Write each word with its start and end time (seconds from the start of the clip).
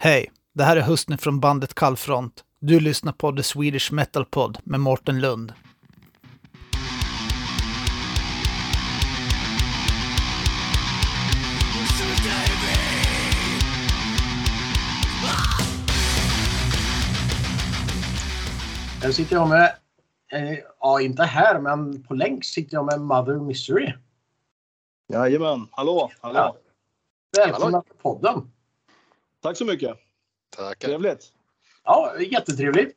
Hej, 0.00 0.30
det 0.54 0.64
här 0.64 0.76
är 0.76 0.80
Hustne 0.80 1.18
från 1.18 1.40
bandet 1.40 1.74
Kallfront. 1.74 2.44
Du 2.60 2.80
lyssnar 2.80 3.12
på 3.12 3.32
The 3.32 3.42
Swedish 3.42 3.92
Metal 3.92 4.24
Pod 4.24 4.58
med 4.64 4.80
Mårten 4.80 5.20
Lund. 5.20 5.52
Här 19.02 19.12
sitter 19.12 19.36
jag 19.36 19.48
med, 19.48 19.74
eh, 20.32 20.58
ja 20.80 21.00
inte 21.00 21.22
här, 21.22 21.60
men 21.60 22.02
på 22.02 22.14
länk 22.14 22.44
sitter 22.44 22.74
jag 22.74 22.86
med 22.86 23.00
Mother 23.00 23.40
Misery. 23.40 23.92
Jajamän, 25.12 25.68
hallå, 25.70 26.10
hallå. 26.20 26.38
Ja. 26.38 26.56
Välkomna 27.36 27.82
till 27.82 27.96
podden. 28.02 28.50
Tack 29.40 29.56
så 29.56 29.64
mycket. 29.64 29.96
Tackar. 30.56 30.88
Trevligt. 30.88 31.32
Ja, 31.84 32.20
jättetrevligt. 32.20 32.96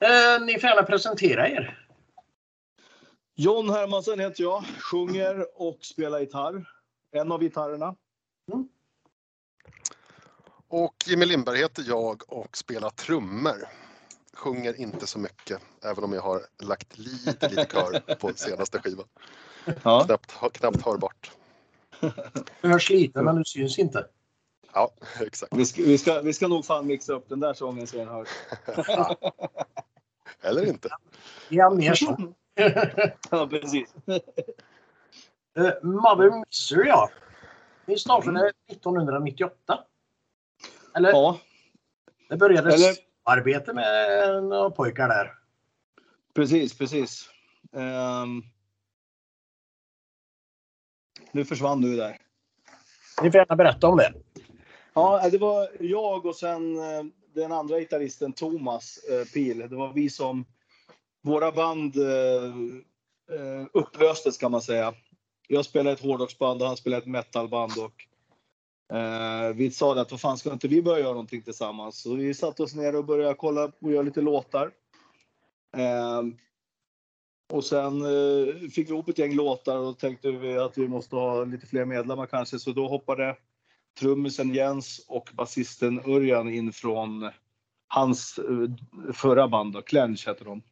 Eh, 0.00 0.44
ni 0.46 0.52
får 0.52 0.70
gärna 0.70 0.82
presentera 0.82 1.48
er. 1.48 1.88
John 3.34 3.70
Hermansen 3.70 4.20
heter 4.20 4.42
jag, 4.42 4.64
sjunger 4.80 5.62
och 5.62 5.78
spelar 5.84 6.20
gitarr. 6.20 6.64
En 7.12 7.32
av 7.32 7.40
gitarrerna. 7.40 7.94
Och 10.68 10.94
Jimmy 11.06 11.26
Lindberg 11.26 11.58
heter 11.58 11.84
jag 11.86 12.32
och 12.32 12.56
spelar 12.56 12.90
trummor. 12.90 13.68
Sjunger 14.34 14.80
inte 14.80 15.06
så 15.06 15.18
mycket, 15.18 15.60
även 15.84 16.04
om 16.04 16.12
jag 16.12 16.22
har 16.22 16.40
lagt 16.62 16.98
lite, 16.98 17.48
lite 17.48 17.66
kör 17.72 18.14
på 18.14 18.32
senaste 18.34 18.78
skivan. 18.78 19.06
Ja. 19.82 20.04
Knappt, 20.04 20.32
knappt 20.52 20.84
hörbart. 20.84 21.30
Du 22.60 22.68
hörs 22.68 22.90
lite, 22.90 23.22
men 23.22 23.36
du 23.36 23.44
syns 23.44 23.78
inte. 23.78 24.06
Ja, 24.78 24.90
exakt. 25.26 25.52
Vi, 25.56 25.66
ska, 25.66 25.82
vi, 25.82 25.98
ska, 25.98 26.20
vi 26.20 26.32
ska 26.32 26.48
nog 26.48 26.64
fan 26.64 26.86
mixa 26.86 27.12
upp 27.12 27.28
den 27.28 27.40
där 27.40 27.54
sången 27.54 27.86
så 27.86 27.96
den 27.96 28.08
hörs. 28.08 28.28
Eller 30.42 30.66
inte. 30.66 30.88
Ja, 31.48 31.70
mer 31.70 31.94
så. 31.94 32.16
Ja, 33.30 33.46
precis. 33.46 33.94
Eh, 35.56 35.72
Mother 35.82 36.44
Misery, 36.46 36.88
ja. 36.88 37.10
Ni 37.86 37.98
startade 37.98 38.52
1998. 38.70 39.84
Eller, 40.96 41.10
Ja, 41.10 41.38
det 42.28 42.36
började 42.36 42.74
eller- 42.74 42.94
arbete 43.24 43.72
med 43.72 44.44
några 44.44 44.70
pojkar 44.70 45.08
där. 45.08 45.34
precis, 46.34 46.78
precis. 46.78 47.30
Ehm. 47.72 48.42
nu 51.32 51.44
försvann 51.44 51.80
du 51.80 51.96
där. 51.96 52.16
Ni 53.22 53.30
får 53.30 53.38
gärna 53.38 53.56
berätta 53.56 53.88
om 53.88 53.96
det. 53.96 54.12
Ja, 54.98 55.28
det 55.30 55.38
var 55.38 55.68
jag 55.80 56.26
och 56.26 56.36
sen 56.36 56.78
eh, 56.78 57.04
den 57.34 57.52
andra 57.52 57.78
gitarristen 57.78 58.32
Thomas 58.32 58.98
eh, 59.04 59.24
Pil. 59.24 59.58
Det 59.58 59.76
var 59.76 59.92
vi 59.92 60.10
som... 60.10 60.44
Våra 61.22 61.52
band 61.52 61.96
eh, 61.96 62.44
eh, 63.38 63.66
upplöstes 63.72 64.38
kan 64.38 64.50
man 64.50 64.62
säga. 64.62 64.94
Jag 65.48 65.64
spelade 65.64 65.92
ett 65.92 66.02
hårdrocksband 66.02 66.62
och 66.62 66.68
han 66.68 66.76
spelade 66.76 67.02
ett 67.02 67.08
metalband. 67.08 67.72
Och, 67.78 68.96
eh, 68.96 69.54
vi 69.54 69.70
sa 69.70 70.00
att 70.00 70.10
vad 70.10 70.20
fan 70.20 70.38
ska 70.38 70.52
inte 70.52 70.68
vi 70.68 70.82
börja 70.82 70.98
göra 70.98 71.12
någonting 71.12 71.42
tillsammans? 71.42 72.02
Så 72.02 72.14
vi 72.14 72.34
satte 72.34 72.62
oss 72.62 72.74
ner 72.74 72.96
och 72.96 73.04
började 73.04 73.34
kolla 73.34 73.72
och 73.80 73.92
göra 73.92 74.02
lite 74.02 74.20
låtar. 74.20 74.70
Eh, 75.76 76.22
och 77.52 77.64
sen 77.64 78.00
eh, 78.00 78.54
fick 78.54 78.88
vi 78.88 78.92
ihop 78.92 79.08
ett 79.08 79.18
gäng 79.18 79.34
låtar 79.34 79.76
och 79.76 79.98
tänkte 79.98 80.30
vi 80.30 80.58
att 80.58 80.78
vi 80.78 80.88
måste 80.88 81.16
ha 81.16 81.44
lite 81.44 81.66
fler 81.66 81.84
medlemmar 81.84 82.26
kanske. 82.26 82.58
Så 82.58 82.72
då 82.72 82.88
hoppade 82.88 83.36
trummisen 83.98 84.54
Jens 84.54 85.06
och 85.08 85.30
basisten 85.34 86.00
Örjan 86.06 86.48
in 86.48 86.72
från 86.72 87.30
hans 87.88 88.38
eh, 88.38 89.12
förra 89.12 89.48
band, 89.48 89.72
då, 89.72 89.82
Clench 89.82 90.28
heter 90.28 90.44
de. 90.44 90.62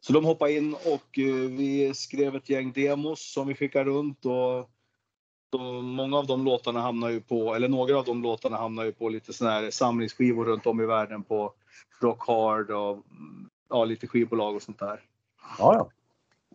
Så 0.00 0.12
de 0.12 0.24
hoppade 0.24 0.52
in 0.52 0.74
och 0.74 1.18
eh, 1.18 1.34
vi 1.34 1.94
skrev 1.94 2.36
ett 2.36 2.48
gäng 2.48 2.72
demos 2.72 3.32
som 3.32 3.46
vi 3.48 3.54
skickade 3.54 3.90
runt 3.90 4.26
och 4.26 4.70
de, 5.50 5.86
många 5.86 6.18
av 6.18 6.26
de 6.26 6.44
låtarna 6.44 6.80
hamnar 6.80 7.08
ju 7.08 7.20
på, 7.20 7.54
eller 7.54 7.68
några 7.68 7.98
av 7.98 8.04
de 8.04 8.22
låtarna 8.22 8.56
hamnar 8.56 8.84
ju 8.84 8.92
på 8.92 9.08
lite 9.08 9.32
sådana 9.32 9.54
här 9.54 9.70
samlingsskivor 9.70 10.44
runt 10.44 10.66
om 10.66 10.80
i 10.80 10.86
världen 10.86 11.22
på 11.22 11.54
Rock 12.00 12.26
Hard 12.26 12.70
och 12.70 12.92
mm, 12.92 13.50
ja, 13.68 13.84
lite 13.84 14.06
skivbolag 14.06 14.54
och 14.54 14.62
sånt 14.62 14.78
där. 14.78 15.00
Ja, 15.58 15.74
ja. 15.74 15.90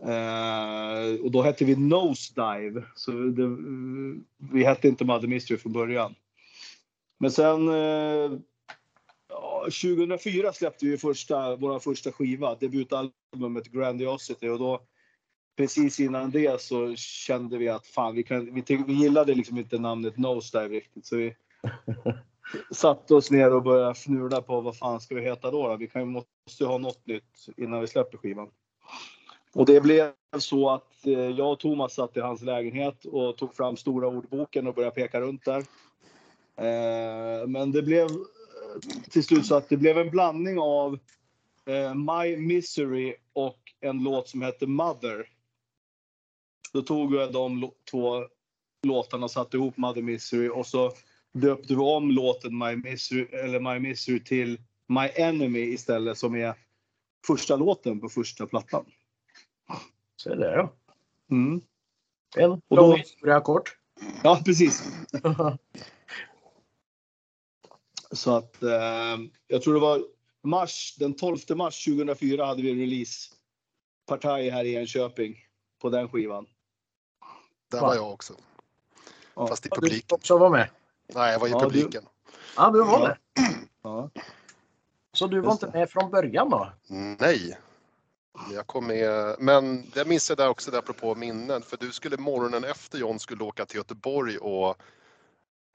Eh, 0.03 1.21
och 1.23 1.31
då 1.31 1.41
hette 1.41 1.65
vi 1.65 1.75
Nosedive. 1.75 2.83
Så 2.95 3.11
det, 3.11 3.57
vi 4.53 4.63
hette 4.63 4.87
inte 4.87 5.05
Mother 5.05 5.27
Mystery 5.27 5.57
från 5.57 5.73
början. 5.73 6.15
Men 7.19 7.31
sen 7.31 7.69
eh, 7.69 8.31
ja, 9.29 9.63
2004 9.63 10.53
släppte 10.53 10.85
vi 10.85 10.97
första, 10.97 11.55
vår 11.55 11.79
första 11.79 12.11
skiva, 12.11 12.55
debutalbumet 12.55 13.67
Grandiosity. 13.71 14.49
Och 14.49 14.59
då, 14.59 14.81
precis 15.57 15.99
innan 15.99 16.31
det 16.31 16.61
så 16.61 16.95
kände 16.95 17.57
vi 17.57 17.69
att 17.69 17.87
fan, 17.87 18.15
vi, 18.15 18.23
kan, 18.23 18.53
vi, 18.53 18.83
vi 18.87 18.93
gillade 18.93 19.35
liksom 19.35 19.57
inte 19.57 19.79
namnet 19.79 20.17
Nosedive 20.17 20.75
riktigt. 20.75 21.05
Så 21.05 21.15
vi 21.15 21.35
satte 22.71 23.15
oss 23.15 23.31
ner 23.31 23.53
och 23.53 23.63
började 23.63 23.91
fnula 23.91 24.41
på 24.41 24.61
vad 24.61 24.77
fan 24.77 25.01
ska 25.01 25.15
vi 25.15 25.21
heta 25.21 25.51
då? 25.51 25.67
då? 25.67 25.75
Vi 25.75 25.87
kan, 25.87 26.07
måste 26.07 26.27
ju 26.59 26.65
ha 26.65 26.77
något 26.77 27.07
nytt 27.07 27.47
innan 27.57 27.81
vi 27.81 27.87
släpper 27.87 28.17
skivan. 28.17 28.49
Och 29.55 29.65
det 29.65 29.81
blev 29.81 30.11
så 30.37 30.69
att 30.69 31.05
eh, 31.05 31.13
jag 31.13 31.51
och 31.51 31.59
Thomas 31.59 31.93
satt 31.93 32.17
i 32.17 32.19
hans 32.19 32.41
lägenhet 32.41 33.05
och 33.05 33.37
tog 33.37 33.55
fram 33.55 33.77
stora 33.77 34.07
ordboken 34.07 34.67
och 34.67 34.73
började 34.73 34.95
peka 34.95 35.21
runt 35.21 35.45
där. 35.45 35.59
Eh, 36.55 37.47
men 37.47 37.71
det 37.71 37.81
blev 37.81 38.05
eh, 38.05 39.09
till 39.09 39.23
slut 39.23 39.45
så 39.45 39.55
att 39.55 39.69
det 39.69 39.77
blev 39.77 39.97
en 39.97 40.09
blandning 40.09 40.59
av 40.59 40.99
My 41.95 42.37
Misery 42.37 43.15
och 43.33 43.59
en 43.79 44.03
låt 44.03 44.29
som 44.29 44.41
hette 44.41 44.67
Mother. 44.67 45.27
Då 46.73 46.81
tog 46.81 47.15
jag 47.15 47.33
de 47.33 47.71
två 47.91 48.25
låtarna 48.83 49.23
och 49.23 49.31
satte 49.31 49.57
ihop 49.57 49.77
Mother 49.77 50.01
Misery 50.01 50.49
och 50.49 50.67
så 50.67 50.91
döpte 51.33 51.73
vi 51.73 51.79
om 51.79 52.11
låten 52.11 52.57
My 52.57 52.75
Misery, 52.75 53.27
eller 53.31 53.59
My 53.59 53.89
Misery 53.89 54.23
till 54.23 54.61
My 54.87 55.09
Enemy 55.15 55.59
istället 55.59 56.17
som 56.17 56.35
är 56.35 56.53
första 57.27 57.55
låten 57.55 57.99
på 57.99 58.09
första 58.09 58.45
plattan. 58.45 58.85
Så 60.19 60.29
är 60.31 60.35
det 60.35 60.51
ja. 60.55 60.73
Mm. 61.31 61.61
En 62.37 62.51
Och 62.51 62.61
då- 62.69 62.75
lång 62.75 62.97
historia 62.97 63.41
kort. 63.41 63.77
Ja, 64.23 64.41
precis. 64.45 64.83
Så 68.11 68.35
att 68.35 68.63
eh, 68.63 69.17
jag 69.47 69.61
tror 69.61 69.73
det 69.73 69.79
var 69.79 70.01
mars, 70.43 70.95
den 70.99 71.13
12 71.15 71.37
mars 71.55 71.85
2004 71.85 72.45
hade 72.45 72.61
vi 72.61 72.73
releasepartaj 72.83 74.49
här 74.49 74.63
i 74.65 74.75
Enköping 74.75 75.37
på 75.81 75.89
den 75.89 76.09
skivan. 76.09 76.45
Där 77.71 77.81
var 77.81 77.95
jag 77.95 78.11
också. 78.13 78.33
Ja. 79.35 79.47
Fast 79.47 79.65
i 79.65 79.69
Du 79.69 79.75
publiken. 79.75 80.15
också 80.15 80.37
var 80.37 80.49
med. 80.49 80.69
Nej, 81.15 81.31
jag 81.31 81.39
var 81.39 81.47
i 81.47 81.51
Ja, 81.51 81.59
du- 81.59 81.65
publiken. 81.65 82.03
Ja, 82.57 82.69
du 82.69 82.79
var 82.83 82.99
Ja. 82.99 83.07
det. 83.07 83.17
Ja. 83.81 84.09
Så 85.13 85.27
du 85.27 85.39
var 85.41 85.51
Just 85.51 85.63
inte 85.63 85.77
med 85.77 85.89
från 85.89 86.11
början 86.11 86.49
då? 86.49 86.71
Nej. 87.19 87.57
Jag 88.53 88.67
kom 88.67 88.87
med, 88.87 89.35
men 89.39 89.89
det 89.93 90.05
minns 90.05 90.29
jag 90.29 90.37
där 90.37 90.49
också, 90.49 90.71
där 90.71 90.79
apropå 90.79 91.15
minnen. 91.15 91.61
För 91.61 91.77
du 91.77 91.91
skulle 91.91 92.17
morgonen 92.17 92.63
efter 92.63 92.97
John 92.99 93.19
skulle 93.19 93.43
åka 93.43 93.65
till 93.65 93.77
Göteborg 93.77 94.37
och 94.37 94.75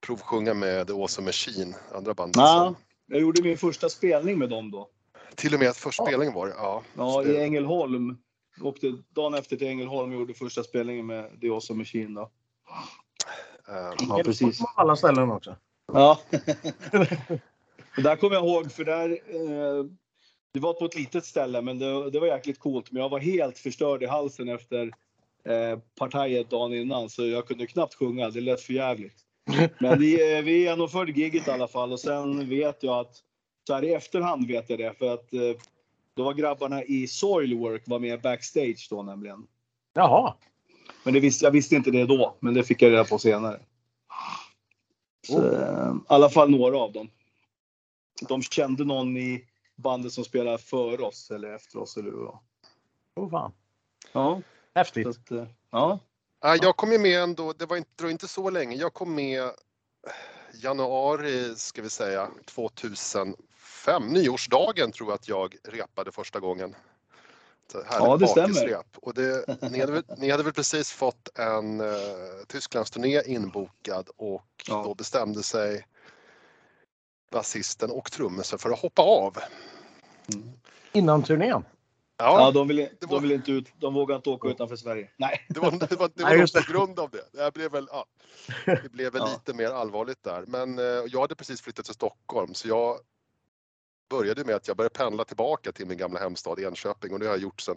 provsjunga 0.06 0.54
med 0.54 0.86
The 0.86 0.92
Awesome 0.92 1.26
Machine, 1.26 1.74
andra 1.94 2.14
bandet. 2.14 2.36
Ja, 2.36 2.74
jag 3.06 3.20
gjorde 3.20 3.42
min 3.42 3.58
första 3.58 3.88
spelning 3.88 4.38
med 4.38 4.48
dem 4.50 4.70
då. 4.70 4.88
Till 5.34 5.54
och 5.54 5.60
med 5.60 5.76
första 5.76 6.04
spelningen 6.06 6.34
var 6.34 6.46
det, 6.46 6.54
ja. 6.56 6.82
Ja, 6.96 7.22
det- 7.22 7.32
i 7.32 7.42
Ängelholm. 7.42 8.18
Åkte 8.60 8.92
dagen 9.10 9.34
efter 9.34 9.56
till 9.56 9.66
Ängelholm 9.66 10.12
och 10.12 10.18
gjorde 10.20 10.34
första 10.34 10.62
spelningen 10.64 11.06
med 11.06 11.40
The 11.40 11.48
Awesome 11.48 11.78
Machine 11.78 12.14
då. 12.14 12.30
eh, 13.68 13.92
Ja, 14.08 14.22
precis. 14.24 14.58
På 14.58 14.66
alla 14.76 14.96
ställen 14.96 15.30
också. 15.30 15.56
Ja. 15.92 16.18
Och 17.96 18.02
där 18.02 18.16
kommer 18.16 18.34
jag 18.36 18.44
ihåg, 18.46 18.72
för 18.72 18.84
där... 18.84 19.10
Eh, 19.10 19.84
det 20.54 20.60
var 20.60 20.72
på 20.72 20.84
ett 20.84 20.94
litet 20.94 21.24
ställe, 21.24 21.62
men 21.62 21.78
det, 21.78 22.10
det 22.10 22.20
var 22.20 22.26
jäkligt 22.26 22.58
coolt. 22.58 22.92
Men 22.92 23.02
jag 23.02 23.08
var 23.08 23.18
helt 23.18 23.58
förstörd 23.58 24.02
i 24.02 24.06
halsen 24.06 24.48
efter 24.48 24.90
eh, 25.44 25.78
partiet 25.98 26.50
dagen 26.50 26.74
innan, 26.74 27.10
så 27.10 27.26
jag 27.26 27.46
kunde 27.46 27.66
knappt 27.66 27.94
sjunga. 27.94 28.30
Det 28.30 28.40
lät 28.40 28.60
för 28.60 28.72
jävligt. 28.72 29.16
Men 29.78 29.98
vi, 29.98 30.36
eh, 30.36 30.42
vi 30.42 30.62
genomförde 30.62 31.12
giget 31.12 31.48
i 31.48 31.50
alla 31.50 31.68
fall 31.68 31.92
och 31.92 32.00
sen 32.00 32.48
vet 32.48 32.82
jag 32.82 32.98
att... 32.98 33.16
Så 33.66 33.74
här 33.74 33.84
i 33.84 33.94
efterhand 33.94 34.46
vet 34.46 34.70
jag 34.70 34.78
det, 34.78 34.98
för 34.98 35.14
att 35.14 35.32
eh, 35.32 35.40
då 36.16 36.24
var 36.24 36.34
grabbarna 36.34 36.84
i 36.84 37.06
Soilwork 37.06 37.82
var 37.86 37.98
med 37.98 38.20
backstage 38.20 38.86
då 38.90 39.02
nämligen. 39.02 39.46
Jaha. 39.94 40.34
Men 41.04 41.14
det 41.14 41.20
visste, 41.20 41.44
jag 41.44 41.50
visste 41.50 41.74
inte 41.74 41.90
det 41.90 42.06
då, 42.06 42.36
men 42.40 42.54
det 42.54 42.64
fick 42.64 42.82
jag 42.82 42.92
reda 42.92 43.04
på 43.04 43.18
senare. 43.18 43.60
Så, 45.26 45.52
eh, 45.52 45.94
I 45.94 45.98
alla 46.06 46.30
fall 46.30 46.50
några 46.50 46.78
av 46.78 46.92
dem. 46.92 47.10
De 48.28 48.42
kände 48.42 48.84
någon 48.84 49.16
i 49.16 49.44
bandet 49.76 50.12
som 50.12 50.24
spelade 50.24 50.58
för 50.58 51.00
oss 51.00 51.30
eller 51.30 51.54
efter 51.54 51.78
oss. 51.78 51.96
Eller 51.96 52.10
hur? 52.10 52.30
Oh, 53.16 53.30
fan. 53.30 53.52
Ja, 54.12 54.40
Häftigt. 54.74 55.06
att, 55.06 55.30
eh, 55.30 55.46
ja. 55.70 55.98
Ja, 56.40 56.56
jag 56.62 56.76
kom 56.76 56.92
ju 56.92 56.98
med 56.98 57.22
ändå, 57.22 57.52
det 57.52 57.66
var 57.66 57.76
inte, 57.76 57.90
det 57.96 58.02
var 58.02 58.10
inte 58.10 58.28
så 58.28 58.50
länge. 58.50 58.76
Jag 58.76 58.94
kom 58.94 59.14
med, 59.14 59.50
januari 60.54 61.54
ska 61.56 61.82
vi 61.82 61.90
säga 61.90 62.30
2005, 62.46 64.06
nyårsdagen 64.08 64.92
tror 64.92 65.08
jag 65.08 65.14
att 65.14 65.28
jag 65.28 65.56
repade 65.64 66.12
första 66.12 66.40
gången. 66.40 66.74
Ja, 67.90 68.16
det 68.16 68.26
stämmer. 68.28 68.82
Och 68.96 69.14
det, 69.14 69.46
ni, 69.70 69.80
hade, 69.80 69.92
väl- 69.92 70.04
ni 70.18 70.30
hade 70.30 70.42
väl 70.42 70.52
precis 70.52 70.92
fått 70.92 71.38
en 71.38 71.80
uh, 71.80 71.94
Tysklandsturné 72.48 73.22
inbokad 73.26 74.08
och 74.16 74.44
Ja. 74.68 74.82
då 74.86 74.94
bestämde 74.94 75.42
sig 75.42 75.86
basisten 77.30 77.90
och 77.90 78.12
trummisen 78.12 78.58
för 78.58 78.70
att 78.70 78.78
hoppa 78.78 79.02
av. 79.02 79.36
Innan 80.92 81.22
turnén. 81.22 81.64
Ja, 82.16 82.40
Ja, 82.40 82.50
de, 82.50 82.68
vill, 82.68 82.76
det 82.76 83.06
var- 83.06 83.08
de 83.08 83.22
vill 83.22 83.32
inte 83.32 83.52
ut, 83.52 83.68
de 83.80 83.94
vågar 83.94 84.16
inte 84.16 84.30
åka 84.30 84.48
utanför 84.48 84.76
Sverige. 84.76 85.10
Nej. 85.16 85.46
det 85.48 85.60
var, 85.60 85.70
det 85.70 85.96
var, 85.96 86.10
det 86.14 86.22
var 86.22 86.30
Nej, 86.36 86.46
på 86.66 86.72
grund 86.72 86.98
av 87.00 87.10
det. 87.10 87.24
Det 87.32 87.54
blev 87.54 87.72
väl, 87.72 87.88
ja, 87.90 88.04
det 88.66 88.92
blev 88.92 89.12
väl 89.12 89.22
Ja. 89.26 89.32
lite 89.32 89.54
mer 89.54 89.70
allvarligt 89.70 90.22
där. 90.22 90.44
Men 90.46 90.78
eh, 90.78 90.84
jag 90.84 91.20
hade 91.20 91.34
precis 91.34 91.60
flyttat 91.60 91.84
till 91.84 91.94
Stockholm 91.94 92.54
så 92.54 92.68
jag 92.68 92.98
började 94.10 94.44
med 94.44 94.54
att 94.54 94.68
jag 94.68 94.76
började 94.76 94.94
pendla 94.94 95.24
tillbaka 95.24 95.72
till 95.72 95.86
min 95.86 95.98
gamla 95.98 96.20
hemstad 96.20 96.58
Enköping 96.60 97.12
och 97.12 97.18
det 97.20 97.26
har 97.26 97.32
jag 97.32 97.42
gjort 97.42 97.60
sedan 97.60 97.76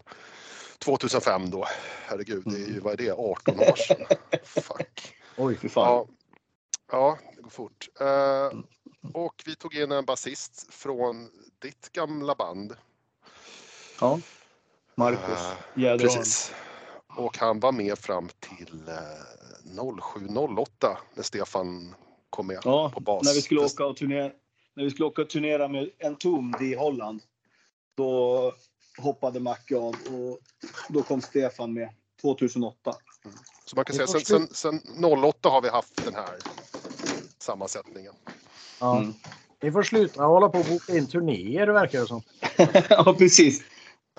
2005 0.79 1.49
då. 1.49 1.65
Herregud, 2.05 2.43
det 2.45 2.55
är 2.55 2.67
ju, 2.67 2.79
vad 2.79 2.93
är 2.93 2.97
det, 2.97 3.11
18 3.11 3.59
år 3.59 3.75
sedan? 3.75 4.05
Fuck. 4.43 5.15
Oj, 5.37 5.57
fy 5.61 5.69
fan. 5.69 5.85
Ja, 5.87 6.07
ja 6.91 7.17
det 7.35 7.41
går 7.41 7.49
fort. 7.49 7.87
Eh, 7.99 8.59
och 9.13 9.43
vi 9.45 9.55
tog 9.55 9.75
in 9.75 9.91
en 9.91 10.05
basist 10.05 10.73
från 10.73 11.29
ditt 11.59 11.89
gamla 11.91 12.35
band. 12.35 12.75
Ja. 14.01 14.19
Marcus 14.95 15.39
Jäderholm. 15.75 15.99
Precis. 15.99 16.51
Och 17.17 17.37
han 17.37 17.59
var 17.59 17.71
med 17.71 17.97
fram 17.99 18.29
till 18.39 18.87
eh, 18.87 18.93
07.08 19.75 20.97
när 21.13 21.23
Stefan 21.23 21.95
kom 22.29 22.47
med 22.47 22.59
Ja, 22.63 22.89
på 22.93 22.99
bas. 22.99 23.25
när 23.25 23.33
vi 23.33 23.41
skulle 23.41 23.61
åka 23.61 23.85
och 23.85 23.97
turnera, 23.97 24.31
när 24.73 24.83
vi 24.83 24.89
skulle 24.89 25.05
åka 25.05 25.21
och 25.21 25.29
turnera 25.29 25.67
med 25.67 25.89
Entombed 25.99 26.61
i 26.61 26.75
Holland. 26.75 27.21
Då 27.95 28.53
hoppade 28.97 29.39
Macke 29.39 29.77
av 29.77 29.95
och 30.11 30.39
då 30.89 31.03
kom 31.03 31.21
Stefan 31.21 31.73
med 31.73 31.89
2008. 32.21 32.95
Så 33.65 33.75
man 33.75 33.85
kan 33.85 33.95
säga 33.95 34.07
sen, 34.07 34.47
sen, 34.47 34.81
sen 34.81 35.03
08 35.23 35.49
har 35.49 35.61
vi 35.61 35.69
haft 35.69 36.05
den 36.05 36.15
här 36.15 36.37
sammansättningen. 37.37 38.13
Ja. 38.79 38.97
Mm. 38.97 39.13
Ni 39.61 39.71
får 39.71 39.83
sluta 39.83 40.23
hålla 40.23 40.49
på 40.49 40.57
och 40.57 40.65
boka 40.65 40.97
in 40.97 41.07
turnéer 41.07 41.67
verkar 41.67 41.99
det 41.99 42.07
som. 42.07 42.21
ja, 42.89 43.15
precis. 43.17 43.63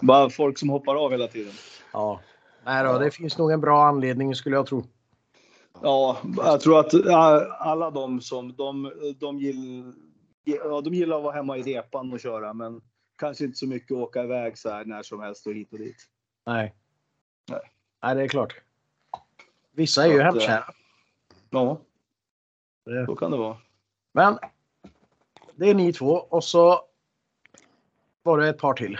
Bara 0.00 0.30
folk 0.30 0.58
som 0.58 0.68
hoppar 0.68 1.04
av 1.04 1.10
hela 1.10 1.26
tiden. 1.26 1.52
Ja. 1.92 2.20
Nej 2.64 2.84
då, 2.84 2.98
det 2.98 3.10
finns 3.10 3.38
nog 3.38 3.52
en 3.52 3.60
bra 3.60 3.86
anledning 3.86 4.34
skulle 4.34 4.56
jag 4.56 4.66
tro. 4.66 4.84
Ja, 5.82 6.18
jag 6.36 6.60
tror 6.60 6.80
att 6.80 6.94
alla 7.60 7.90
de 7.90 8.20
som 8.20 8.56
de, 8.56 8.92
de, 9.18 9.38
gill, 9.38 9.92
ja, 10.44 10.80
de 10.80 10.94
gillar 10.94 11.16
att 11.16 11.22
vara 11.22 11.34
hemma 11.34 11.56
i 11.56 11.62
repan 11.62 12.12
och 12.12 12.20
köra, 12.20 12.52
men 12.52 12.80
kanske 13.18 13.44
inte 13.44 13.58
så 13.58 13.66
mycket 13.66 13.96
åka 13.96 14.24
iväg 14.24 14.58
så 14.58 14.70
här 14.70 14.84
när 14.84 15.02
som 15.02 15.20
helst 15.20 15.46
och 15.46 15.54
hit 15.54 15.72
och 15.72 15.78
dit. 15.78 15.96
Nej. 16.46 16.74
Nej. 17.50 17.60
Nej, 18.02 18.14
det 18.14 18.22
är 18.22 18.28
klart. 18.28 18.54
Vissa 19.72 20.06
är 20.06 20.08
ju 20.08 20.18
Så 20.18 20.22
hemkära. 20.22 20.64
Ja, 21.50 21.80
så 23.06 23.16
kan 23.16 23.30
det 23.30 23.36
vara. 23.36 23.56
Men 24.12 24.38
det 25.56 25.70
är 25.70 25.74
ni 25.74 25.92
två 25.92 26.12
och 26.12 26.44
så 26.44 26.80
var 28.22 28.38
det 28.38 28.48
ett 28.48 28.58
par 28.58 28.74
till. 28.74 28.98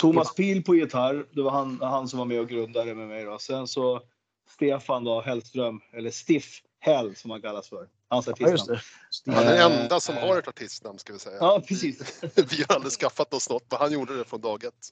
Thomas 0.00 0.34
Pil 0.34 0.64
på 0.64 0.74
gitarr, 0.74 1.26
det 1.30 1.42
var 1.42 1.50
han, 1.50 1.78
han 1.80 2.08
som 2.08 2.18
var 2.18 2.26
med 2.26 2.40
och 2.40 2.48
grundade 2.48 2.94
med 2.94 3.08
mig. 3.08 3.24
Då. 3.24 3.38
Sen 3.38 3.66
så 3.66 4.02
Stefan 4.48 5.04
då, 5.04 5.20
Hellström, 5.20 5.80
eller 5.92 6.10
Stiff 6.10 6.62
Hell 6.80 7.16
som 7.16 7.30
han 7.30 7.42
kallas 7.42 7.68
för. 7.68 7.88
Hans 8.08 8.28
artistnamn. 8.28 8.80
det. 9.24 9.32
Han 9.32 9.44
är 9.44 9.52
Eh, 9.52 9.68
den 9.68 9.80
enda 9.82 10.00
som 10.00 10.16
har 10.16 10.38
ett 10.38 10.48
artistnamn 10.48 10.98
ska 10.98 11.12
vi 11.12 11.18
säga. 11.18 11.36
Ja, 11.40 11.62
precis. 11.68 12.22
Vi 12.22 12.64
har 12.68 12.74
aldrig 12.74 12.92
skaffat 12.92 13.34
oss 13.34 13.50
något 13.50 13.64
men 13.70 13.80
han 13.80 13.92
gjorde 13.92 14.18
det 14.18 14.24
från 14.24 14.40
dag 14.40 14.64
ett. 14.64 14.88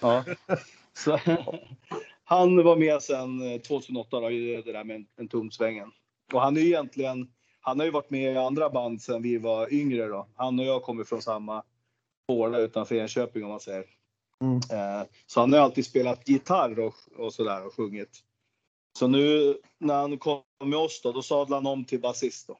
Ja. 0.00 0.24
Så, 0.92 1.20
han 2.24 2.64
var 2.64 2.76
med 2.76 3.02
sen 3.02 3.52
eh, 3.52 3.60
2008 3.60 4.20
då, 4.20 4.30
i 4.30 4.62
det 4.62 4.72
där 4.72 4.84
med 4.84 4.96
en, 4.96 5.06
en 5.16 5.28
tomsvängen. 5.28 5.90
Och 6.32 6.40
han 6.40 6.56
är 6.56 6.60
ju 6.60 6.66
egentligen, 6.66 7.28
han 7.66 7.78
har 7.78 7.86
ju 7.86 7.92
varit 7.92 8.10
med 8.10 8.32
i 8.32 8.36
andra 8.36 8.70
band 8.70 9.02
sen 9.02 9.22
vi 9.22 9.38
var 9.38 9.72
yngre 9.72 10.06
då. 10.06 10.26
Han 10.34 10.58
och 10.58 10.64
jag 10.64 10.82
kommer 10.82 11.04
från 11.04 11.22
samma 11.22 11.62
gård 12.28 12.54
utanför 12.54 12.94
Enköping 12.94 13.44
om 13.44 13.50
man 13.50 13.60
säger. 13.60 13.84
Mm. 14.40 14.56
Eh, 14.56 15.06
Så 15.26 15.40
han 15.40 15.52
har 15.52 15.60
alltid 15.60 15.86
spelat 15.86 16.28
gitarr 16.28 16.78
och, 16.80 16.94
och 17.16 17.34
sådär 17.34 17.66
och 17.66 17.74
sjungit. 17.74 18.24
Så 18.98 19.08
nu 19.08 19.56
när 19.78 19.94
han 19.94 20.18
kom 20.18 20.42
med 20.64 20.78
oss 20.78 21.00
då, 21.02 21.12
då 21.12 21.22
sadlade 21.22 21.54
han 21.54 21.72
om 21.72 21.84
till 21.84 22.00
basist 22.00 22.48
då. 22.48 22.58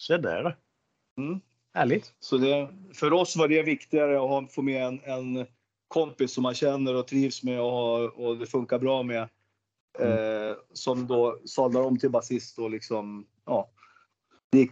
Se 0.00 0.16
där. 0.16 0.56
Mm. 1.18 1.40
Härligt. 1.74 2.14
Så 2.18 2.38
det, 2.38 2.68
för 2.94 3.12
oss 3.12 3.36
var 3.36 3.48
det 3.48 3.62
viktigare 3.62 4.16
att 4.16 4.28
ha, 4.28 4.46
få 4.46 4.62
med 4.62 4.86
en, 4.86 5.00
en 5.04 5.46
kompis 5.88 6.32
som 6.32 6.42
man 6.42 6.54
känner 6.54 6.94
och 6.94 7.06
trivs 7.06 7.42
med 7.42 7.60
och, 7.60 8.04
och 8.04 8.38
det 8.38 8.46
funkar 8.46 8.78
bra 8.78 9.02
med. 9.02 9.28
Eh, 9.98 10.56
som 10.72 11.06
då 11.06 11.38
sadlar 11.44 11.82
om 11.82 11.98
till 11.98 12.10
basist 12.10 12.58
och 12.58 12.70
liksom, 12.70 13.26
ja. 13.46 13.70
Eh, 14.56 14.68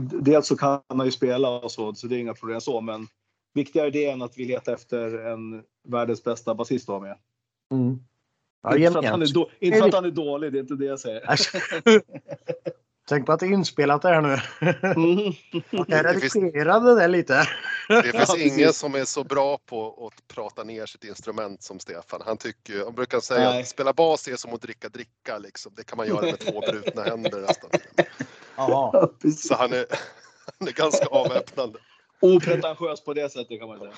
dels 0.00 0.46
så 0.46 0.56
kan 0.56 0.80
han 0.88 1.04
ju 1.04 1.12
spela 1.12 1.48
och 1.48 1.72
så, 1.72 1.94
så 1.94 2.06
det 2.06 2.16
är 2.16 2.18
inga 2.18 2.34
problem 2.34 2.60
så, 2.60 2.80
men 2.80 3.06
viktigare 3.54 3.90
det 3.90 4.06
än 4.06 4.22
att 4.22 4.38
vi 4.38 4.44
letar 4.44 4.74
efter 4.74 5.18
en 5.18 5.62
världens 5.88 6.24
bästa 6.24 6.54
basist 6.54 6.88
att 6.88 6.92
ha 6.92 7.00
med. 7.00 7.18
Mm. 7.72 7.98
Ja, 8.62 8.76
inte 8.76 8.92
för, 8.92 8.98
att 8.98 9.04
han 9.04 9.22
är 9.22 9.34
då, 9.34 9.50
inte 9.60 9.78
för 9.78 9.88
att 9.88 9.94
han 9.94 10.04
är 10.04 10.10
dålig, 10.10 10.52
det 10.52 10.58
är 10.58 10.60
inte 10.60 10.74
det 10.74 10.84
jag 10.84 11.00
säger. 11.00 11.22
Tänk 13.08 13.26
på 13.26 13.32
att 13.32 13.40
det 13.40 13.46
är 13.46 13.52
inspelat 13.52 14.02
det 14.02 14.08
här 14.08 14.20
nu. 14.20 14.36
Mm. 14.82 15.32
Man 15.70 15.84
kan 15.84 16.04
Det 16.52 16.94
där 16.94 17.08
lite. 17.08 17.42
Det 17.88 18.02
finns 18.02 18.28
Ja, 18.36 18.38
ingen 18.38 18.72
som 18.72 18.94
är 18.94 19.04
så 19.04 19.24
bra 19.24 19.58
på 19.66 20.06
att 20.06 20.28
prata 20.28 20.64
ner 20.64 20.86
sitt 20.86 21.04
instrument 21.04 21.62
som 21.62 21.80
Stefan. 21.80 22.22
Han 22.24 22.36
tycker 22.36 22.84
han 22.84 22.94
brukar 22.94 23.20
säga 23.20 23.50
Nej. 23.50 23.60
att 23.60 23.68
spela 23.68 23.92
bas 23.92 24.28
är 24.28 24.36
som 24.36 24.54
att 24.54 24.62
dricka 24.62 24.88
dricka 24.88 25.38
liksom. 25.38 25.72
Det 25.76 25.84
kan 25.84 25.96
man 25.96 26.06
göra 26.06 26.22
med 26.22 26.38
två 26.38 26.60
brutna 26.60 27.02
händer 27.02 27.40
nästan. 27.40 27.70
Så 29.36 29.54
han 29.54 29.72
är, 29.72 29.86
han 30.58 30.68
är 30.68 30.72
ganska 30.72 31.06
avväpnande. 31.06 31.78
Opretentiös 32.20 33.04
på 33.04 33.14
det 33.14 33.32
sättet 33.32 33.60
kan 33.60 33.68
man 33.68 33.78
säga. 33.78 33.92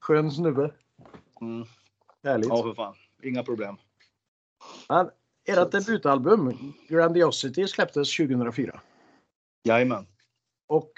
Skön 0.00 0.30
snubbe. 0.30 0.72
Mm. 1.40 1.66
Härligt. 2.24 2.48
Ja, 2.48 2.62
för 2.62 2.74
fan. 2.74 2.94
Inga 3.22 3.42
problem. 3.42 3.76
Men 4.88 5.10
ert 5.44 5.70
debutalbum 5.72 6.72
Grandiosity 6.88 7.68
släpptes 7.68 8.16
2004. 8.16 8.80
Jajamän. 9.64 10.06
Och 10.66 10.92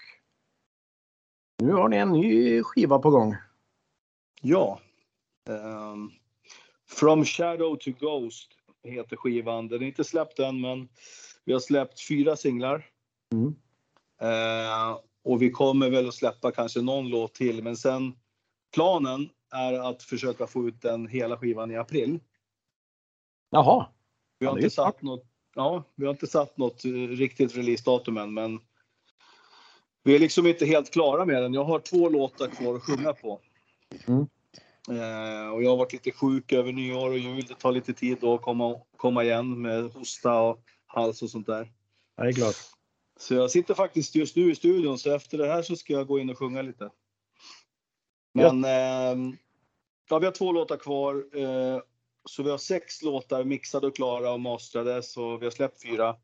nu 1.62 1.73
har 1.73 1.88
ni 1.88 1.97
en 1.97 2.12
ny 2.12 2.62
skiva 2.62 2.99
på 2.99 3.11
gång. 3.11 3.37
Ja. 4.41 4.81
Ehm, 5.49 6.11
From 6.88 7.25
Shadow 7.25 7.77
to 7.77 7.91
Ghost 7.91 8.49
heter 8.85 9.17
skivan. 9.17 9.69
Den 9.69 9.83
är 9.83 9.87
inte 9.87 10.05
släppt 10.05 10.38
än, 10.38 10.61
men 10.61 10.88
vi 11.45 11.53
har 11.53 11.61
släppt 11.61 12.09
fyra 12.09 12.37
singlar. 12.37 12.87
Mm. 13.33 13.55
Ehm, 14.21 14.97
och 15.25 15.43
vi 15.43 15.50
kommer 15.50 15.91
väl 15.91 16.09
att 16.09 16.15
släppa 16.15 16.50
kanske 16.50 16.81
någon 16.83 17.09
låt 17.09 17.35
till, 17.35 17.62
men 17.62 17.77
sen 17.77 18.12
planen 18.75 19.29
är 19.50 19.73
att 19.73 20.03
försöka 20.03 20.47
få 20.47 20.69
ut 20.69 20.83
den 20.83 21.07
hela 21.07 21.37
skivan 21.37 21.71
i 21.71 21.77
april. 21.77 22.21
Jaha. 23.50 23.87
Vi 24.38 24.47
har 24.47 24.53
Ja, 24.53 24.59
inte 24.59 24.71
satt 24.71 25.03
något. 25.03 25.25
Ja, 25.55 25.85
vi 25.95 26.05
har 26.05 26.11
inte 26.11 26.27
satt 26.27 26.57
något 26.57 26.85
eh, 26.85 26.91
riktigt 26.93 27.57
releasedatum 27.57 28.17
än, 28.17 28.35
men 28.35 28.61
vi 30.05 30.14
är 30.14 30.19
liksom 30.19 30.47
inte 30.47 30.67
helt 30.67 30.90
klara 30.90 31.25
med 31.25 31.43
den. 31.43 31.55
Jag 31.55 31.64
har 31.64 31.78
två 31.78 32.09
låtar 32.09 32.47
kvar 32.47 32.75
att 32.75 32.83
sjunga 32.83 33.12
på. 33.12 33.40
Mm. 34.07 34.26
Eh, 34.88 35.49
och 35.49 35.62
jag 35.62 35.71
har 35.71 35.76
varit 35.76 35.93
lite 35.93 36.11
sjuk 36.11 36.52
över 36.52 36.73
nyår 36.73 37.11
och 37.11 37.19
jul. 37.19 37.45
Det 37.49 37.55
tar 37.55 37.73
lite 37.73 37.93
tid 37.93 38.19
då 38.21 38.35
att 38.35 38.43
komma, 38.43 38.81
komma 38.97 39.25
igen 39.25 39.62
med 39.62 39.90
hosta 39.90 40.40
och 40.40 40.61
hals 40.87 41.23
och 41.23 41.31
sånt 41.31 41.47
där. 41.47 41.73
Ja, 42.17 42.23
det 42.23 42.31
är 42.31 42.33
klart. 42.33 42.57
Så 43.21 43.35
jag 43.35 43.50
sitter 43.50 43.75
faktiskt 43.75 44.14
just 44.14 44.37
nu 44.37 44.50
i 44.50 44.55
studion, 44.55 44.99
så 44.99 45.14
efter 45.14 45.38
det 45.38 45.47
här 45.47 45.62
så 45.62 45.76
ska 45.76 45.93
jag 45.93 46.07
gå 46.07 46.19
in 46.19 46.31
och 46.31 46.38
sjunga 46.38 46.62
lite. 46.62 46.90
Men 48.35 48.64
ehm, 48.64 49.37
ja, 50.11 50.19
vi 50.19 50.26
har 50.26 50.33
två 50.33 50.52
låtar 50.52 50.76
kvar. 50.76 51.14
Eh, 51.35 51.81
så 52.25 52.43
vi 52.43 52.50
har 52.50 52.59
sex 52.59 53.02
låtar 53.02 53.45
mixade 53.45 53.87
och 53.87 53.97
klara 53.97 54.33
och 54.33 54.40
mastrade, 54.40 55.02
så 55.02 55.37
vi 55.37 55.47
har 55.47 55.50
släppt 55.50 55.83
fyra. 55.83 56.17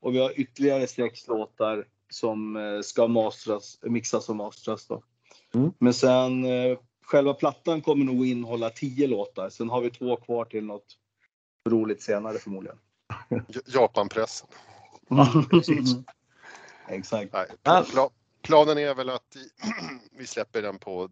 Och 0.00 0.14
vi 0.14 0.18
har 0.18 0.40
ytterligare 0.40 0.86
sex 0.86 1.28
låtar 1.28 1.86
som 2.10 2.56
eh, 2.56 2.80
ska 2.80 3.08
mastras, 3.08 3.78
mixas 3.82 4.28
och 4.28 4.36
mastras. 4.36 4.86
Då. 4.86 5.02
Mm. 5.54 5.72
Men 5.78 5.94
sen 5.94 6.44
eh, 6.44 6.78
själva 7.02 7.34
plattan 7.34 7.82
kommer 7.82 8.04
nog 8.04 8.26
innehålla 8.26 8.70
tio 8.70 9.06
låtar. 9.06 9.50
Sen 9.50 9.70
har 9.70 9.80
vi 9.80 9.90
två 9.90 10.16
kvar 10.16 10.44
till 10.44 10.64
något 10.64 10.96
roligt 11.68 12.02
senare 12.02 12.38
förmodligen. 12.38 12.78
Japanpressen. 13.66 14.48
Exakt. 16.88 17.32
Nej, 17.32 17.84
planen 18.42 18.78
är 18.78 18.94
väl 18.94 19.10
att 19.10 19.36
vi 20.12 20.26
släpper 20.26 20.62
den 20.62 20.78
på 20.78 21.10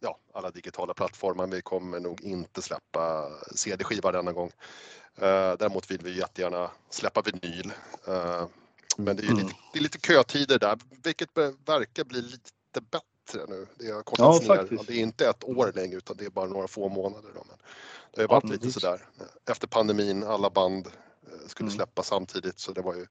ja, 0.00 0.18
alla 0.34 0.50
digitala 0.50 0.94
plattformar. 0.94 1.46
Vi 1.46 1.62
kommer 1.62 2.00
nog 2.00 2.22
inte 2.22 2.62
släppa 2.62 3.28
CD-skiva 3.54 4.12
denna 4.12 4.32
gång. 4.32 4.50
Eh, 5.16 5.52
däremot 5.58 5.90
vill 5.90 6.00
vi 6.02 6.18
jättegärna 6.18 6.70
släppa 6.90 7.22
vinyl. 7.22 7.72
Eh, 8.98 9.04
Men 9.04 9.16
det 9.16 9.22
är, 9.22 9.30
Mm. 9.30 9.36
lite, 9.46 9.54
det 9.72 9.78
är 9.78 9.82
lite 9.82 9.98
kötider 9.98 10.58
där, 10.58 10.78
vilket 11.02 11.28
verkar 11.66 12.04
bli 12.04 12.22
lite 12.22 12.50
bättre 12.80 13.46
nu. 13.48 13.66
Det 13.78 13.86
har 13.90 13.94
Ja, 13.96 14.02
kortats 14.02 14.48
ner. 14.48 14.56
faktiskt. 14.56 14.86
Det 14.86 14.92
är 14.94 15.00
inte 15.00 15.28
ett 15.28 15.44
år 15.44 15.72
längre 15.74 15.96
utan 15.96 16.16
det 16.16 16.24
är 16.24 16.30
bara 16.30 16.46
några 16.48 16.68
få 16.68 16.88
månader. 16.88 17.28
Då. 17.34 17.44
Men 17.48 17.56
det 18.14 18.20
har 18.22 18.28
varit 18.28 18.44
Ja, 18.44 18.50
lite 18.50 18.64
precis. 18.66 18.82
sådär. 18.82 19.00
Efter 19.50 19.66
pandemin, 19.66 20.24
alla 20.24 20.50
band 20.50 20.86
eh, 20.86 20.92
skulle 21.46 21.66
Mm. 21.68 21.76
släppa 21.76 22.02
samtidigt 22.02 22.58
så 22.58 22.72
det 22.72 22.80
var 22.82 22.94
ju 22.94 23.06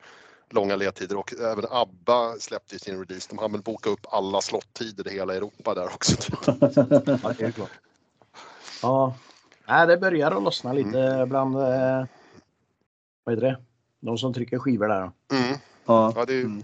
långa 0.50 0.75
ledtider 0.75 1.17
och 1.17 1.34
även 1.34 1.65
ABBA 1.70 2.36
släppte 2.39 2.79
sin 2.79 3.00
release. 3.06 3.27
De 3.29 3.38
hann 3.38 3.51
väl 3.51 3.62
boka 3.62 3.89
upp 3.89 4.06
alla 4.10 4.41
slottider 4.41 5.08
i 5.08 5.13
hela 5.13 5.36
Europa 5.36 5.74
där 5.74 5.86
också. 5.94 6.15
Typ. 6.15 6.39
Ja, 6.48 7.34
det 7.38 7.41
är 7.46 7.51
klart. 7.51 7.72
Ja, 8.82 9.15
Nej, 9.67 9.88
det 9.88 9.98
börjar 9.98 10.32
att 10.32 10.44
lossna 10.44 10.74
lite 10.74 11.25
bland 11.29 11.56
eh, 11.56 12.06
vad 13.24 13.36
heter 13.36 13.48
det? 13.48 13.62
De 14.00 14.17
som 14.17 14.34
trycker 14.34 14.60
skivor 14.60 14.88
där. 14.88 15.12
Mm. 15.32 15.58
Ja. 15.88 16.13
Ja, 16.15 16.25
det 16.25 16.34
är, 16.34 16.44
Mm. 16.44 16.63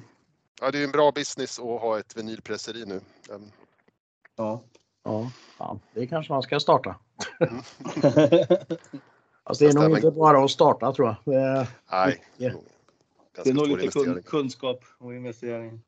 ja, 0.62 0.72
det 0.72 0.80
är 0.80 0.84
en 0.84 0.92
bra 0.92 1.12
business 1.12 1.60
att 1.60 1.66
ha 1.82 2.00
ett 2.00 2.18
vinylpresseri 2.18 2.86
nu. 2.86 3.02
Um, 3.30 3.52
Ja. 4.36 4.62
Ja, 5.04 5.32
fan, 5.58 5.80
det 5.94 6.08
kanske 6.08 6.34
man 6.34 6.42
ska 6.42 6.60
starta. 6.60 6.96
Mm. 7.40 7.62
Alltså, 9.46 9.64
det 9.66 9.70
är 9.70 9.74
nog 9.74 9.98
inte 9.98 10.12
bara 10.12 10.44
att 10.44 10.52
starta 10.52 10.94
tror 10.94 11.08
jag. 11.08 11.34
Det, 11.36 11.68
nej, 11.92 12.24
Ja. 12.38 12.52
Det 13.44 13.50
är 13.50 13.54
nog 13.54 13.68
lite 13.68 14.22
kunskap 14.26 14.84
och 14.98 15.14
investering. 15.14 15.82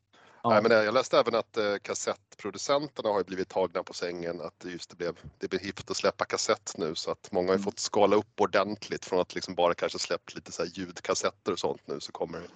Ja. 0.46 0.50
Nej, 0.50 0.62
men 0.64 0.72
jag 0.86 0.94
läste 0.94 1.20
även 1.20 1.36
att 1.36 1.58
eh, 1.58 1.76
kassettproducenterna 1.82 3.10
har 3.10 3.24
blivit 3.24 3.50
tagna 3.50 3.84
på 3.84 3.94
sängen. 3.94 4.42
Att 4.42 4.66
just 4.66 4.90
det 4.90 4.96
blev, 4.96 5.16
det 5.40 5.48
blev 5.48 5.62
hippt 5.62 5.92
att 5.92 5.98
släppa 5.98 6.26
kassett 6.26 6.74
nu 6.78 6.96
så 6.96 7.12
att 7.12 7.32
många 7.32 7.48
har 7.48 7.54
Mm. 7.54 7.64
fått 7.64 7.80
skala 7.80 8.16
upp 8.16 8.42
ordentligt 8.42 9.06
från 9.06 9.20
att 9.20 9.36
liksom 9.36 9.56
bara 9.56 9.74
kanske 9.74 10.00
släppt 10.00 10.36
lite 10.36 10.52
så 10.52 10.64
här 10.64 10.70
ljudkassetter 10.74 11.52
och 11.52 11.60
sånt 11.60 11.82
nu 11.86 12.00
så 12.00 12.12
kommer 12.12 12.40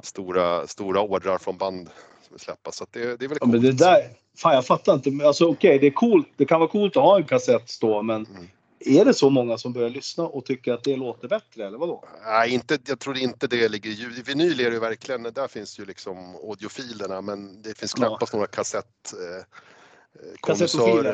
det 0.00 0.06
stora, 0.06 0.66
stora 0.66 1.00
ordrar 1.00 1.38
från 1.38 1.56
band 1.58 1.90
som 2.28 2.38
släppas. 2.38 2.76
Så 2.76 2.86
det, 2.90 3.16
det 3.16 3.24
är 3.24 3.28
väl 3.28 3.38
Ja, 3.40 3.46
men 3.46 3.60
det 3.60 3.68
coolt. 3.68 3.78
där, 3.78 4.10
fan 4.36 4.54
jag 4.54 4.66
fattar 4.66 4.94
inte. 4.94 5.26
Alltså 5.26 5.46
okej, 5.46 5.78
det 5.78 5.86
är 5.86 5.90
coolt. 5.90 6.28
Det 6.36 6.44
kan 6.44 6.60
vara 6.60 6.70
coolt 6.70 6.96
att 6.96 7.02
ha 7.02 7.16
en 7.16 7.24
kassett 7.24 7.68
stå, 7.70 8.02
men 8.02 8.26
Mm. 8.26 8.48
Är 8.80 9.04
det 9.04 9.14
så 9.14 9.30
många 9.30 9.58
som 9.58 9.72
börjar 9.72 9.90
lyssna 9.90 10.24
och 10.24 10.44
tycker 10.44 10.72
att 10.72 10.84
det 10.84 10.96
låter 10.96 11.28
bättre 11.28 11.66
eller 11.66 11.78
vadå? 11.78 12.04
Nej, 12.24 12.50
inte, 12.54 12.78
jag 12.86 13.00
tror 13.00 13.18
inte 13.18 13.46
det 13.46 13.68
ligger 13.68 13.90
i 13.90 13.92
ljud. 13.92 14.26
Vinyl 14.26 14.60
är 14.60 14.64
det 14.64 14.74
ju 14.74 14.80
verkligen, 14.80 15.22
där 15.22 15.48
finns 15.48 15.80
ju 15.80 15.84
liksom 15.84 16.34
audiofilerna 16.34 17.20
men 17.20 17.62
det 17.62 17.78
finns 17.78 17.94
Ja. 17.96 18.06
knappast 18.06 18.32
några 18.32 18.46
kassett 18.46 19.12
eh, 19.12 19.36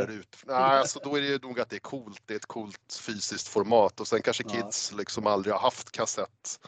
eh, 0.02 0.16
ut. 0.18 0.36
Nej, 0.46 0.56
alltså 0.56 1.00
då 1.04 1.16
är 1.16 1.22
det 1.22 1.42
nog 1.42 1.60
att 1.60 1.70
det 1.70 1.76
är 1.76 1.80
coolt. 1.80 2.22
Det 2.26 2.34
är 2.34 2.36
ett 2.36 2.46
coolt 2.46 3.00
fysiskt 3.00 3.48
format 3.48 4.00
och 4.00 4.08
sen 4.08 4.22
kanske 4.22 4.44
Ja. 4.46 4.50
kids 4.54 4.92
liksom 4.92 5.26
aldrig 5.26 5.54
har 5.54 5.60
haft 5.60 5.90
kassett 5.90 6.58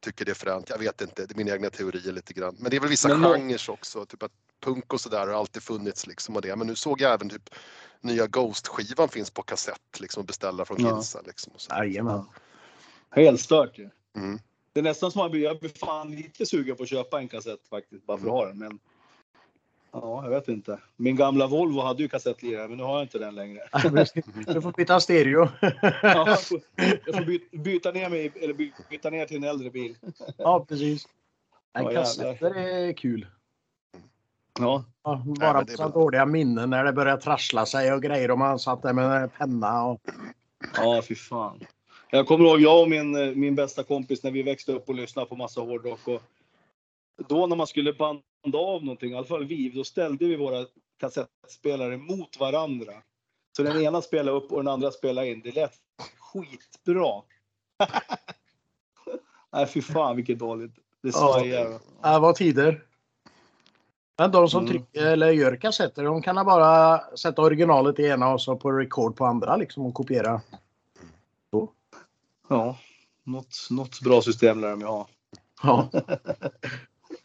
tycker 0.00 0.24
det 0.24 0.30
är 0.30 0.34
fränt. 0.34 0.70
Jag 0.70 0.78
vet 0.78 1.00
inte, 1.00 1.26
det 1.26 1.34
är 1.34 1.36
mina 1.36 1.52
egna 1.52 1.70
teorier 1.70 2.12
lite 2.12 2.32
grann. 2.32 2.56
Men 2.58 2.70
det 2.70 2.76
är 2.76 2.80
väl 2.80 2.90
vissa 2.90 3.08
Men 3.08 3.32
genrer 3.32 3.70
också, 3.70 4.06
typ 4.06 4.22
att 4.22 4.32
punk 4.60 4.92
och 4.92 5.00
sådär 5.00 5.26
har 5.26 5.34
alltid 5.34 5.62
funnits 5.62 6.06
liksom 6.06 6.36
och 6.36 6.42
det. 6.42 6.56
Men 6.56 6.66
nu 6.66 6.74
såg 6.76 7.00
jag 7.00 7.12
även 7.14 7.28
typ 7.28 7.50
nya 8.00 8.26
Ghost-skivan 8.26 9.08
finns 9.08 9.30
på 9.30 9.42
kassett 9.42 10.00
liksom 10.00 10.20
och 10.20 10.26
beställa 10.26 10.64
från 10.64 10.76
Ja. 10.80 10.96
kidsen 10.96 11.22
liksom. 11.26 11.52
Jajamän. 11.70 12.24
Helt 13.10 13.40
stört 13.40 13.78
ju. 13.78 13.90
Mm. 14.16 14.38
Det 14.72 14.80
är 14.80 14.84
nästan 14.84 15.10
som 15.12 15.20
att 15.22 15.38
jag 15.40 15.58
blir, 15.58 15.70
fan 15.78 16.10
lite 16.16 16.46
sugen 16.46 16.76
på 16.76 16.82
att 16.82 16.88
köpa 16.88 17.18
en 17.18 17.28
kassett 17.28 17.68
faktiskt, 17.70 18.06
bara 18.06 18.18
för 18.18 18.26
att 18.26 18.32
ha 18.32 18.46
den. 18.46 18.58
Men 18.58 18.78
ja, 19.92 20.24
jag 20.24 20.30
vet 20.30 20.48
inte. 20.48 20.78
Min 20.96 21.16
gamla 21.16 21.46
Volvo 21.46 21.80
hade 21.80 22.02
ju 22.02 22.08
kassettlirare, 22.08 22.68
men 22.68 22.76
nu 22.76 22.82
har 22.84 22.94
jag 22.94 23.04
inte 23.04 23.18
den 23.18 23.34
längre. 23.34 23.60
Du 24.54 24.62
får 24.62 24.72
byta 24.72 25.00
stereo. 25.00 25.48
Ja, 25.82 26.28
jag 26.28 26.42
får, 26.44 26.60
jag 27.06 27.14
får 27.16 27.24
byta, 27.24 27.56
byta 27.56 27.90
ner 27.90 28.10
mig, 28.10 28.32
eller 28.40 28.54
by- 28.54 28.72
byta 28.90 29.10
ner 29.10 29.26
till 29.26 29.36
en 29.36 29.44
äldre 29.44 29.70
bil. 29.70 29.96
ja, 30.36 30.64
precis. 30.68 31.08
Nej, 31.74 31.94
kassetter 31.94 32.54
är 32.56 32.92
kul. 32.92 33.26
Ja, 34.58 34.84
bara 35.40 35.66
så 35.66 35.82
väl- 35.82 35.92
dåliga 35.92 36.26
minnen 36.26 36.70
när 36.70 36.84
det 36.84 36.92
börjar 36.92 37.16
trassla 37.16 37.66
sig 37.66 37.92
och 37.92 38.02
grejer 38.02 38.30
och 38.30 38.38
man 38.38 38.58
satt 38.58 38.82
där 38.82 38.92
med 38.92 39.22
en 39.22 39.28
penna. 39.28 39.84
Och... 39.84 40.00
ja 40.76 41.02
fy 41.08 41.14
fan. 41.14 41.60
Jag 42.10 42.26
kommer 42.26 42.44
ihåg 42.44 42.60
jag 42.60 42.82
och 42.82 42.88
min, 42.88 43.16
eh, 43.16 43.34
min 43.34 43.54
bästa 43.54 43.82
kompis 43.82 44.22
när 44.22 44.30
vi 44.30 44.42
växte 44.42 44.72
upp 44.72 44.88
och 44.88 44.94
lyssnade 44.94 45.28
på 45.28 45.36
massa 45.36 45.60
hårdrock. 45.60 46.08
Och 46.08 46.22
då 47.28 47.46
när 47.46 47.56
man 47.56 47.66
skulle 47.66 47.92
banda 47.92 48.22
av 48.58 48.84
någonting, 48.84 49.12
i 49.12 49.14
alla 49.14 49.26
fall 49.26 49.44
vi, 49.44 49.68
då 49.68 49.84
ställde 49.84 50.24
vi 50.24 50.36
våra 50.36 50.66
kassettspelare 51.00 51.96
mot 51.96 52.40
varandra. 52.40 52.92
Så 53.56 53.62
den 53.62 53.82
ena 53.82 54.02
spelade 54.02 54.38
upp 54.38 54.52
och 54.52 54.64
den 54.64 54.72
andra 54.72 54.90
spelade 54.90 55.28
in. 55.28 55.40
Det 55.40 55.54
lät 55.54 55.74
skitbra. 56.18 57.22
Nej 59.52 59.66
fy 59.66 59.82
fan 59.82 60.16
vilket 60.16 60.38
dåligt. 60.38 60.74
Det 61.02 61.12
svajar. 61.12 61.80
Ja, 62.02 62.12
det 62.12 62.18
var 62.18 62.32
tider. 62.32 62.87
Men 64.18 64.30
de 64.30 64.48
som 64.48 64.60
Mm. 64.60 64.72
trycker, 64.72 65.06
eller 65.06 65.30
gör 65.30 65.56
kassetter, 65.56 66.04
de 66.04 66.22
kan 66.22 66.46
bara 66.46 67.00
sätta 67.16 67.42
originalet 67.42 67.98
i 67.98 68.06
ena 68.06 68.32
och 68.32 68.40
så 68.40 68.56
på 68.56 68.72
record 68.72 69.16
på 69.16 69.24
andra 69.24 69.56
liksom 69.56 69.86
och 69.86 69.94
kopiera. 69.94 70.40
Ja, 72.48 72.78
något, 73.24 73.66
något 73.70 74.00
bra 74.00 74.22
system 74.22 74.60
lär 74.60 74.70
de 74.70 74.80
ju 74.80 74.86
ha. 74.86 75.08
Ja. 75.62 75.88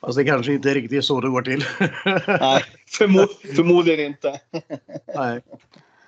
Fast 0.02 0.18
det 0.18 0.24
kanske 0.24 0.54
inte 0.54 0.74
riktigt 0.74 0.98
är 0.98 1.02
så 1.02 1.22
det 1.22 1.30
går 1.30 1.42
till. 1.42 1.64
Nej, 2.28 2.64
förmo 2.88 3.28
förmodligen 3.56 4.06
inte. 4.06 4.42
Nej. 5.16 5.42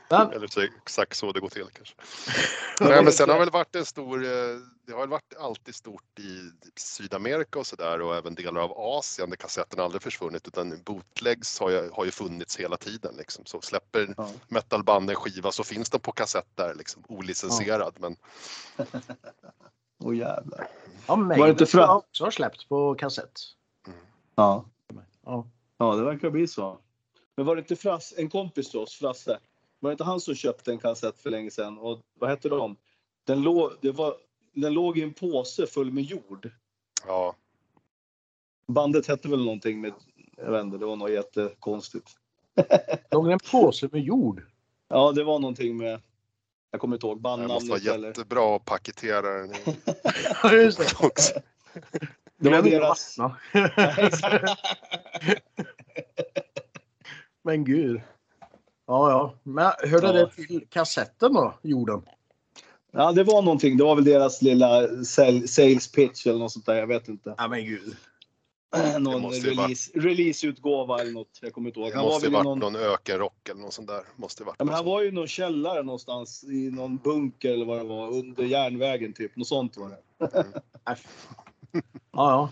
Men, 0.09 0.31
Eller 0.33 0.47
så 0.47 0.61
exakt 0.61 1.17
så 1.17 1.31
det 1.31 1.39
går 1.39 1.49
till 1.49 1.67
kanske. 1.73 1.95
Nej, 2.81 3.03
men 3.03 3.13
sen 3.13 3.29
har 3.29 3.39
väl 3.39 3.49
varit 3.49 3.75
en 3.75 3.85
stor, 3.85 4.23
eh, 4.23 4.29
det 4.87 4.91
har 4.93 4.99
väl 4.99 5.09
varit 5.09 5.33
alltid 5.39 5.75
stort 5.75 6.19
i 6.19 6.51
Sydamerika 6.75 7.59
och 7.59 7.67
sådär 7.67 8.01
och 8.01 8.15
även 8.15 8.35
delar 8.35 8.61
av 8.61 8.71
Asien 8.77 9.29
där 9.29 9.37
kassetten 9.37 9.79
aldrig 9.79 10.01
försvunnit 10.01 10.47
utan 10.47 10.81
bootlegs 10.85 11.59
har 11.59 11.69
ju, 11.69 11.89
har 11.89 12.05
ju 12.05 12.11
funnits 12.11 12.57
hela 12.59 12.77
tiden 12.77 13.15
liksom. 13.17 13.45
Så 13.45 13.61
släpper 13.61 14.13
Ja. 14.17 14.29
metalband 14.47 15.09
en 15.09 15.15
skiva 15.15 15.51
så 15.51 15.63
finns 15.63 15.89
den 15.89 15.99
på 16.01 16.11
kassett 16.11 16.47
där 16.55 16.75
liksom 16.75 17.03
olicensierad 17.07 17.95
men 17.99 18.15
Åh 20.03 20.15
jävlar. 20.17 20.67
ja, 21.07 21.15
Var 21.15 21.37
det 21.45 21.49
inte 21.49 21.65
fram- 21.65 21.89
har 21.89 21.95
också 21.95 22.31
släppt 22.31 22.69
på 22.69 22.95
kassett. 22.95 23.39
Ja. 24.35 24.65
Ja. 25.25 25.47
ja, 25.77 25.95
det 25.95 26.03
verkar 26.03 26.29
bli 26.29 26.47
så. 26.47 26.79
Men 27.37 27.45
var 27.45 27.55
det 27.55 27.59
inte 27.59 27.75
Frass, 27.75 28.13
en 28.17 28.29
kompis 28.29 28.69
till 28.71 28.79
oss, 28.79 28.93
Frasse? 28.95 29.39
Var 29.85 29.89
det 29.89 29.93
inte 29.93 30.03
han 30.03 30.21
som 30.21 30.35
köpte 30.35 30.71
en 30.71 30.79
kassett 30.79 31.19
för 31.19 31.29
länge 31.29 31.51
sedan? 31.51 31.77
Och 31.77 32.01
vad 32.19 32.29
hette 32.29 32.49
de? 32.49 32.77
Den, 33.23 33.41
låg, 33.41 33.71
det 33.81 33.91
var, 33.91 34.15
den 34.53 34.73
låg 34.73 34.97
i 34.97 35.01
en 35.01 35.13
påse 35.13 35.67
full 35.67 35.91
med 35.91 36.03
jord. 36.03 36.51
ja, 37.07 37.35
Bandet 38.67 39.07
hette 39.07 39.27
väl 39.27 39.45
någonting 39.45 39.81
med, 39.81 39.93
jag 40.37 40.51
vet 40.51 40.63
inte, 40.63 40.77
det 40.77 40.85
var 40.85 40.95
något 40.95 41.11
jättekonstigt. 41.11 42.09
Låg 43.11 43.31
en 43.31 43.39
påse 43.51 43.89
med 43.91 44.01
jord? 44.01 44.41
Ja, 44.87 45.11
det 45.11 45.23
var 45.23 45.39
någonting 45.39 45.77
med, 45.77 46.01
jag 46.71 46.81
kommer 46.81 46.95
inte 46.95 47.07
ihåg 47.07 47.17
det 47.17 47.21
måste 47.21 47.29
vara 47.29 47.47
bandnamnet 47.47 47.87
eller. 47.87 48.07
jättebra 48.07 48.55
att 48.55 48.65
paketera 48.65 49.41
den 49.41 49.51
i 49.55 49.65
Ja, 50.43 50.53
just 50.53 50.77
det. 50.77 51.05
också. 51.07 51.33
Det 52.37 52.49
var 52.49 52.61
deras... 52.61 53.17
Men 57.43 57.65
gud. 57.65 58.01
Ja, 58.87 59.09
ja. 59.11 59.33
Men 59.43 59.71
hörde 59.91 60.07
Ja. 60.07 60.13
det 60.13 60.29
till 60.47 60.67
kassetten 60.69 61.33
då, 61.33 61.53
jorden? 61.61 62.01
Ja, 62.91 63.11
det 63.11 63.23
var 63.23 63.41
någonting. 63.41 63.77
Det 63.77 63.83
var 63.83 63.95
väl 63.95 64.03
deras 64.05 64.41
lilla 64.41 64.87
sales 65.47 65.91
pitch 65.91 66.27
eller 66.27 66.39
något 66.39 66.51
sånt 66.51 66.65
där. 66.65 66.75
Jag 66.75 66.87
vet 66.87 67.07
inte. 67.07 67.35
Ja, 67.37 67.47
men 67.47 67.65
gud. 67.65 67.95
Någon 68.99 69.31
release, 69.31 69.91
releaseutgåva 69.95 70.99
eller 71.01 71.11
något. 71.11 71.39
Jag 71.41 71.53
kommer 71.53 71.69
inte 71.69 71.79
ihåg. 71.79 71.89
Det 71.89 71.95
Han 71.95 72.05
var 72.05 72.11
måste 72.11 72.27
i 72.27 72.29
varit 72.29 72.43
någon, 72.43 72.59
någon 72.59 72.75
ökenrock 72.75 73.49
eller 73.49 73.61
något 73.61 73.73
sånt 73.73 73.87
där. 73.87 74.01
Måste 74.15 74.43
varit 74.43 74.55
ja, 74.59 74.65
men 74.65 74.73
han 74.73 74.85
var 74.85 75.01
ju 75.01 75.07
i 75.07 75.11
någon 75.11 75.27
källare 75.27 75.83
någonstans 75.83 76.43
i 76.43 76.71
någon 76.71 76.97
bunker 76.97 77.53
eller 77.53 77.65
vad 77.65 77.77
det 77.77 77.83
var. 77.83 78.07
Under 78.07 78.43
järnvägen 78.43 79.13
typ. 79.13 79.35
Något 79.35 79.47
sånt 79.47 79.77
var 79.77 79.89
det. 79.89 79.97
Ja, 80.85 80.95
ja. 82.11 82.51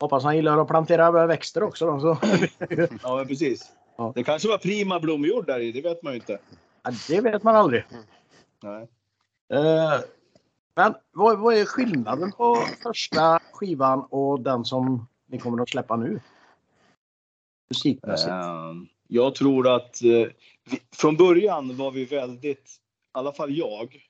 Hoppas 0.00 0.24
han 0.24 0.36
gillar 0.36 0.58
att 0.58 0.68
plantera 0.68 1.26
växter 1.26 1.62
också 1.62 1.86
då. 1.86 2.00
Så. 2.00 2.18
Ja, 3.02 3.16
men 3.16 3.26
precis. 3.28 3.72
Ja. 3.96 4.12
Det 4.14 4.24
kanske 4.24 4.48
var 4.48 4.58
prima 4.58 5.00
blomjord 5.00 5.46
där 5.46 5.60
i. 5.60 5.72
Det 5.72 5.80
vet 5.80 6.02
man 6.02 6.12
ju 6.12 6.18
inte. 6.18 6.38
Ja, 6.82 6.90
det 7.08 7.20
vet 7.20 7.42
man 7.42 7.56
aldrig. 7.56 7.84
Nej. 8.62 8.88
Eh, 9.52 10.00
men 10.76 10.94
vad, 11.12 11.38
vad 11.38 11.54
är 11.54 11.64
skillnaden 11.64 12.32
på 12.32 12.56
första 12.82 13.40
skivan 13.52 14.06
och 14.10 14.40
den 14.40 14.64
som 14.64 15.06
ni 15.26 15.38
kommer 15.38 15.62
att 15.62 15.68
släppa 15.68 15.96
nu? 15.96 16.20
Musikmässigt. 17.70 18.30
Ehm, 18.30 18.86
Jag 19.08 19.34
tror 19.34 19.68
att 19.76 20.02
eh, 20.02 20.10
vi, 20.64 20.80
från 20.92 21.16
början 21.16 21.76
var 21.76 21.90
vi 21.90 22.04
väldigt, 22.04 22.68
i 22.68 22.78
alla 23.12 23.32
fall 23.32 23.56
jag, 23.56 24.08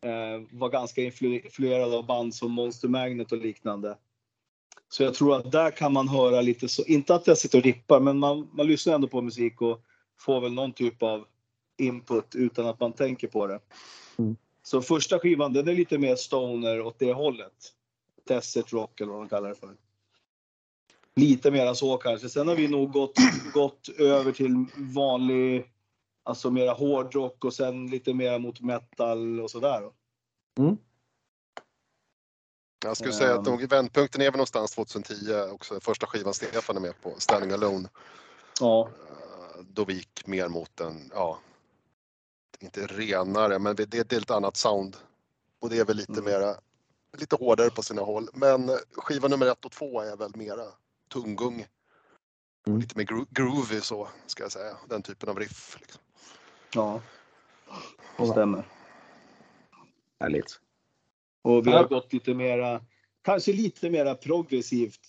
eh, 0.00 0.42
var 0.50 0.68
ganska 0.68 1.00
influ- 1.00 1.44
influerad 1.44 1.94
av 1.94 2.06
band 2.06 2.34
som 2.34 2.52
Monster 2.52 2.88
Magnet 2.88 3.32
och 3.32 3.38
liknande. 3.38 3.96
Så 4.88 5.02
jag 5.02 5.14
tror 5.14 5.36
att 5.36 5.52
där 5.52 5.70
kan 5.70 5.92
man 5.92 6.08
höra 6.08 6.40
lite 6.40 6.68
så, 6.68 6.84
inte 6.84 7.14
att 7.14 7.26
jag 7.26 7.38
sitter 7.38 7.58
och 7.58 7.64
rippar, 7.64 8.00
men 8.00 8.18
man, 8.18 8.48
man 8.52 8.66
lyssnar 8.66 8.94
ändå 8.94 9.08
på 9.08 9.22
musik 9.22 9.60
och 9.62 9.80
får 10.18 10.40
väl 10.40 10.52
någon 10.52 10.72
typ 10.72 11.02
av 11.02 11.26
input 11.78 12.34
utan 12.34 12.66
att 12.66 12.80
man 12.80 12.92
tänker 12.92 13.28
på 13.28 13.46
det. 13.46 13.60
Mm. 14.18 14.36
Så 14.62 14.82
första 14.82 15.18
skivan, 15.18 15.52
den 15.52 15.68
är 15.68 15.74
lite 15.74 15.98
mer 15.98 16.16
stoner 16.16 16.80
åt 16.80 16.98
det 16.98 17.12
hållet. 17.12 17.52
desert 18.28 18.72
rock 18.72 19.00
eller 19.00 19.12
vad 19.12 19.20
de 19.22 19.28
kallar 19.28 19.48
det 19.48 19.54
för. 19.54 19.76
Lite 21.16 21.50
mera 21.50 21.74
så 21.74 21.96
kanske. 21.96 22.28
Sen 22.28 22.48
har 22.48 22.54
vi 22.54 22.68
nog 22.68 22.92
gått, 22.92 23.14
gått 23.54 23.88
över 23.88 24.32
till 24.32 24.64
vanlig, 24.76 25.72
alltså 26.22 26.50
mera 26.50 26.72
hårdrock 26.72 27.44
och 27.44 27.54
sen 27.54 27.86
lite 27.86 28.14
mer 28.14 28.38
mot 28.38 28.60
metal 28.60 29.40
och 29.40 29.50
sådär. 29.50 29.80
då. 29.80 29.92
Jag 32.84 32.96
skulle 32.96 33.12
säga 33.12 33.32
att 33.34 33.46
Ehm. 33.46 33.52
nog 33.52 33.64
vändpunkten 33.68 34.20
är 34.20 34.24
väl 34.24 34.32
någonstans 34.32 34.72
2010 34.74 35.32
också. 35.52 35.80
Första 35.80 36.06
skivan 36.06 36.34
Stefan 36.34 36.76
är 36.76 36.80
med 36.80 37.00
på, 37.02 37.14
Standing 37.18 37.52
Alone. 37.52 37.88
Ja, 38.60 38.88
Eh, 39.10 39.64
Då 39.70 39.84
vi 39.84 39.92
gick 39.94 40.26
mer 40.26 40.48
mot 40.48 40.80
en, 40.80 41.10
ja, 41.14 41.38
inte 42.58 42.86
renare, 42.86 43.58
men 43.58 43.76
det, 43.76 43.94
är 43.94 44.00
ett 44.00 44.12
helt 44.12 44.30
annat 44.30 44.56
sound. 44.56 44.96
Och 45.60 45.70
det 45.70 45.78
är 45.78 45.84
väl 45.84 45.96
lite 45.96 46.12
Mm. 46.12 46.24
mera, 46.24 46.54
lite 47.16 47.36
hårdare 47.36 47.70
på 47.70 47.82
sina 47.82 48.02
håll. 48.02 48.28
Men 48.32 48.70
skiva 48.92 49.28
nummer 49.28 49.46
ett 49.46 49.64
och 49.64 49.72
två 49.72 50.00
är 50.00 50.16
väl 50.16 50.36
mera 50.36 50.64
tunggung. 51.12 51.66
Mm. 52.66 52.78
Lite 52.80 52.98
mer 52.98 53.04
gro- 53.04 53.26
groovy 53.30 53.80
så, 53.80 54.08
ska 54.26 54.42
jag 54.42 54.52
säga. 54.52 54.76
Den 54.88 55.02
typen 55.02 55.28
av 55.28 55.38
riff. 55.38 55.76
Liksom. 55.80 56.02
ja. 56.74 57.00
Det 58.18 58.26
stämmer. 58.26 58.68
Härligt. 60.20 60.60
Och 61.42 61.66
vi 61.66 61.70
Ja. 61.70 61.76
har 61.76 61.88
gått 61.88 62.12
lite 62.12 62.34
mera, 62.34 62.80
kanske 63.24 63.52
lite 63.52 63.90
mera 63.90 64.14
progressivt 64.14 65.00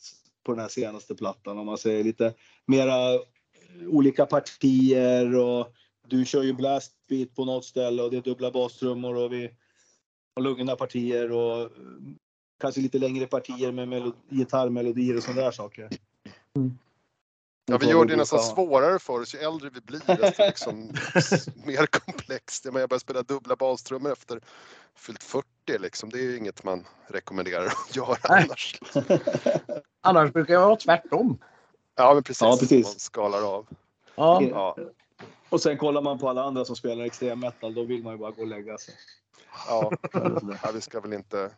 på 0.43 0.51
den 0.51 0.62
här 0.62 0.67
senaste 0.69 1.15
plattan 1.15 1.57
om 1.57 1.65
man 1.65 1.77
säger 1.77 2.03
lite 2.03 2.33
mera 2.65 3.19
olika 3.88 4.25
partier 4.25 5.36
och 5.36 5.67
du 6.07 6.25
kör 6.25 6.43
ju 6.43 6.53
blastbeat 6.53 7.36
på 7.36 7.45
något 7.45 7.65
ställe 7.65 8.03
och 8.03 8.12
det 8.12 8.17
är 8.17 8.21
dubbla 8.21 8.51
bastrummor 8.51 9.15
och 9.15 9.33
vi 9.33 9.50
har 10.36 10.43
lugna 10.43 10.75
partier 10.75 11.31
och 11.31 11.69
kanske 12.62 12.81
lite 12.81 13.00
längre 13.00 13.25
partier 13.27 13.71
med 13.71 13.88
melo- 13.88 14.13
gitarrmelodier 14.29 15.17
och 15.17 15.24
sådana 15.24 15.41
där 15.41 15.51
saker. 15.51 15.89
Ja, 17.70 17.78
vi 17.78 17.90
gör 17.90 18.06
det 18.06 18.16
nästan 18.16 18.40
svårare 18.40 19.00
för 19.00 19.22
oss 19.22 19.36
ju 19.36 19.40
äldre 19.40 19.70
vi 19.74 19.82
blir, 19.82 20.02
desto 20.06 20.44
liksom 20.48 20.94
mer 21.66 21.86
komplext. 21.86 22.66
Jag, 22.66 22.74
menar, 22.74 22.82
jag 22.82 22.90
började 22.90 23.02
spela 23.02 23.24
dubbla 23.24 23.56
bastrummor 23.56 24.12
efter 24.12 24.42
fyllt 24.96 25.24
40 25.24 25.46
liksom. 25.80 26.10
Det 26.10 26.18
är 26.18 26.24
ju 26.24 26.38
inget 26.38 26.64
man 26.64 26.88
rekommenderar 27.08 27.66
att 27.66 27.96
göra 27.96 28.18
Nej. 28.30 28.44
annars. 28.44 28.80
Annars 30.02 30.34
brukar 30.34 30.54
jag 30.54 30.62
vara 30.62 30.76
tvärtom. 30.76 31.38
Ja, 31.96 32.14
men 32.14 32.24
precis. 32.24 32.42
Ja, 32.42 32.58
precis. 32.60 32.86
Man 32.86 32.96
skalar 33.00 33.56
av. 33.56 33.68
Ja. 34.16 34.42
Ja, 34.44 34.78
Och 35.50 35.62
sen 35.62 35.78
kollar 35.78 36.02
man 36.02 36.20
på 36.20 36.30
alla 36.30 36.44
andra 36.44 36.66
som 36.66 36.76
spelar 36.76 37.06
extrem 37.06 37.40
metal, 37.40 37.74
då 37.74 37.84
vill 37.84 38.04
man 38.04 38.14
ju 38.14 38.20
bara 38.20 38.32
gå 38.32 38.42
och 38.42 38.48
lägga 38.48 38.78
sig. 38.78 38.94
ja. 39.68 39.92
ja 40.64 40.72
vi 40.74 40.82
ska 40.82 41.00
väl 41.00 41.14
inte... 41.14 41.52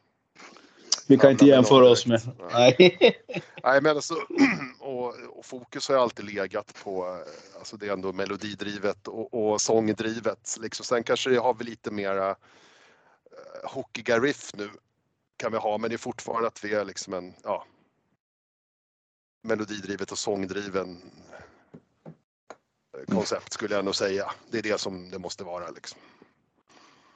Vi 1.08 1.18
kan 1.18 1.32
inte 1.32 1.46
jämföra 1.46 1.90
oss 1.90 2.06
med. 2.06 2.22
Nej. 2.54 2.98
Nej, 3.64 3.82
men 3.82 3.96
alltså, 3.96 4.14
och, 5.30 5.46
fokus 5.46 5.90
har 5.90 5.96
alltid 5.96 6.26
legat 6.26 6.74
på, 6.84 7.08
eh, 7.08 7.60
alltså 7.60 7.78
det 7.78 7.88
är 7.88 7.94
ändå 7.94 8.14
melodidrivet 8.14 9.08
och, 9.08 9.34
och 9.34 9.62
sångdrivet. 9.62 10.58
Liksom. 10.62 10.86
Sen 10.86 11.04
kanske 11.04 11.30
det 11.30 11.38
har 11.38 11.54
vi 11.54 11.64
lite 11.64 11.92
mera 11.92 12.30
eh, 12.30 12.36
hockiga 13.64 14.20
riff 14.20 14.52
nu 14.54 14.70
kan 15.38 15.52
vi 15.52 15.58
ha, 15.58 15.78
men 15.78 15.90
det 15.90 15.96
är 15.96 15.98
fortfarande 15.98 16.48
att 16.48 16.64
vi 16.64 16.74
är 16.74 16.86
liksom 16.86 17.14
en, 17.14 17.34
ja, 17.44 17.66
melodidrivet 19.42 20.12
och 20.12 20.18
sångdriven 20.18 21.02
eh, 22.98 23.16
koncept 23.16 23.54
skulle 23.54 23.76
jag 23.76 23.86
nog 23.86 23.96
säga. 23.96 24.32
Det 24.52 24.58
är 24.58 24.62
det 24.64 24.82
som 24.82 25.10
det 25.10 25.20
måste 25.20 25.44
vara 25.44 25.70
liksom. 25.70 26.00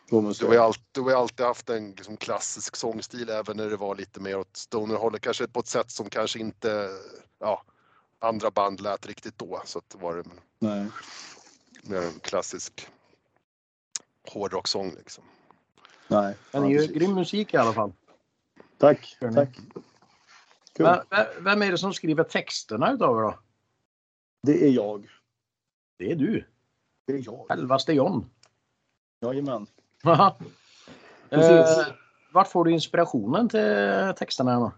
Du 0.10 0.46
har 0.46 0.54
ju 0.54 0.60
alltid, 0.60 1.04
alltid 1.04 1.46
haft 1.46 1.70
en 1.70 1.92
liksom, 1.92 2.18
klassisk 2.18 2.75
sångstil 2.75 3.30
även 3.30 3.58
när 3.58 3.70
det 3.70 3.78
var 3.78 3.96
lite 3.96 4.20
mer 4.20 4.38
åt 4.38 4.58
stonerhållet. 4.58 5.22
Kanske 5.22 5.48
på 5.48 5.60
ett 5.60 5.68
sätt 5.68 5.92
som 5.92 6.10
kanske 6.10 6.40
inte 6.40 6.90
ja, 7.40 7.64
andra 8.19 8.51
band 8.51 8.81
lät 8.81 9.05
riktigt 9.07 9.38
då. 9.38 9.62
Så 9.65 9.79
att 9.79 9.89
det 9.89 9.98
var 9.98 10.15
det 10.15 10.24
Nej. 10.60 10.87
mer 11.83 12.01
en 12.01 12.20
klassisk 12.20 12.87
hårdrocksång 14.31 14.94
liksom. 14.98 15.24
Nej. 16.07 16.35
Men 16.51 16.61
det 16.61 16.68
är 16.68 16.81
ju 16.81 16.94
grym 16.94 17.13
musik 17.13 17.53
i 17.53 17.57
alla 17.57 17.74
fall. 17.74 17.94
Tack. 18.77 19.18
Tack. 19.35 19.50
Kul. 20.74 20.85
Men, 20.85 21.00
vem- 21.09 21.44
vem 21.44 21.61
är 21.61 21.72
det 21.72 21.77
som 21.77 21.94
skriver 21.94 22.24
texterna 22.24 22.92
utav 22.92 23.18
er 23.18 23.22
då? 23.22 23.40
Det 24.44 24.66
är 24.68 24.70
jag. 24.72 25.09
Det 25.98 26.11
är 26.11 26.16
du. 26.16 26.46
Det 27.07 27.13
är 27.13 27.22
jag. 27.25 27.46
Självaste 27.48 27.94
John. 27.94 28.29
Jajamän. 29.22 29.68
Precis. 31.29 31.77
eh, 31.87 31.94
vart 32.31 32.48
får 32.48 32.66
du 32.66 32.72
inspirationen 32.72 33.50
till 33.50 34.13
texterna? 34.18 34.59
Då? 34.59 34.72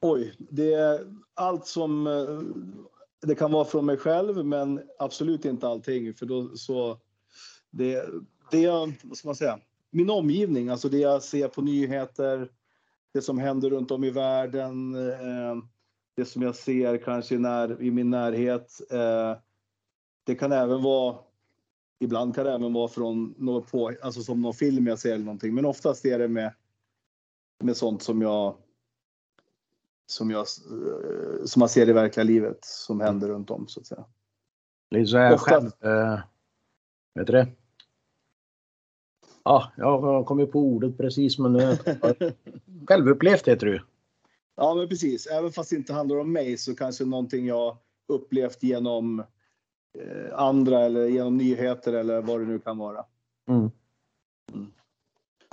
Oj, 0.00 0.34
det 0.38 0.72
är 0.72 1.14
allt 1.34 1.66
som... 1.66 2.06
Eh, 2.06 2.40
det 3.20 3.34
kan 3.34 3.52
vara 3.52 3.64
från 3.64 3.86
mig 3.86 3.96
själv, 3.96 4.46
men 4.46 4.80
absolut 4.98 5.44
inte 5.44 5.68
allting. 5.68 6.14
För 6.14 6.26
då 6.26 6.56
så... 6.56 7.00
Det, 7.70 8.06
det 8.50 8.60
jag, 8.60 8.92
vad 9.02 9.16
ska 9.16 9.28
man 9.28 9.36
säga? 9.36 9.58
Min 9.90 10.10
omgivning, 10.10 10.68
alltså 10.68 10.88
det 10.88 10.98
jag 10.98 11.22
ser 11.22 11.48
på 11.48 11.62
nyheter, 11.62 12.52
det 13.14 13.22
som 13.22 13.38
händer 13.38 13.70
runt 13.70 13.90
om 13.90 14.04
i 14.04 14.10
världen, 14.10 14.94
eh, 14.94 15.56
det 16.16 16.24
som 16.24 16.42
jag 16.42 16.56
ser 16.56 16.98
kanske 16.98 17.38
när, 17.38 17.82
i 17.82 17.90
min 17.90 18.10
närhet. 18.10 18.80
Eh, 18.90 19.36
det 20.24 20.34
kan 20.34 20.52
även 20.52 20.82
vara... 20.82 21.16
Ibland 22.00 22.34
kan 22.34 22.44
det 22.44 22.52
även 22.52 22.72
vara 22.72 22.88
från 22.88 23.34
något 23.38 23.70
på, 23.70 23.92
alltså 24.02 24.22
som 24.22 24.42
någon 24.42 24.54
film 24.54 24.86
jag 24.86 24.98
ser 24.98 25.14
eller 25.14 25.24
någonting, 25.24 25.54
men 25.54 25.64
oftast 25.64 26.04
är 26.04 26.18
det 26.18 26.28
med, 26.28 26.54
med 27.64 27.76
sånt 27.76 28.02
som 28.02 28.22
jag 28.22 28.56
som, 30.10 30.30
jag, 30.30 30.40
eh, 30.40 31.44
som 31.44 31.60
man 31.60 31.68
ser 31.68 31.88
i 31.88 31.92
verkliga 31.92 32.24
livet 32.24 32.64
som 32.64 33.00
händer 33.00 33.28
runt 33.28 33.50
om 33.50 33.68
så 33.68 33.80
att 33.80 33.86
säga. 33.86 34.04
Lite 34.90 35.06
så 35.06 35.18
här 35.18 35.34
Ofta. 35.34 35.50
själv... 35.50 35.70
Eh, 35.80 36.20
vet 37.14 37.26
du 37.26 37.32
det? 37.32 37.48
Ja, 39.42 39.72
jag 39.76 40.26
kom 40.26 40.40
ju 40.40 40.46
på 40.46 40.60
ordet 40.60 40.98
precis 40.98 41.38
men 41.38 41.52
nu... 41.52 41.78
Självupplevt 42.88 43.48
heter 43.48 43.66
ju. 43.66 43.80
Ja 44.56 44.74
men 44.74 44.88
precis, 44.88 45.26
även 45.26 45.52
fast 45.52 45.70
det 45.70 45.76
inte 45.76 45.92
handlar 45.92 46.16
om 46.16 46.32
mig 46.32 46.56
så 46.56 46.76
kanske 46.76 47.04
någonting 47.04 47.46
jag 47.46 47.76
upplevt 48.08 48.62
genom 48.62 49.20
eh, 49.98 50.34
andra 50.38 50.80
eller 50.80 51.06
genom 51.06 51.36
nyheter 51.36 51.92
eller 51.92 52.22
vad 52.22 52.40
det 52.40 52.46
nu 52.46 52.58
kan 52.58 52.78
vara. 52.78 53.04
Mm. 53.48 53.70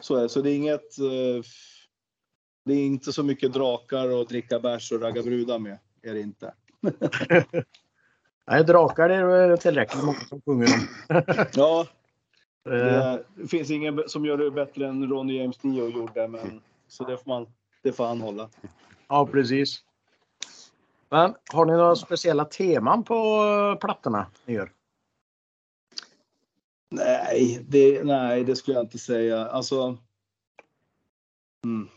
Så 0.02 0.16
är 0.16 0.22
det. 0.22 0.30
Så 0.30 0.42
det 0.42 0.52
är 0.52 0.56
inget... 0.56 0.98
Det 2.66 2.74
är 2.74 2.86
inte 2.86 3.14
så 3.14 3.24
mycket 3.24 3.54
drakar 3.54 4.10
och 4.10 4.28
dricka 4.28 4.60
bärs 4.60 4.92
och 4.92 5.02
ragga 5.02 5.24
brudar 5.24 5.60
med. 5.60 5.78
Är 6.02 6.14
det 6.14 6.22
inte. 6.22 6.54
Nej, 8.48 8.64
drakar 8.64 9.10
det 9.10 9.16
är 9.16 9.58
tillräckligt 9.58 10.04
många 10.04 10.20
som 10.20 10.42
sjunger 10.42 10.68
om. 10.74 11.22
Ja, 11.54 11.88
Eh, 12.70 12.72
det, 12.72 13.26
det 13.36 13.48
finns 13.48 13.72
ingen 13.72 14.04
som 14.08 14.26
gör 14.26 14.38
det 14.38 14.52
bättre 14.52 14.88
än 14.88 15.10
Ronny 15.10 15.38
James 15.38 15.58
Dio 15.58 15.90
gjorde. 15.90 16.28
Men, 16.28 16.62
så 16.88 17.04
det 17.04 17.18
får, 17.18 17.30
man, 17.30 17.48
det 17.84 17.92
får 17.92 18.06
han 18.06 18.22
hålla. 18.22 18.50
Ja, 19.08 19.28
precis. 19.28 19.84
Men 21.10 21.36
har 21.54 21.66
ni 21.66 21.72
några 21.72 21.96
speciella 21.96 22.46
teman 22.46 23.04
på 23.04 23.16
eh, 23.16 23.80
plattorna 23.80 24.26
ni 24.46 24.54
gör? 24.54 24.72
Nej, 26.90 27.66
det, 27.68 28.04
nej, 28.04 28.44
det 28.44 28.56
skulle 28.56 28.78
jag 28.78 28.84
inte 28.84 28.98
säga. 28.98 29.48
Alltså. 29.48 29.98
Mm. 31.64 31.90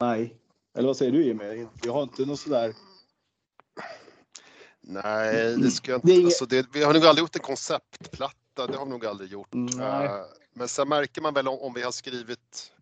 Nej. 0.00 0.36
Eller 0.74 0.86
vad 0.86 0.96
säger 0.96 1.12
du 1.12 1.24
Jimmy? 1.24 1.66
Jag 1.82 1.92
har 1.92 2.02
inte 2.02 2.24
något 2.26 2.40
sådär. 2.40 2.74
Nej, 4.80 5.56
det 5.56 5.70
ska 5.70 5.90
jag 5.90 6.04
inte. 6.04 6.24
Alltså 6.26 6.46
det, 6.46 6.66
vi 6.72 6.82
har 6.82 6.94
nog 6.94 7.06
aldrig 7.06 7.22
gjort 7.22 7.36
en 7.36 7.42
konceptplatta, 7.42 8.66
det 8.66 8.76
har 8.76 8.84
vi 8.84 8.90
nog 8.90 9.06
aldrig 9.06 9.30
gjort. 9.30 9.48
Nej. 9.52 10.06
Eh, 10.06 10.24
Men 10.52 10.68
sen 10.68 10.88
märker 10.88 11.20
man 11.22 11.34
väl 11.34 11.48
om, 11.48 11.58
om 11.58 11.74
vi 11.74 11.82
har 11.82 11.92
skrivit 11.92 12.72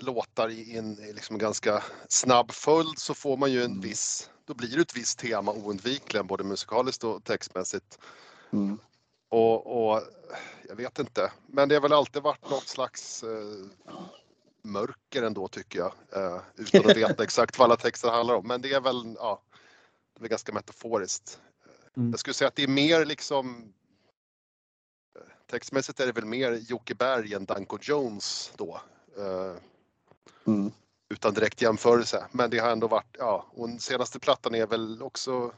låtar 0.00 0.48
i 0.48 0.76
en 0.76 0.94
liksom 0.94 1.38
ganska 1.38 1.82
snabb 2.08 2.50
följd 2.52 2.98
så 2.98 3.14
får 3.14 3.36
man 3.36 3.52
ju 3.52 3.58
en 3.58 3.70
Mm. 3.70 3.80
viss, 3.80 4.30
då 4.44 4.54
blir 4.54 4.76
det 4.76 4.82
ett 4.82 4.96
visst 4.96 5.18
tema 5.18 5.52
oundvikligen 5.52 6.26
både 6.26 6.44
musikaliskt 6.44 7.04
och 7.04 7.24
textmässigt. 7.24 7.98
Mm. 8.52 8.78
Och, 9.28 9.90
och 9.90 10.02
jag 10.68 10.76
vet 10.76 10.98
inte, 10.98 11.32
men 11.46 11.68
det 11.68 11.74
har 11.74 11.82
väl 11.82 11.92
alltid 11.92 12.22
varit 12.22 12.50
något 12.50 12.68
slags 12.68 13.22
eh, 13.22 13.30
mörker 14.72 15.22
ändå 15.22 15.48
tycker 15.48 15.78
jag. 15.78 15.92
Eh, 16.12 16.40
utan 16.56 16.90
att 16.90 16.96
veta 16.96 17.22
exakt 17.22 17.58
vad 17.58 17.64
alla 17.64 17.76
texter 17.76 18.08
handlar 18.10 18.34
om. 18.34 18.46
Men 18.46 18.62
det 18.62 18.72
är 18.72 18.80
väl, 18.80 19.16
ja, 19.18 19.42
det 20.18 20.24
är 20.24 20.28
ganska 20.28 20.52
metaforiskt. 20.52 21.40
Mm. 21.96 22.10
Jag 22.10 22.20
skulle 22.20 22.34
säga 22.34 22.48
att 22.48 22.56
det 22.56 22.62
är 22.62 22.68
mer 22.68 23.04
liksom 23.04 23.72
eh, 25.16 25.22
Textmässigt 25.50 26.00
är 26.00 26.06
det 26.06 26.12
väl 26.12 26.24
mer 26.24 26.52
Jocke 26.52 26.94
Berg 26.94 27.34
än 27.34 27.44
Danko 27.44 27.78
Jones 27.80 28.52
då. 28.56 28.80
Eh, 29.18 29.56
Mm. 30.46 30.72
utan 31.08 31.34
direkt 31.34 31.62
jämförelse. 31.62 32.26
Men 32.32 32.50
det 32.50 32.58
har 32.58 32.70
ändå 32.70 32.88
varit, 32.88 33.16
ja, 33.18 33.46
och 33.50 33.68
den 33.68 33.80
senaste 33.80 34.18
plattan 34.18 34.54
är 34.54 34.66
väl 34.66 35.02
också 35.02 35.52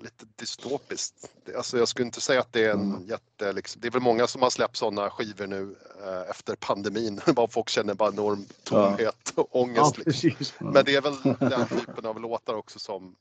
lite 0.00 0.26
dystopiskt. 0.36 1.30
Alltså 1.56 1.78
jag 1.78 1.88
skulle 1.88 2.06
inte 2.06 2.20
säga 2.20 2.40
att 2.40 2.52
det 2.52 2.64
är 2.64 2.72
en 2.72 2.80
Mm. 2.80 3.06
jätte, 3.06 3.52
liksom, 3.52 3.80
det 3.80 3.88
är 3.88 3.92
väl 3.92 4.02
många 4.02 4.26
som 4.26 4.42
har 4.42 4.50
släppt 4.50 4.76
sådana 4.76 5.10
skivor 5.10 5.46
nu 5.46 5.76
eh, 6.04 6.30
efter 6.30 6.56
pandemin. 6.56 7.20
bara 7.36 7.48
folk 7.48 7.68
känner 7.68 7.94
bara 7.94 8.08
enorm 8.08 8.44
tomhet 8.64 9.32
och 9.34 9.48
Ja, 9.52 9.60
ångest. 9.60 9.98
liksom. 9.98 10.30
precis. 10.30 10.54
Men 10.60 10.84
det 10.84 10.94
är 10.96 11.00
väl 11.00 11.14
den 11.50 11.68
typen 11.68 12.06
av 12.06 12.20
låtar 12.20 12.54
också 12.54 12.78
som 12.78 13.16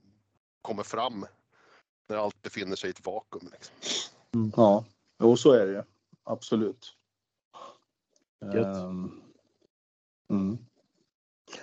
kommer 0.62 0.84
fram 0.84 1.26
när 2.10 2.18
allt 2.18 2.42
befinner 2.42 2.76
sig 2.76 2.88
i 2.90 2.92
ett 2.92 3.06
vakuum. 3.06 3.50
Liksom. 3.52 4.52
Ja, 4.56 4.86
jo 5.24 5.38
så 5.38 5.52
är 5.52 5.66
det 5.68 5.72
ju. 5.74 5.84
Absolut. 6.24 6.94
Ehm, 8.54 9.22
Mm. 10.30 10.58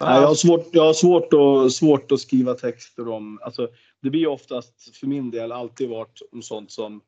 Nej, 0.00 0.20
jag 0.20 0.26
har, 0.28 0.34
svårt, 0.34 0.66
jag 0.72 0.84
har 0.84 0.92
svårt, 0.94 1.28
att, 1.32 1.72
svårt 1.72 2.12
att 2.12 2.20
skriva 2.20 2.54
texter 2.54 3.08
om, 3.08 3.40
alltså 3.42 3.68
det 4.02 4.10
blir 4.10 4.26
oftast 4.26 4.96
för 4.96 5.06
min 5.06 5.30
del 5.30 5.52
alltid 5.52 5.88
varit 5.88 6.20
om 6.32 6.42
sånt 6.42 6.70
som 6.70 7.02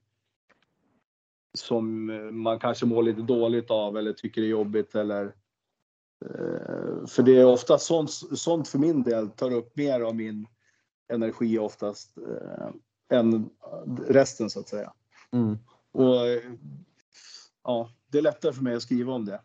som 1.54 2.10
eh, 2.10 2.20
man 2.20 2.58
kanske 2.58 2.86
mår 2.86 3.02
lite 3.02 3.22
dåligt 3.22 3.70
av 3.70 3.96
eller 3.96 4.12
tycker 4.12 4.42
är 4.42 4.46
jobbigt 4.46 4.94
eller 4.94 5.24
eh, 6.24 7.06
för 7.06 7.22
det 7.22 7.36
är 7.36 7.46
ofta 7.46 7.78
sånt, 7.78 8.10
sånt 8.38 8.68
för 8.68 8.78
min 8.78 9.02
del 9.02 9.30
tar 9.30 9.52
upp 9.52 9.76
mer 9.76 10.00
av 10.00 10.16
min 10.16 10.46
energi 11.12 11.58
oftast 11.58 12.18
eh, 12.18 12.68
än 13.18 13.50
resten 14.08 14.50
så 14.50 14.60
att 14.60 14.68
säga. 14.68 14.92
Mm. 15.32 15.58
Och 15.92 16.16
ja, 17.64 17.90
det 18.08 18.18
är 18.18 18.22
lättare 18.22 18.52
för 18.52 18.62
mig 18.62 18.74
att 18.74 18.82
skriva 18.82 19.12
om 19.12 19.24
det. 19.24 19.40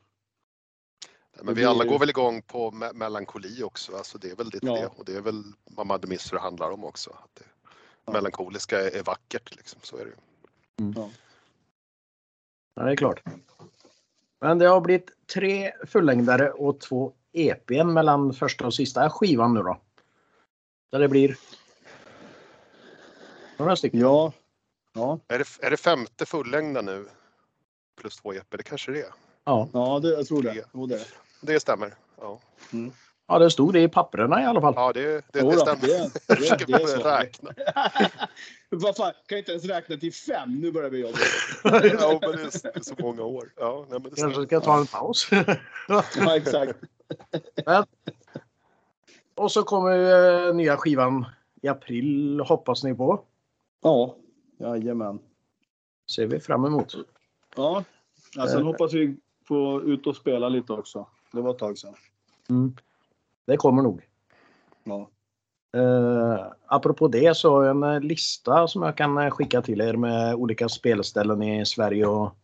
Men 1.37 1.45
Det 1.45 1.53
vi 1.53 1.65
alla 1.65 1.85
går 1.85 1.99
väl 1.99 2.09
igång 2.09 2.41
på 2.41 2.71
me 2.71 2.93
melankoli 2.93 3.63
också. 3.63 3.97
Alltså 3.97 4.17
det 4.17 4.29
är 4.31 4.35
väl 4.35 4.45
lite 4.45 4.65
Ja. 4.65 4.73
det. 4.75 4.87
Och 4.87 5.05
det 5.05 5.15
är 5.15 5.21
väl 5.21 5.43
vad 5.63 5.87
Madde 5.87 6.07
Mister 6.07 6.37
handlar 6.37 6.71
om 6.71 6.83
också. 6.83 7.09
Att 7.09 7.35
det 7.35 7.45
Ja. 8.05 8.13
melankoliska 8.13 8.81
är, 8.81 8.95
är 8.95 9.03
vackert. 9.03 9.55
Liksom. 9.55 9.79
Så 9.83 9.97
är 9.97 10.05
det 10.05 10.09
ju. 10.11 10.93
Ja, 12.75 12.83
det 12.83 12.91
är 12.91 12.95
klart. 12.95 13.23
Men 14.41 14.59
det 14.59 14.65
har 14.67 14.81
blivit 14.81 15.11
tre 15.33 15.71
fullängdare 15.87 16.51
och 16.51 16.79
två 16.79 17.13
EPn 17.33 17.93
mellan 17.93 18.33
första 18.33 18.65
och 18.65 18.73
sista 18.73 19.09
skivan 19.09 19.53
nu 19.53 19.61
då. 19.61 19.77
Där 20.91 20.99
det 20.99 21.07
blir 21.07 21.37
några 23.57 23.75
stycken. 23.75 23.99
Ja, 23.99 24.33
ja, 24.93 25.19
Är 25.27 25.39
det, 25.39 25.45
är 25.61 25.71
det 25.71 25.77
femte 25.77 26.25
fullängda 26.25 26.81
nu? 26.81 27.07
Plus 27.95 28.17
två 28.17 28.33
EP? 28.33 28.57
Det 28.57 28.63
kanske 28.63 28.91
det 28.91 29.01
är. 29.01 29.13
Ja. 29.43 29.69
ja 29.73 29.99
det, 29.99 30.09
jag 30.09 30.27
tror 30.27 30.41
det. 30.43 30.51
Det. 30.53 30.59
är 30.59 30.87
det. 30.87 31.05
Det 31.41 31.59
stämmer. 31.59 31.93
Ja, 32.21 32.39
ja, 33.27 33.39
det 33.39 33.49
stod 33.51 33.73
det 33.73 33.81
i 33.81 33.87
papperna 33.87 34.41
i 34.41 34.45
alla 34.45 34.61
fall. 34.61 34.73
ja 34.77 34.93
det, 34.93 35.01
det, 35.31 35.39
Jo 35.39 35.49
det 35.49 35.57
stämmer. 35.57 35.81
det- 35.81 35.87
det- 35.87 36.21
Jag 36.27 36.37
försöker 36.37 36.65
det 36.65 36.87
så. 36.87 36.97
räkna. 37.09 37.51
Vad 38.69 38.95
fan, 38.95 39.11
kan 39.11 39.35
jag 39.35 39.39
inte 39.39 39.51
ens 39.51 39.65
räkna 39.65 39.97
till 39.97 40.13
fem? 40.13 40.59
Nu 40.61 40.71
börjar 40.71 40.89
vi 40.89 40.99
jobba. 41.01 41.17
Ja, 41.63 42.17
men 42.21 42.31
det 42.31 42.65
är, 42.65 42.73
det 42.73 42.85
så 42.85 42.95
många 42.99 43.23
år. 43.23 43.51
Ja, 43.57 43.85
nej, 43.89 43.99
men 43.99 44.09
det 44.11 44.21
Kanske 44.21 44.45
ska 44.45 44.59
ta 44.59 44.79
en 44.79 44.85
paus. 44.87 45.29
Ja, 45.87 46.35
exakt. 46.35 46.79
och 49.35 49.51
så 49.51 49.63
kommer 49.63 50.47
eh, 50.47 50.53
nya 50.55 50.77
skivan 50.77 51.25
i 51.61 51.67
april 51.67 52.39
hoppas 52.39 52.83
ni 52.83 52.95
på. 52.95 53.21
Ja, 53.83 54.15
jajamän. 54.59 55.19
Ser 56.15 56.27
vi 56.27 56.39
fram 56.39 56.65
emot. 56.65 56.93
Ja, 57.55 57.83
ja, 58.35 58.47
sen 58.47 58.63
hoppas 58.63 58.93
vi 58.93 59.17
få 59.47 59.81
ut 59.81 60.07
och 60.07 60.15
spela 60.15 60.49
lite 60.49 60.73
också. 60.73 61.07
Det 61.35 61.41
var 61.41 61.51
ett 61.51 61.57
tag 61.59 61.77
sedan. 61.77 61.95
Mm. 62.49 62.75
Det 63.47 63.57
kommer 63.57 63.81
nog. 63.83 64.09
Ja. 64.83 65.09
Uh, 65.77 66.51
apropå 66.65 67.07
det 67.07 67.37
så 67.37 67.51
har 67.51 67.63
jag 67.63 67.71
en 67.71 67.83
eh, 67.83 67.99
lista 68.01 68.67
som 68.67 68.81
jag 68.83 68.97
kan 68.97 69.17
eh, 69.17 69.29
skicka 69.29 69.61
till 69.61 69.81
er 69.81 69.93
med 69.93 70.35
olika 70.35 70.69
spelställen 70.69 71.43
i 71.43 71.65
Sverige 71.65 72.05
och 72.05 72.35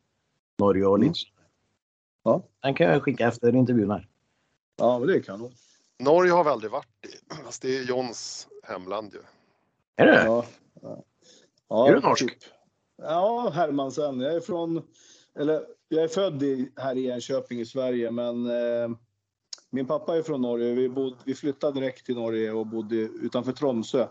Norge 0.60 0.86
och 0.86 0.96
Mm. 0.96 1.08
lite. 1.08 1.20
så. 1.20 1.28
Ja. 2.24 2.42
Den 2.60 2.74
kan 2.74 2.88
jag 2.88 3.04
skicka 3.04 3.28
efter 3.28 3.56
intervjun 3.56 3.92
här. 3.92 4.08
ja, 4.78 5.00
men 5.00 5.08
det 5.08 5.16
är 5.16 5.22
kanon. 5.22 5.52
Norge 6.00 6.32
har 6.32 6.44
vi 6.44 6.50
aldrig 6.50 6.72
varit 6.72 7.06
i. 7.06 7.34
Fast 7.46 7.62
det 7.62 7.78
är 7.78 7.84
Johns 7.84 8.48
hemland 8.64 9.14
ju. 9.14 9.20
Är 9.96 10.06
det 10.06 10.24
Ja. 10.26 10.46
Ja. 10.82 11.04
Ja, 11.68 11.88
Är 11.88 11.94
du 11.94 12.00
norsk? 12.00 12.22
typ. 12.28 12.38
Ja, 12.98 13.52
Hermansen. 13.56 14.20
Jag 14.20 14.34
är 14.36 14.40
från, 14.40 14.82
eller 15.39 15.65
jag 15.89 16.04
är 16.04 16.08
född 16.08 16.44
i, 16.44 16.72
här 16.76 16.98
i 16.98 17.08
Enköping 17.08 17.60
i 17.60 17.65
Sverige, 17.65 18.12
men 18.12 18.46
eh, 18.46 18.89
min 19.70 19.88
pappa 19.88 20.17
är 20.17 20.24
från 20.24 20.41
Norge. 20.41 20.74
Vi, 20.74 20.89
bod, 20.89 21.13
vi 21.26 21.36
flyttade 21.36 21.80
direkt 21.80 22.06
till 22.06 22.15
Norge 22.15 22.52
och 22.52 22.67
bodde 22.67 22.96
utanför 22.96 23.52
Tromsö, 23.52 24.08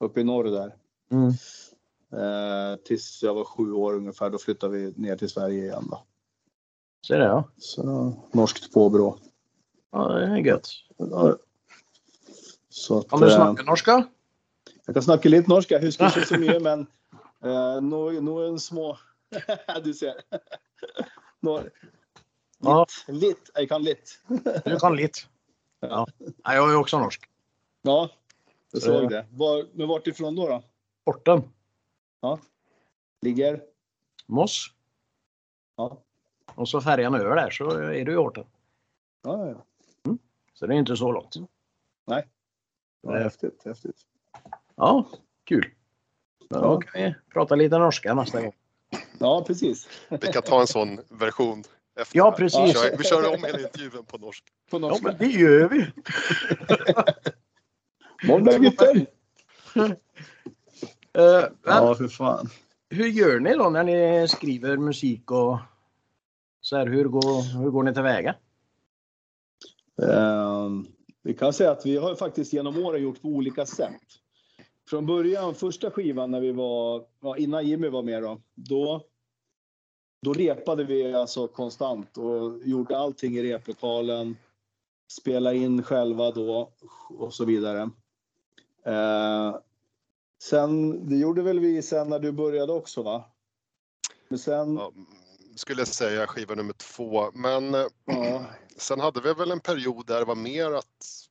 uppe 0.00 0.20
i 0.20 0.24
norr 0.24 0.44
där. 0.44 0.74
Mm. 1.12 1.28
Eh, 2.12 2.76
tills 2.76 3.22
jag 3.22 3.34
var 3.34 3.44
sju 3.44 3.72
år 3.72 3.94
ungefär, 3.94 4.30
då 4.30 4.38
flyttade 4.38 4.78
vi 4.78 4.92
ner 4.96 5.16
till 5.16 5.28
Sverige 5.28 5.64
igen. 5.64 5.86
Då. 5.90 6.02
Så 7.00 7.14
är 7.14 7.18
det 7.18 7.24
ja. 7.24 7.44
Så 7.56 8.12
norskt 8.32 8.72
påbrå. 8.72 9.18
ja. 9.92 10.08
Det 10.08 10.24
är 10.24 10.36
gött. 10.36 10.68
Så 12.68 12.98
att, 12.98 13.08
Kan 13.08 13.20
du 13.20 13.26
eh, 13.26 13.34
snacka 13.34 13.62
norska? 13.62 14.06
Jeg 14.86 14.94
kan 14.94 15.02
snakke 15.02 15.28
litt 15.28 15.48
norsk. 15.50 15.70
Jeg 15.70 15.82
husker 15.82 16.06
ikke 16.06 16.28
så 16.28 16.38
mye, 16.38 16.58
men 16.62 16.84
eh, 17.42 17.78
no, 17.82 18.10
noen 18.22 18.58
små 18.62 18.92
Du 19.84 19.94
ser. 19.94 20.14
Nå, 21.40 21.62
Ja. 22.58 22.86
litt, 23.08 23.20
litt. 23.22 23.50
Jeg 23.54 23.68
kan 23.68 23.82
litt. 23.84 24.20
Du 24.64 24.78
kan 24.78 24.96
lite. 24.96 25.18
Ja. 25.80 26.06
ja. 26.18 26.54
Jag 26.54 26.70
är 26.72 26.76
också 26.76 26.98
norsk. 26.98 27.28
Ja, 27.82 28.10
jag 28.70 28.82
Så- 28.82 28.86
såg 28.88 29.10
det. 29.10 29.26
Var, 29.30 29.66
men 29.72 29.88
vart 29.88 30.06
ifrån 30.06 30.34
då? 30.36 30.48
då? 30.48 30.62
Porten. 31.04 31.42
Ligger? 33.22 33.62
Moss. 34.26 34.66
Ja. 35.76 35.98
Och 36.54 36.68
så 36.68 36.80
färjan 36.80 37.14
över 37.14 37.36
där 37.36 37.50
så 37.50 37.70
är 37.70 38.04
du 38.04 38.12
i 38.12 38.16
Horten. 38.16 38.44
Ja, 39.22 39.48
ja. 39.48 39.64
Så 40.54 40.66
det 40.66 40.74
är 40.74 40.78
inte 40.78 40.96
så 40.96 41.12
långt. 41.12 41.34
Nej. 42.04 42.26
ja 43.00 43.16
Eh. 43.16 43.22
häftigt, 43.22 43.62
häftigt. 43.64 44.06
Ja, 44.74 45.08
kul. 45.44 45.74
Då 46.48 46.56
Ja. 46.58 46.80
kan 46.80 47.02
vi 47.02 47.14
prata 47.32 47.54
lite 47.54 47.78
norska 47.78 48.14
nästa 48.14 48.42
gång. 48.42 48.52
Ja, 49.18 49.44
precis. 49.46 49.88
Vi 50.08 50.18
kan 50.18 50.42
ta 50.42 50.60
en 50.60 50.66
sån 50.66 51.00
version. 51.08 51.64
Efter 52.00 52.18
Ja, 52.18 52.34
precis. 52.38 52.60
Vi 52.60 52.72
kör, 52.72 52.96
vi 52.98 53.04
kör 53.04 53.34
om 53.34 53.44
hela 53.44 53.60
intervjun 53.60 54.04
på 54.04 54.18
norska. 54.18 54.46
På 54.70 54.76
Ja, 54.76 54.78
norska. 54.78 55.06
men 55.06 55.16
det 55.18 55.26
gör 55.26 55.68
vi. 55.68 55.86
Måndag 58.28 58.58
gutter! 58.58 59.06
Men 59.74 59.96
Ja, 61.64 61.94
för 61.94 62.08
fan. 62.08 62.48
Hur 62.90 63.06
gör 63.06 63.40
ni 63.40 63.54
då 63.54 63.70
när 63.70 63.84
ni 63.84 64.28
skriver 64.28 64.76
musik 64.76 65.30
och 65.30 65.58
så 66.60 66.76
här, 66.76 66.86
hur 66.86 67.04
går, 67.04 67.58
hur 67.62 67.70
går 67.70 67.82
ni 67.82 67.94
tillväga? 67.94 68.34
Ehm, 70.02 70.86
vi 71.22 71.34
kan 71.34 71.52
säga 71.52 71.70
att 71.70 71.86
vi 71.86 71.96
har 71.96 72.14
faktiskt 72.14 72.52
genom 72.52 72.84
åren 72.84 73.02
gjort 73.02 73.22
på 73.22 73.28
olika 73.28 73.66
sätt. 73.66 74.00
Från 74.88 75.06
början, 75.06 75.54
första 75.54 75.90
skivan 75.90 76.30
när 76.30 76.40
vi 76.40 76.52
var, 76.52 77.06
innan 77.36 77.66
Jimmy 77.66 77.88
var 77.88 78.02
med 78.02 78.22
då, 78.22 78.40
då, 78.54 79.04
då 80.22 80.32
repade 80.32 80.84
vi 80.84 81.14
alltså 81.14 81.48
konstant 81.48 82.18
och 82.18 82.60
gjorde 82.64 82.98
allting 82.98 83.36
i 83.36 83.42
replokalen. 83.42 84.36
Spela 85.12 85.54
in 85.54 85.82
själva 85.82 86.30
då 86.30 86.72
och 87.08 87.34
så 87.34 87.44
vidare. 87.44 87.90
Eh, 88.84 89.56
sen, 90.42 91.06
det 91.08 91.16
gjorde 91.16 91.42
väl 91.42 91.60
vi 91.60 91.82
sen 91.82 92.08
när 92.08 92.18
du 92.18 92.32
började 92.32 92.72
också 92.72 93.02
va? 93.02 93.24
Men 94.28 94.38
sen, 94.38 94.76
Ja, 94.76 94.92
skulle 95.56 95.80
jag 95.80 95.88
säga 95.88 96.26
skiva 96.26 96.54
nummer 96.54 96.72
två. 96.72 97.30
Men 97.34 97.74
eh, 97.74 97.86
ja, 98.04 98.44
sen 98.76 99.00
hade 99.00 99.20
vi 99.20 99.34
väl 99.34 99.50
en 99.50 99.60
period 99.60 100.06
där 100.06 100.18
det 100.18 100.24
var 100.24 100.34
mer 100.34 100.72
att 100.72 101.28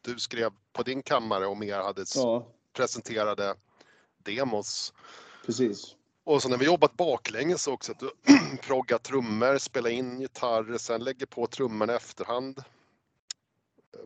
du 0.00 0.18
skrev 0.18 0.50
på 0.72 0.82
din 0.82 1.02
kammare 1.02 1.46
och 1.46 1.56
mer 1.56 1.78
hade 1.78 2.04
ja 2.14 2.46
presenterade 2.72 3.54
demos. 4.24 4.92
precis. 5.46 5.96
Och 6.24 6.42
så 6.42 6.48
när 6.48 6.56
vi 6.56 6.64
jobbat 6.66 6.96
baklänges 6.96 7.66
också, 7.66 7.92
att 7.92 7.98
du 7.98 8.10
proggar 8.62 8.98
trummor, 8.98 9.58
spelar 9.58 9.90
in 9.90 10.20
gitarr, 10.20 10.78
sen 10.78 11.04
lägger 11.04 11.26
på 11.26 11.46
trummorna 11.46 11.92
i 11.92 11.96
efterhand 11.96 12.58
eh, 12.58 12.64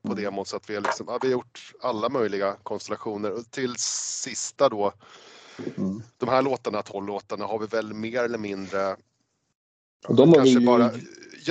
på 0.03 0.13
Mm. 0.13 0.25
demon 0.25 0.47
så 0.47 0.57
att 0.57 0.71
vi 0.71 0.75
har 0.75 0.83
liksom, 0.83 1.07
ja, 1.09 1.19
vi 1.23 1.29
har 1.29 1.33
gjort 1.33 1.73
alla 1.81 2.09
möjliga 2.09 2.57
konstellationer 2.63 3.31
och 3.33 3.51
till 3.51 3.75
sista 3.79 4.69
då, 4.69 4.93
Mm. 5.77 6.03
de 6.19 6.29
här 6.29 6.43
låtarna, 6.43 6.83
12 6.83 7.07
låtarna, 7.07 7.47
har 7.47 7.59
vi 7.59 7.67
väl 7.67 7.95
mer 7.95 8.23
eller 8.23 8.39
mindre 8.39 8.97
Och 10.09 10.15
de 10.15 10.21
har 10.21 10.27
vi 10.27 10.35
kanske 10.35 10.61
ju, 10.61 10.67
bara 10.67 10.91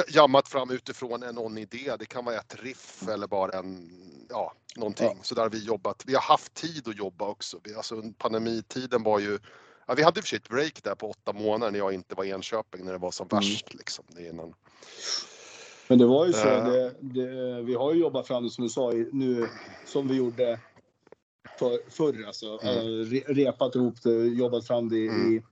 jammat 0.07 0.47
fram 0.47 0.69
utifrån 0.71 1.23
en 1.23 1.35
någon 1.35 1.57
idé. 1.57 1.95
Det 1.99 2.05
kan 2.05 2.25
vara 2.25 2.35
ett 2.35 2.55
riff 2.63 3.07
eller 3.09 3.27
bara 3.27 3.59
en, 3.59 3.89
ja, 4.29 4.53
någonting. 4.75 5.05
Ja. 5.07 5.15
Så 5.23 5.35
där 5.35 5.41
har 5.41 5.49
vi 5.49 5.63
jobbat. 5.65 6.03
Vi 6.05 6.13
har 6.13 6.21
haft 6.21 6.53
tid 6.53 6.87
att 6.87 6.97
jobba 6.97 7.27
också. 7.27 7.59
Vi, 7.63 7.75
alltså 7.75 8.01
pandemitiden 8.17 9.03
var 9.03 9.19
ju, 9.19 9.39
ja, 9.87 9.93
vi 9.93 10.03
hade 10.03 10.19
i 10.19 10.21
och 10.21 10.23
för 10.23 10.29
sig 10.29 10.37
ett 10.37 10.49
break 10.49 10.83
där 10.83 10.95
på 10.95 11.09
åtta 11.09 11.33
månader 11.33 11.71
när 11.71 11.79
jag 11.79 11.93
inte 11.93 12.15
var 12.15 12.23
i 12.23 12.29
Enköping 12.29 12.85
när 12.85 12.91
det 12.91 12.97
var 12.99 13.11
som 13.11 13.27
Mm. 13.31 13.39
värst. 13.43 13.73
Liksom, 13.73 14.05
det 14.07 14.21
är 14.21 14.29
innan. 14.29 14.53
Men 15.87 15.97
det 15.97 16.05
var 16.05 16.25
ju 16.25 16.33
så. 16.33 16.47
Eh. 16.47 16.65
Det, 16.65 16.93
det, 17.01 17.61
vi 17.61 17.75
har 17.75 17.93
ju 17.93 17.99
jobbat 17.99 18.27
fram 18.27 18.43
det 18.43 18.49
som 18.49 18.63
du 18.63 18.69
sa 18.69 18.91
nu 19.11 19.49
som 19.85 20.07
vi 20.07 20.15
gjorde 20.15 20.59
för, 21.59 21.89
förr 21.89 22.23
alltså. 22.27 22.59
Mm. 22.61 22.75
Eh, 22.77 22.81
re- 23.05 23.33
Repat 23.33 23.75
ihop 23.75 24.01
det, 24.03 24.11
jobbat 24.27 24.67
fram 24.67 24.89
det 24.89 24.97
i, 24.97 25.07
Mm. 25.07 25.43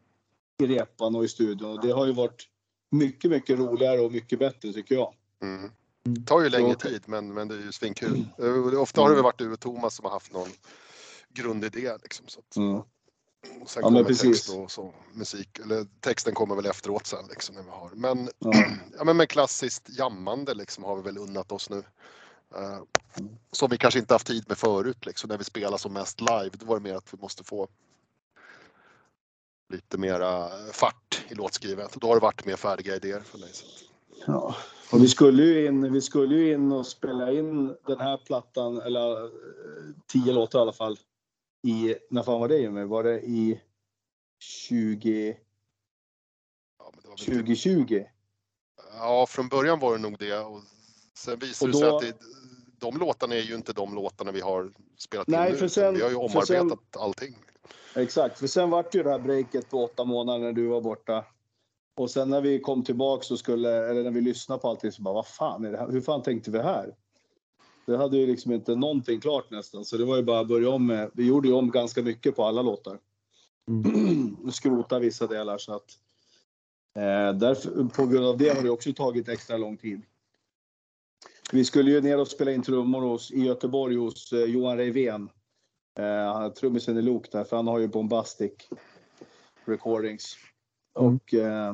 i 0.62 0.67
repan 0.67 1.15
och 1.15 1.23
i 1.25 1.27
studion. 1.27 1.71
Och 1.71 1.82
det 1.82 1.91
har 1.91 2.06
ju 2.06 2.12
varit 2.13 2.47
mycket, 2.93 3.32
mycket 3.32 3.60
roligare 3.60 3.99
och 3.99 4.12
mycket 4.12 4.39
bättre 4.39 4.73
tycker 4.73 4.95
jag. 4.95 5.13
Mm. 5.41 5.71
Det 6.03 6.25
tar 6.25 6.41
ju 6.41 6.49
längre 6.49 6.73
Så- 6.73 6.79
tid 6.79 7.03
men, 7.06 7.34
men 7.34 7.47
det 7.47 7.56
är 7.56 7.60
ju 7.60 7.71
svinkul. 7.71 8.25
Eh, 8.39 8.79
Ofta 8.82 9.01
har 9.01 9.10
det 9.10 9.15
väl 9.15 9.23
varit 9.23 9.38
du 9.38 9.51
och 9.53 9.60
Thomas 9.60 9.95
som 9.95 10.06
har 10.06 10.12
haft 10.12 10.34
någon 10.34 10.49
grundidé 11.29 11.91
liksom. 12.03 12.27
Så 12.27 12.39
att, 12.39 12.56
Mm. 12.56 12.75
och 12.75 12.86
sen 13.69 13.84
Ja, 13.84 13.89
men 13.89 14.03
kommer 14.03 14.15
text 14.15 14.49
och 14.49 14.71
så, 14.71 14.93
musik, 15.13 15.60
eller 15.60 15.88
texten 15.99 16.34
kommer 16.34 16.56
väl 16.56 16.65
efteråt 16.65 17.06
sen 17.08 17.25
liksom 17.29 17.56
när 17.56 17.63
vi 17.63 17.69
har. 17.69 17.89
Men, 17.93 18.29
Ja. 18.39 18.51
ja, 18.97 19.03
men 19.03 19.17
med 19.17 19.29
klassiskt 19.29 19.89
jammande 19.89 20.53
liksom 20.53 20.84
har 20.84 20.95
vi 20.95 21.01
väl 21.01 21.17
unnat 21.17 21.51
oss 21.51 21.69
nu. 21.69 21.84
Eh, 22.56 22.79
som 23.51 23.69
vi 23.69 23.77
kanske 23.77 23.99
inte 23.99 24.13
haft 24.13 24.27
tid 24.27 24.45
med 24.47 24.58
förut 24.58 25.06
liksom 25.06 25.27
när 25.27 25.38
vi 25.38 25.43
spelar 25.43 25.77
som 25.77 25.93
mest 25.93 26.21
live. 26.21 26.49
Då 26.53 26.65
var 26.65 26.75
det 26.75 26.84
mer 26.84 26.95
att 26.95 27.13
vi 27.13 27.17
måste 27.21 27.43
få 27.43 27.67
lite 29.73 29.97
mera 29.97 30.49
fart 30.71 31.25
i 31.29 31.33
låtskrivandet 31.36 31.93
då 32.01 32.07
har 32.07 32.15
det 32.15 32.21
varit 32.21 32.45
mer 32.45 32.55
färdiga 32.55 32.95
idéer 32.95 33.19
för 33.19 33.38
mig. 33.38 33.49
Så. 33.53 33.65
Ja. 34.27 34.55
Och 34.91 35.01
vi 35.03 35.07
skulle 35.07 35.43
ju 35.43 35.65
in, 35.67 35.93
vi 35.93 36.01
skulle 36.01 36.36
ju 36.36 36.53
in 36.53 36.71
och 36.71 36.88
spela 36.88 37.31
in 37.31 37.67
den 37.88 37.99
här 37.99 38.17
plattan, 38.17 38.81
eller 38.81 39.23
eh, 39.23 39.29
tio 40.07 40.33
låtar 40.33 40.59
i 40.59 40.62
alla 40.62 40.73
fall. 40.73 40.99
I, 41.67 41.95
när 42.09 42.23
fan 42.23 42.39
var 42.39 42.47
det 42.47 42.57
Jimmy? 42.57 42.83
Var 42.83 43.03
det 43.03 43.21
i 43.21 43.62
20, 44.39 45.38
Ja, 46.79 46.91
det 47.01 47.07
var 47.09 47.17
väl 47.17 47.25
2020? 47.45 48.03
Ja, 48.97 49.25
från 49.29 49.47
början 49.49 49.79
var 49.79 49.91
det 49.95 50.01
nog 50.01 50.17
det 50.19 50.39
och 50.39 50.62
sen 51.17 51.39
visade 51.39 51.71
Och 51.71 51.73
det 51.73 51.79
sig 51.79 51.89
då- 51.89 51.95
att 51.97 52.01
det, 52.01 52.25
de 52.79 52.97
låtarna 52.97 53.36
är 53.36 53.41
ju 53.41 53.55
inte 53.55 53.73
de 53.73 53.95
låtarna 53.95 54.31
vi 54.31 54.41
har 54.41 54.71
spelat 54.97 55.27
Nej, 55.27 55.51
in 55.53 55.57
nu. 55.62 55.69
sen- 55.69 55.95
vi 55.95 56.01
har 56.01 56.09
ju 56.09 56.15
omarbetat 56.15 56.47
sen- 56.49 57.01
allting. 57.01 57.36
Exakt, 57.95 58.39
för 58.39 58.47
sen 58.47 58.69
vart 58.69 58.95
ju 58.95 59.03
det 59.03 59.10
här 59.10 59.19
breaket 59.19 59.69
på 59.69 59.84
åtta 59.84 60.03
månader 60.03 60.39
när 60.39 60.53
du 60.53 60.67
var 60.67 60.82
borta. 60.82 61.25
Och 61.95 62.12
sen 62.12 62.29
när 62.29 62.41
vi 62.41 62.60
kom 62.60 62.84
tillbaks 62.84 63.32
och 63.32 63.39
skulle, 63.39 63.89
eller 63.89 64.03
när 64.03 64.12
vi 64.12 64.21
lyssnade 64.21 64.62
på 64.62 64.69
allting 64.69 64.91
så 64.91 65.01
bara, 65.01 65.13
vad 65.13 65.27
fan 65.27 65.65
är 65.65 65.71
det 65.71 65.77
här? 65.77 65.91
Hur 65.91 66.01
fan 66.01 66.23
tänkte 66.23 66.51
vi 66.51 66.60
här? 66.60 66.95
Det 67.86 67.97
hade 67.97 68.17
ju 68.17 68.27
liksom 68.27 68.51
inte 68.51 68.75
någonting 68.75 69.19
klart 69.19 69.51
nästan, 69.51 69.86
så 69.86 69.97
det 69.97 70.06
var 70.06 70.17
ju 70.17 70.23
bara 70.23 70.39
att 70.39 70.47
börja 70.47 70.69
om 70.69 70.88
med. 70.88 71.12
Vi 71.13 71.27
gjorde 71.27 71.47
ju 71.47 71.53
om 71.53 71.71
ganska 71.71 72.01
mycket 72.01 72.36
på 72.36 72.43
alla 72.43 72.62
låtar. 72.62 72.99
Och 74.45 74.53
skrota 74.53 74.99
vissa 74.99 75.27
delar 75.27 75.58
så 75.58 75.73
att. 75.73 75.99
Eh, 76.95 77.38
därför, 77.38 77.84
på 77.84 78.06
grund 78.06 78.25
av 78.25 78.38
det 78.38 78.49
har 78.49 78.63
det 78.63 78.69
också 78.69 78.93
tagit 78.93 79.29
extra 79.29 79.58
lång 79.58 79.77
tid. 79.77 80.01
Vi 81.51 81.65
skulle 81.65 81.91
ju 81.91 82.01
ner 82.01 82.19
och 82.19 82.27
spela 82.27 82.51
in 82.51 82.63
trummor 82.63 83.01
hos, 83.01 83.32
i 83.32 83.43
Göteborg 83.43 83.95
hos 83.95 84.34
eh, 84.34 84.43
Johan 84.43 84.77
Reivén. 84.77 85.29
Eh, 85.99 86.49
trummisen 86.49 86.97
i 86.97 87.01
Lok 87.01 87.32
där, 87.32 87.43
för 87.43 87.56
han 87.56 87.67
har 87.67 87.79
ju 87.79 87.88
Bombastic 87.88 88.53
Recordings. 89.65 90.38
Mm. 90.99 91.15
Och 91.15 91.34
eh, 91.34 91.73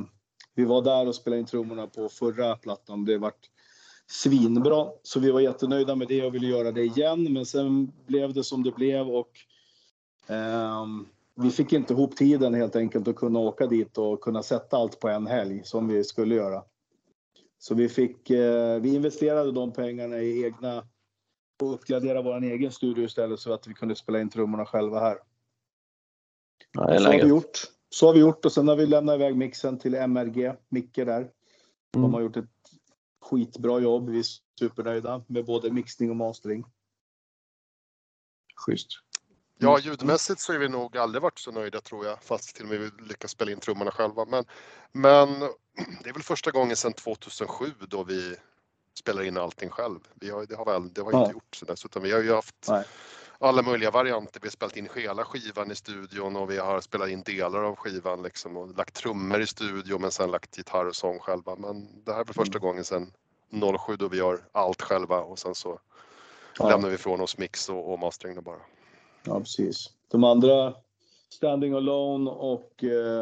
vi 0.55 0.65
var 0.65 0.81
där 0.81 1.07
och 1.07 1.15
spelade 1.15 1.39
in 1.39 1.45
trummorna 1.45 1.87
på 1.87 2.09
förra 2.09 2.55
plattan. 2.55 3.05
Det 3.05 3.17
vart 3.17 3.49
svinbra, 4.07 4.87
så 5.03 5.19
vi 5.19 5.31
var 5.31 5.39
jättenöjda 5.39 5.95
med 5.95 6.07
det 6.07 6.25
och 6.25 6.35
ville 6.35 6.47
göra 6.47 6.71
det 6.71 6.83
igen. 6.83 7.33
Men 7.33 7.45
sen 7.45 7.91
blev 8.07 8.33
det 8.33 8.43
som 8.43 8.63
det 8.63 8.71
blev 8.71 9.09
och 9.09 9.31
ehm, 10.27 11.05
vi 11.35 11.51
fick 11.51 11.73
inte 11.73 11.93
ihop 11.93 12.15
tiden 12.15 12.53
helt 12.53 12.75
enkelt 12.75 13.07
att 13.07 13.15
kunna 13.15 13.39
åka 13.39 13.67
dit 13.67 13.97
och 13.97 14.21
kunna 14.21 14.43
sätta 14.43 14.77
allt 14.77 14.99
på 14.99 15.09
en 15.09 15.27
helg 15.27 15.61
som 15.63 15.87
vi 15.87 16.03
skulle 16.03 16.35
göra. 16.35 16.63
Så 17.59 17.75
vi 17.75 17.89
fick, 17.89 18.29
eh, 18.29 18.79
vi 18.79 18.95
investerade 18.95 19.51
de 19.51 19.71
pengarna 19.71 20.17
i 20.19 20.43
egna 20.43 20.83
och 21.61 21.73
uppgradera 21.73 22.21
vår 22.21 22.43
egen 22.43 22.71
studio 22.71 23.03
istället 23.05 23.39
så 23.39 23.53
att 23.53 23.67
vi 23.67 23.73
kunde 23.73 23.95
spela 23.95 24.21
in 24.21 24.29
trummorna 24.29 24.65
själva 24.65 24.99
här. 24.99 25.17
Ja, 26.71 26.99
Så 26.99 27.05
har 27.05 27.11
vi 27.11 27.27
gjort. 27.29 27.59
Så 27.89 28.05
har 28.07 28.13
vi 28.13 28.19
gjort 28.19 28.45
och 28.45 28.51
sen 28.51 28.67
har 28.67 28.75
vi 28.75 28.85
lämnat 28.85 29.15
iväg 29.15 29.35
mixen 29.35 29.79
till 29.79 29.95
MRG, 29.95 30.53
Micke 30.69 30.95
där. 30.95 31.31
De 31.91 31.99
Mm. 31.99 32.13
har 32.13 32.21
gjort 32.21 32.37
ett 32.37 32.45
skitbra 33.21 33.79
jobb. 33.79 34.09
Vi 34.09 34.19
är 34.19 34.25
supernöjda 34.59 35.23
med 35.27 35.45
både 35.45 35.71
mixning 35.71 36.09
och 36.09 36.15
mastering. 36.15 36.65
Schysst. 38.65 38.87
Ja, 39.57 39.79
ljudmässigt 39.79 40.39
så 40.41 40.53
är 40.53 40.57
vi 40.59 40.69
nog 40.69 40.97
aldrig 40.97 41.21
varit 41.21 41.39
så 41.39 41.51
nöjda 41.51 41.81
tror 41.81 42.05
jag, 42.05 42.23
fast 42.23 42.55
till 42.55 42.63
och 42.65 42.69
med 42.69 42.79
vi 42.79 42.91
lyckas 43.03 43.31
spela 43.31 43.51
in 43.51 43.59
trummorna 43.59 43.91
själva. 43.91 44.25
Men, 44.25 44.43
men 44.91 45.39
det 46.03 46.09
är 46.09 46.13
väl 46.13 46.23
första 46.23 46.51
gången 46.51 46.75
sedan 46.75 46.93
2007 46.93 47.65
då 47.87 48.03
vi 48.03 48.35
spelar 48.99 49.23
in 49.23 49.37
allting 49.37 49.69
själv. 49.69 49.99
Vi 50.13 50.29
har, 50.29 50.45
det 50.45 50.55
har, 50.55 50.65
väl, 50.65 50.93
det 50.93 51.01
har 51.01 51.11
Ja. 51.11 51.19
inte 51.21 51.31
gjort 51.33 51.55
så 51.55 51.65
dess, 51.65 51.85
utan 51.85 52.03
vi 52.03 52.11
har 52.11 52.19
ju 52.21 52.33
haft 52.33 52.65
Nej. 52.69 52.83
alla 53.39 53.61
möjliga 53.61 53.91
varianter. 53.91 54.39
Vi 54.41 54.47
har 54.47 54.51
spelat 54.51 54.77
in 54.77 54.89
hela 54.95 55.23
skivan 55.25 55.71
i 55.71 55.75
studion 55.75 56.35
och 56.35 56.51
vi 56.51 56.57
har 56.57 56.81
spelat 56.81 57.09
in 57.09 57.21
delar 57.23 57.63
av 57.63 57.75
skivan 57.75 58.23
liksom 58.23 58.57
och 58.57 58.77
lagt 58.77 58.93
trummor 58.95 59.41
i 59.41 59.47
studion 59.47 60.01
men 60.01 60.11
sen 60.11 60.31
lagt 60.31 60.57
gitarr 60.57 60.85
och 60.85 60.95
sång 60.95 61.19
själva. 61.19 61.55
Men 61.55 62.03
det 62.03 62.11
här 62.13 62.19
är 62.19 62.25
väl 62.25 62.33
första 62.33 62.59
gången 62.59 62.83
sedan 62.83 63.11
07 63.87 63.95
då 63.95 64.07
vi 64.07 64.17
gör 64.17 64.43
allt 64.51 64.81
själva 64.81 65.19
och 65.21 65.39
sen 65.39 65.55
så 65.55 65.79
Ja. 66.59 66.69
lämnar 66.69 66.89
vi 66.89 66.95
ifrån 66.95 67.21
oss 67.21 67.37
mix 67.37 67.69
och, 67.69 67.91
och 67.93 67.99
mastering 67.99 68.43
bara. 68.43 68.61
Ja, 69.23 69.39
precis. 69.39 69.89
De 70.07 70.23
andra, 70.23 70.73
Standing 71.29 71.73
Alone 71.73 72.31
och 72.31 72.83
eh, 72.83 73.21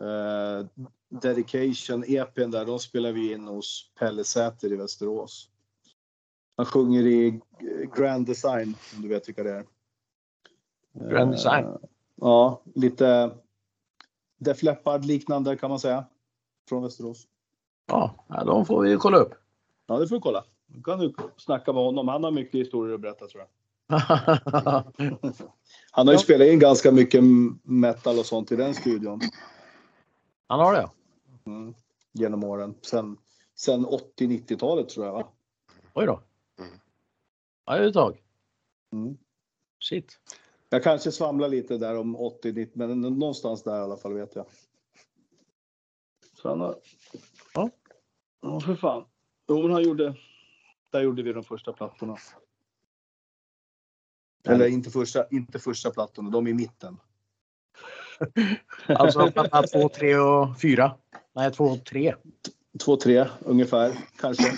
eh, 0.00 0.66
Dedication, 1.10 2.04
EPn 2.06 2.50
där, 2.50 2.64
de 2.64 2.78
spelar 2.78 3.12
vi 3.12 3.32
in 3.32 3.46
hos 3.48 3.90
Pelle 3.98 4.24
Säter 4.24 4.72
i 4.72 4.76
Västerås. 4.76 5.48
Han 6.56 6.66
sjunger 6.66 7.06
i 7.06 7.40
Grand 7.96 8.26
Design, 8.26 8.74
om 8.96 9.02
du 9.02 9.08
vet 9.08 9.28
vilka 9.28 9.42
det 9.42 9.50
är. 9.52 9.66
Grand 11.10 11.30
Design? 11.32 11.64
Eh, 11.64 11.74
ja, 12.16 12.62
lite 12.74 13.30
Def 14.38 14.62
Leppard 14.62 15.04
liknande 15.04 15.56
kan 15.56 15.70
man 15.70 15.80
säga. 15.80 16.04
Från 16.68 16.82
Västerås. 16.82 17.26
Ja, 17.86 18.14
de 18.46 18.66
får 18.66 18.82
vi 18.82 18.96
kolla 18.96 19.18
upp. 19.18 19.34
Ja, 19.86 19.98
det 19.98 20.08
får 20.08 20.16
du 20.16 20.20
kolla. 20.20 20.44
Då 20.66 20.82
kan 20.82 20.98
du 20.98 21.14
snacka 21.36 21.72
med 21.72 21.82
honom. 21.82 22.08
Han 22.08 22.24
har 22.24 22.30
mycket 22.30 22.60
historier 22.60 22.94
att 22.94 23.00
berätta 23.00 23.26
tror 23.26 23.42
jag. 23.42 23.48
Han 25.90 26.06
har 26.06 26.12
ju 26.14 26.18
Ja. 26.18 26.18
spelat 26.18 26.48
in 26.48 26.58
ganska 26.58 26.92
mycket 26.92 27.22
metal 27.62 28.18
och 28.18 28.26
sånt 28.26 28.52
i 28.52 28.56
den 28.56 28.74
studion. 28.74 29.20
Han 30.46 30.60
har 30.60 30.72
det? 30.72 30.90
Mm. 31.46 31.74
Genom 32.12 32.44
åren. 32.44 32.74
Sen, 32.82 33.16
sen 33.54 33.86
80-90-talet 33.86 34.88
tror 34.88 35.06
jag 35.06 35.12
va? 35.12 35.28
Oj 35.94 36.06
då. 36.06 36.22
Mm. 36.58 36.70
Ja, 37.64 37.76
det 37.76 37.84
är 37.84 37.88
ett 37.88 37.94
tag. 37.94 38.22
Mm. 38.92 39.18
Shit. 39.80 40.20
Jag 40.68 40.82
kanske 40.82 41.12
svamlar 41.12 41.48
lite 41.48 41.78
där 41.78 41.98
om 41.98 42.16
80-90 42.16 42.70
men 42.74 43.00
någonstans 43.00 43.62
där 43.62 43.76
i 43.76 43.80
alla 43.80 43.96
fall 43.96 44.14
vet 44.14 44.34
jag. 44.34 44.46
Så 46.42 46.48
han 46.48 46.60
har... 46.60 46.76
Ja. 47.54 47.70
Ja, 48.40 48.60
för 48.60 48.74
fan. 48.74 49.04
Jo, 49.48 49.62
men 49.62 49.70
han 49.70 49.82
gjorde... 49.82 50.14
Där 50.90 51.02
gjorde 51.02 51.22
vi 51.22 51.32
de 51.32 51.44
första 51.44 51.72
plattorna. 51.72 52.16
Eller 54.44 54.66
inte 54.66 54.90
första, 54.90 55.28
inte 55.30 55.58
första 55.58 55.90
plattorna, 55.90 56.30
de 56.30 56.46
i 56.46 56.54
mitten. 56.54 57.00
Alltså 58.86 59.30
platta 59.30 59.62
två, 59.62 59.88
tre 59.88 60.16
och 60.16 60.60
fyra. 60.60 60.96
Nej, 61.40 61.52
två, 61.52 61.76
tre. 61.76 62.14
Två, 62.84 62.96
tre 62.96 63.26
ungefär, 63.40 63.92
kanske. 64.18 64.52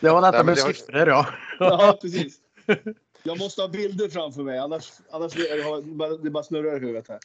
Det 0.00 0.10
var 0.10 0.22
detta 0.22 0.44
med 0.44 0.58
har- 0.58 0.72
siffror 0.72 1.08
ja. 1.08 1.26
Ja, 1.58 1.98
precis. 2.02 2.38
Jag 3.22 3.38
måste 3.38 3.60
ha 3.60 3.68
bilder 3.68 4.08
framför 4.08 4.42
mig, 4.42 4.58
annars, 4.58 4.92
annars 5.10 5.36
är 5.36 5.80
det, 5.80 5.82
bara, 5.82 6.16
det 6.16 6.30
bara 6.30 6.44
snurrar 6.44 6.76
i 6.76 6.80
huvudet 6.80 7.08
här. 7.08 7.18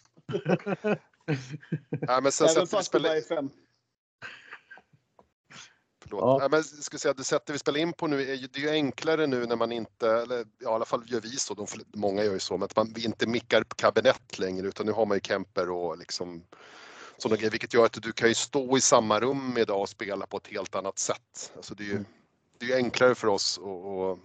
Nej, 1.90 2.22
men 2.22 2.32
sen 2.32 2.48
Även 2.48 2.68
fast 2.68 2.92
det 2.92 3.00
bara 3.00 3.18
är 3.18 3.22
fem. 3.22 3.50
Förlåt. 6.04 6.22
Ja. 6.22 6.38
Nej, 6.40 6.50
men 6.50 6.58
jag 6.58 6.84
ska 6.84 6.98
säga, 6.98 7.14
det 7.14 7.24
sättet 7.24 7.56
vi 7.56 7.60
spelar 7.60 7.80
in 7.80 7.94
på 7.94 8.08
nu 8.08 8.22
är 8.32 8.34
ju, 8.34 8.48
det 8.48 8.60
är 8.60 8.64
ju 8.64 8.70
enklare 8.70 9.28
nu 9.28 9.46
när 9.46 9.56
man 9.56 9.72
inte, 9.72 10.12
eller 10.12 10.46
ja, 10.60 10.72
i 10.72 10.74
alla 10.74 10.86
fall 10.86 11.04
gör 11.06 11.22
vi 11.22 11.30
så, 11.30 11.54
de, 11.54 11.68
många 11.94 12.24
gör 12.24 12.34
ju 12.34 12.40
så, 12.40 12.58
men 12.58 12.64
att 12.66 12.76
man 12.76 12.94
vi 12.96 13.06
inte 13.06 13.28
mickar 13.28 13.64
kabinett 13.76 14.40
längre 14.40 14.68
utan 14.68 14.86
nu 14.86 14.92
har 14.92 15.06
man 15.06 15.18
ju 15.18 15.22
Kemper 15.22 15.70
och 15.70 15.98
liksom 15.98 16.44
sådana 17.17 17.38
grejer, 17.38 17.51
vilket 17.51 17.73
gör 17.73 17.86
att 17.86 18.01
du 18.04 18.12
kan 18.12 18.28
ju 18.30 18.36
stå 18.36 18.78
i 18.78 18.82
samma 18.82 19.19
rum 19.19 19.58
idag 19.58 19.82
och 19.82 19.89
spela 19.89 20.25
på 20.28 20.38
ett 20.38 20.47
helt 20.47 20.75
annat 20.75 20.99
sätt. 20.99 21.51
Alltså 21.56 21.75
det 21.75 21.84
är 21.84 21.88
ju, 21.88 22.04
det 22.60 22.71
är 22.71 22.75
enklare 22.75 23.15
för 23.15 23.28
oss 23.28 23.58
att, 23.58 24.13
att 24.13 24.19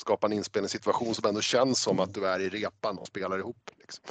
skapa 0.00 0.26
en 0.26 0.32
inspelningssituation 0.32 1.14
som 1.14 1.28
ändå 1.28 1.40
känns 1.40 1.80
som 1.82 2.00
att 2.00 2.14
du 2.14 2.26
är 2.26 2.40
i 2.40 2.48
repan 2.48 2.98
och 2.98 3.06
spelar 3.06 3.38
ihop. 3.38 3.70
Liksom. 3.78 4.04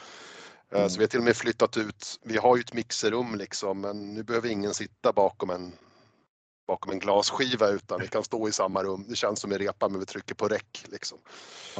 Eh, 0.71 0.88
Så 0.88 0.97
vi 0.97 1.03
har 1.03 1.07
till 1.07 1.19
och 1.19 1.25
med 1.25 1.38
flyttat 1.38 1.77
ut, 1.77 2.19
vi 2.23 2.38
har 2.38 2.55
ju 2.55 2.61
ett 2.61 2.73
mixerrum 2.73 3.35
liksom, 3.35 3.81
men 3.81 4.13
nu 4.13 4.23
behöver 4.23 4.49
ingen 4.49 4.73
sitta 4.73 5.13
bakom 5.13 5.49
en 5.49 5.71
bakom 6.67 6.91
en 6.91 6.99
glasskiva 6.99 7.69
utan 7.69 8.01
vi 8.01 8.07
kan 8.07 8.23
stå 8.23 8.47
i 8.47 8.51
samma 8.51 8.83
rum. 8.83 9.05
Det 9.07 9.15
känns 9.15 9.39
som 9.39 9.51
en 9.51 9.57
repa 9.59 9.89
men 9.89 9.99
vi 9.99 10.05
trycker 10.05 10.35
på 10.35 10.47
räck 10.47 10.85
liksom. 10.91 11.17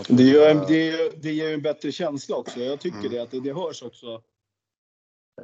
Det 0.08 0.24
ger, 0.24 0.48
en, 0.50 0.58
det, 0.58 0.74
ger, 0.74 1.12
det 1.22 1.32
ger 1.32 1.48
ju 1.48 1.54
en 1.54 1.62
bättre 1.62 1.92
känsla 1.92 2.36
också. 2.36 2.60
Jag 2.60 2.80
tycker 2.80 2.98
Mm. 3.00 3.12
det, 3.12 3.20
att 3.20 3.32
det, 3.32 3.40
det 3.40 3.54
hörs 3.54 3.84
också. 3.84 4.22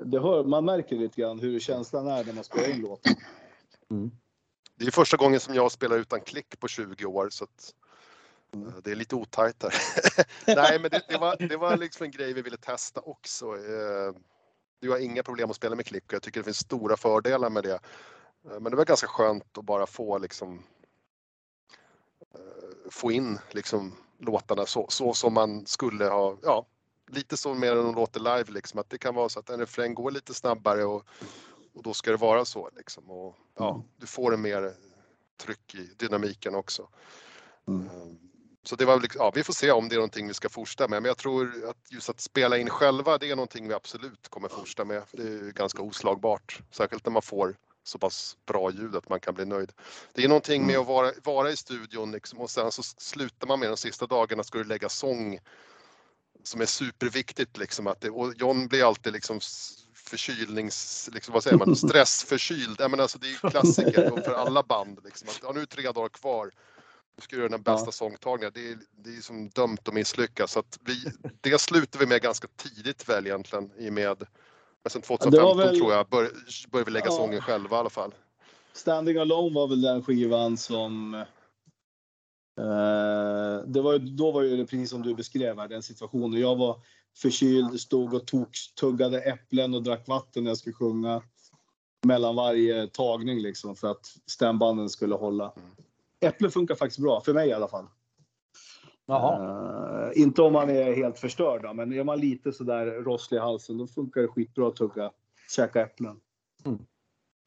Det 0.05 0.19
hör, 0.19 0.43
man 0.43 0.65
märker 0.65 0.95
lite 0.95 1.21
grann 1.21 1.39
hur 1.39 1.59
känslan 1.59 2.07
är 2.07 2.23
när 2.23 2.33
man 2.33 2.43
spelar 2.43 2.69
in 2.69 2.81
låten. 2.81 3.15
Det 4.75 4.85
är 4.85 4.91
första 4.91 5.17
gången 5.17 5.39
som 5.39 5.55
jag 5.55 5.71
spelar 5.71 5.97
utan 5.97 6.21
klick 6.21 6.59
på 6.59 6.67
20 6.67 7.05
år 7.05 7.29
så 7.29 7.43
att 7.43 7.75
Eh, 8.53 8.77
Det 8.83 8.91
är 8.91 8.95
lite 8.95 9.15
otajt 9.15 9.63
här. 9.63 9.73
Nej, 10.55 10.79
men 10.79 10.91
det, 10.91 11.01
det, 11.09 11.17
var, 11.17 11.35
det 11.49 11.57
var 11.57 11.77
liksom 11.77 12.03
en 12.03 12.11
grej 12.11 12.33
vi 12.33 12.41
ville 12.41 12.57
testa 12.57 13.01
också. 13.01 13.45
Eh, 13.45 14.13
Du 14.79 14.91
har 14.91 14.97
inga 14.97 15.23
problem 15.23 15.49
att 15.49 15.55
spela 15.55 15.75
med 15.75 15.85
klick 15.85 16.03
och 16.07 16.13
jag 16.13 16.21
tycker 16.21 16.39
det 16.39 16.43
finns 16.43 16.59
stora 16.59 16.97
fördelar 16.97 17.49
med 17.49 17.63
det. 17.63 17.79
Eh, 18.51 18.59
Men 18.59 18.63
det 18.63 18.75
var 18.75 18.85
ganska 18.85 19.07
skönt 19.07 19.57
att 19.57 19.65
bara 19.65 19.85
få 19.87 20.17
liksom 20.17 20.63
eh, 22.33 22.89
få 22.89 23.11
in 23.11 23.39
liksom 23.51 23.95
låtarna 24.17 24.65
så, 24.65 24.85
så 24.89 25.13
som 25.13 25.33
man 25.33 25.65
skulle 25.65 26.05
ha, 26.05 26.37
ja, 26.43 26.65
lite 27.11 27.37
så 27.37 27.53
mer 27.53 27.71
än 27.71 27.83
de 27.85 27.95
låter 27.95 28.19
live 28.19 28.51
liksom. 28.51 28.79
Att 28.79 28.89
det 28.89 28.97
kan 28.97 29.15
vara 29.15 29.29
så 29.29 29.39
att 29.39 29.49
en 29.49 29.59
refräng 29.59 29.93
går 29.93 30.11
lite 30.11 30.33
snabbare 30.33 30.83
och, 30.85 31.05
och 31.73 31.83
då 31.83 31.93
ska 31.93 32.11
det 32.11 32.17
vara 32.17 32.45
så 32.45 32.69
liksom. 32.75 33.11
Och, 33.11 33.35
ja, 33.57 33.83
du 33.97 34.07
får 34.07 34.33
en 34.33 34.41
mer 34.41 34.73
tryck 35.37 35.75
i 35.75 35.89
dynamiken 35.97 36.55
också. 36.55 36.89
Mm. 37.67 37.85
Eh, 37.85 37.91
Så 38.63 38.75
det 38.75 38.85
var 38.85 38.93
väl, 38.93 39.01
liksom- 39.01 39.21
ja, 39.21 39.31
vi 39.35 39.43
får 39.43 39.53
se 39.53 39.71
om 39.71 39.89
det 39.89 39.95
är 39.95 39.97
någonting 39.97 40.27
vi 40.27 40.33
ska 40.33 40.49
fortsätta 40.49 40.87
med. 40.87 41.01
Men 41.01 41.09
jag 41.09 41.17
tror 41.17 41.69
att 41.69 41.91
just 41.91 42.09
att 42.09 42.19
spela 42.21 42.57
in 42.57 42.69
själva, 42.69 43.17
det 43.17 43.31
är 43.31 43.35
någonting 43.35 43.67
vi 43.67 43.73
absolut 43.73 44.29
kommer 44.29 44.47
fortsätta 44.49 44.85
med. 44.85 45.03
Det 45.11 45.23
är 45.23 45.51
ganska 45.51 45.81
oslagbart, 45.81 46.61
särskilt 46.71 47.05
när 47.05 47.11
man 47.11 47.21
får 47.21 47.55
så 47.83 47.97
pass 47.99 48.37
bra 48.45 48.71
ljud 48.71 48.95
att 48.95 49.09
man 49.09 49.19
kan 49.19 49.33
bli 49.33 49.45
nöjd. 49.45 49.71
Det 50.13 50.23
är 50.23 50.27
någonting 50.27 50.67
med 50.67 50.77
att 50.77 50.87
vara, 50.87 51.11
vara 51.23 51.51
i 51.51 51.57
studion 51.57 52.11
liksom, 52.11 52.39
och 52.39 52.49
sen 52.49 52.71
så 52.71 52.83
slutar 52.83 53.47
man 53.47 53.59
med 53.59 53.69
de 53.69 53.77
sista 53.77 54.07
dagarna 54.07 54.43
ska 54.43 54.57
du 54.57 54.63
lägga 54.63 54.89
sång 54.89 55.39
som 56.43 56.61
är 56.61 56.65
superviktigt 56.65 57.57
liksom. 57.57 57.87
Att 57.87 58.01
det, 58.01 58.09
och 58.09 58.33
John 58.37 58.67
blir 58.67 58.87
alltid 58.87 59.13
liksom 59.13 59.39
förkylnings, 59.93 61.09
liksom, 61.13 61.33
vad 61.33 61.43
säger 61.43 61.57
man, 61.57 61.75
stressförkyld. 61.89 62.75
Ja, 62.79 62.87
men 62.87 62.99
alltså, 62.99 63.17
det 63.19 63.27
är 63.27 63.29
ju 63.29 63.49
klassiker 63.49 64.21
för 64.21 64.33
alla 64.33 64.63
band. 64.63 64.99
Liksom, 65.05 65.29
att, 65.29 65.39
ja, 65.43 65.51
nu 65.55 65.61
är 65.61 65.65
tre 65.65 65.91
dagar 65.91 66.09
kvar. 66.09 66.51
Du 67.15 67.21
ska 67.21 67.35
göra 67.35 67.49
den 67.49 67.61
bästa 67.61 67.87
Ja. 67.87 67.91
sångtagningen. 67.91 68.51
Det 68.55 68.69
är, 68.71 68.77
det 69.03 69.17
är 69.17 69.21
som 69.21 69.49
dömt 69.49 69.87
att 69.87 69.93
misslyckas. 69.93 70.51
Så 70.51 70.59
att 70.59 70.79
vi, 70.85 71.11
det 71.41 71.61
slutar 71.61 71.99
vi 71.99 72.05
med 72.05 72.21
ganska 72.21 72.47
tidigt 72.55 73.09
väl 73.09 73.27
egentligen 73.27 73.71
i 73.77 73.91
med 73.91 74.17
men 74.83 74.91
sen 74.91 75.01
2015 75.01 75.57
väl- 75.57 75.79
tror 75.79 75.93
jag 75.93 76.07
bör, 76.09 76.31
började 76.71 76.85
vi 76.85 76.91
lägga 76.91 77.05
Ja. 77.05 77.11
sången 77.11 77.41
själva 77.41 77.75
i 77.77 77.79
alla 77.79 77.89
fall. 77.89 78.13
Standing 78.73 79.17
Alone 79.17 79.55
var 79.55 79.67
väl 79.67 79.81
den 79.81 80.03
skivan 80.03 80.57
som... 80.57 81.23
Eh, 82.61 83.63
det 83.65 83.81
var, 83.81 84.17
då 84.17 84.31
var 84.31 84.41
ju 84.41 84.57
det 84.57 84.65
precis 84.65 84.89
som 84.89 85.01
du 85.01 85.15
beskrev 85.15 85.59
här, 85.59 85.67
den 85.67 85.83
situationen. 85.83 86.39
Jag 86.39 86.55
var 86.55 86.79
förkyld, 87.17 87.79
stod 87.79 88.13
och 88.13 88.27
tog, 88.27 88.47
tuggade 88.79 89.21
äpplen 89.21 89.73
och 89.73 89.83
drack 89.83 90.07
vatten 90.07 90.43
när 90.43 90.51
jag 90.51 90.57
skulle 90.57 90.73
sjunga. 90.73 91.21
Mellan 92.05 92.35
varje 92.35 92.87
tagning 92.87 93.39
liksom 93.39 93.75
för 93.75 93.91
att 93.91 94.05
stämbanden 94.25 94.89
skulle 94.89 95.15
hålla. 95.15 95.53
Mm. 95.55 95.69
Äpplen 96.19 96.51
funkar 96.51 96.75
faktiskt 96.75 96.99
bra, 96.99 97.21
för 97.21 97.33
mig 97.33 97.49
i 97.49 97.53
alla 97.53 97.67
fall. 97.67 97.85
Eh, 99.09 100.21
inte 100.21 100.41
om 100.41 100.53
man 100.53 100.69
är 100.69 100.95
helt 100.95 101.19
förstörd, 101.19 101.63
då, 101.63 101.73
men 101.73 101.93
är 101.93 102.03
man 102.03 102.19
lite 102.19 102.51
sådär 102.51 102.85
rosslig 102.85 103.37
i 103.37 103.41
halsen 103.41 103.77
då 103.77 103.87
funkar 103.87 104.21
det 104.21 104.27
skitbra 104.27 104.67
att 104.67 104.75
tugga, 104.75 105.11
käka 105.55 105.81
äpplen. 105.81 106.19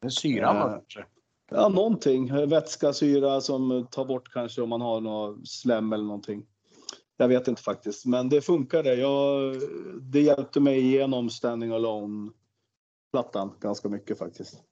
Det 0.00 0.06
är 0.06 0.10
syran 0.10 0.56
Eh, 0.56 0.62
va, 0.62 0.80
kanske? 0.88 1.13
Ja, 1.54 1.68
någonting. 1.68 2.48
Vätska, 2.48 2.92
syra 2.92 3.40
som 3.40 3.86
tar 3.90 4.04
bort 4.04 4.32
kanske 4.32 4.62
om 4.62 4.68
man 4.68 4.80
har 4.80 5.00
något 5.00 5.48
slem 5.48 5.92
eller 5.92 6.04
någonting. 6.04 6.46
Jag 7.16 7.28
vet 7.28 7.48
inte 7.48 7.62
faktiskt, 7.62 8.06
men 8.06 8.28
det 8.28 8.40
funkade. 8.40 8.94
Jag, 8.94 9.56
det 10.00 10.20
hjälpte 10.20 10.60
mig 10.60 10.78
igenom 10.78 11.30
Standing 11.30 11.70
Alone-plattan 11.70 13.52
ganska 13.60 13.88
mycket 13.88 14.18
faktiskt. 14.18 14.62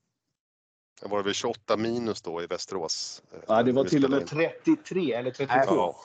Det 1.03 1.09
var 1.09 1.19
det 1.19 1.25
väl 1.25 1.35
28 1.35 1.77
minus 1.77 2.23
då 2.23 2.43
i 2.43 2.47
Västerås. 2.47 3.23
Ja, 3.47 3.63
det 3.63 3.73
var 3.73 3.85
till 3.85 4.05
och 4.05 4.11
med 4.11 4.21
in. 4.21 4.27
33 4.27 5.13
eller 5.13 5.31
32. 5.31 5.55
Ja. 5.57 5.97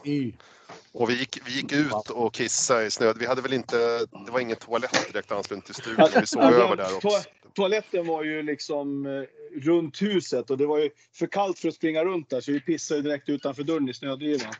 Och 0.92 1.10
vi 1.10 1.20
gick, 1.20 1.40
vi 1.48 1.52
gick 1.52 1.72
ut 1.72 2.10
och 2.10 2.34
kissade 2.34 2.86
i 2.86 2.92
snö. 2.92 3.14
Vi 3.20 3.26
hade 3.26 3.42
väl 3.42 3.54
inte, 3.54 3.78
det 4.26 4.32
var 4.32 4.40
ingen 4.40 4.58
toalett 4.58 5.08
direkt 5.12 5.32
ansluten 5.32 5.62
till 5.62 5.76
studion. 5.76 6.10
Vi 6.20 6.28
sov 6.28 6.44
över 6.44 6.76
där 6.76 6.96
också. 6.96 7.08
to- 7.08 7.24
Toaletten 7.54 8.08
var 8.08 8.24
ju 8.24 8.44
liksom 8.44 9.06
eh, 9.06 9.24
runt 9.62 10.02
huset 10.02 10.50
och 10.50 10.58
det 10.58 10.66
var 10.66 10.78
ju 10.78 10.90
för 11.14 11.28
kallt 11.28 11.60
för 11.60 11.68
att 11.68 11.74
springa 11.76 12.04
runt 12.06 12.30
där 12.30 12.42
så 12.42 12.52
vi 12.52 12.60
pissade 12.62 13.02
direkt 13.02 13.30
utanför 13.30 13.64
dörren 13.64 13.90
i 13.90 13.94
snödrivan. 13.94 14.54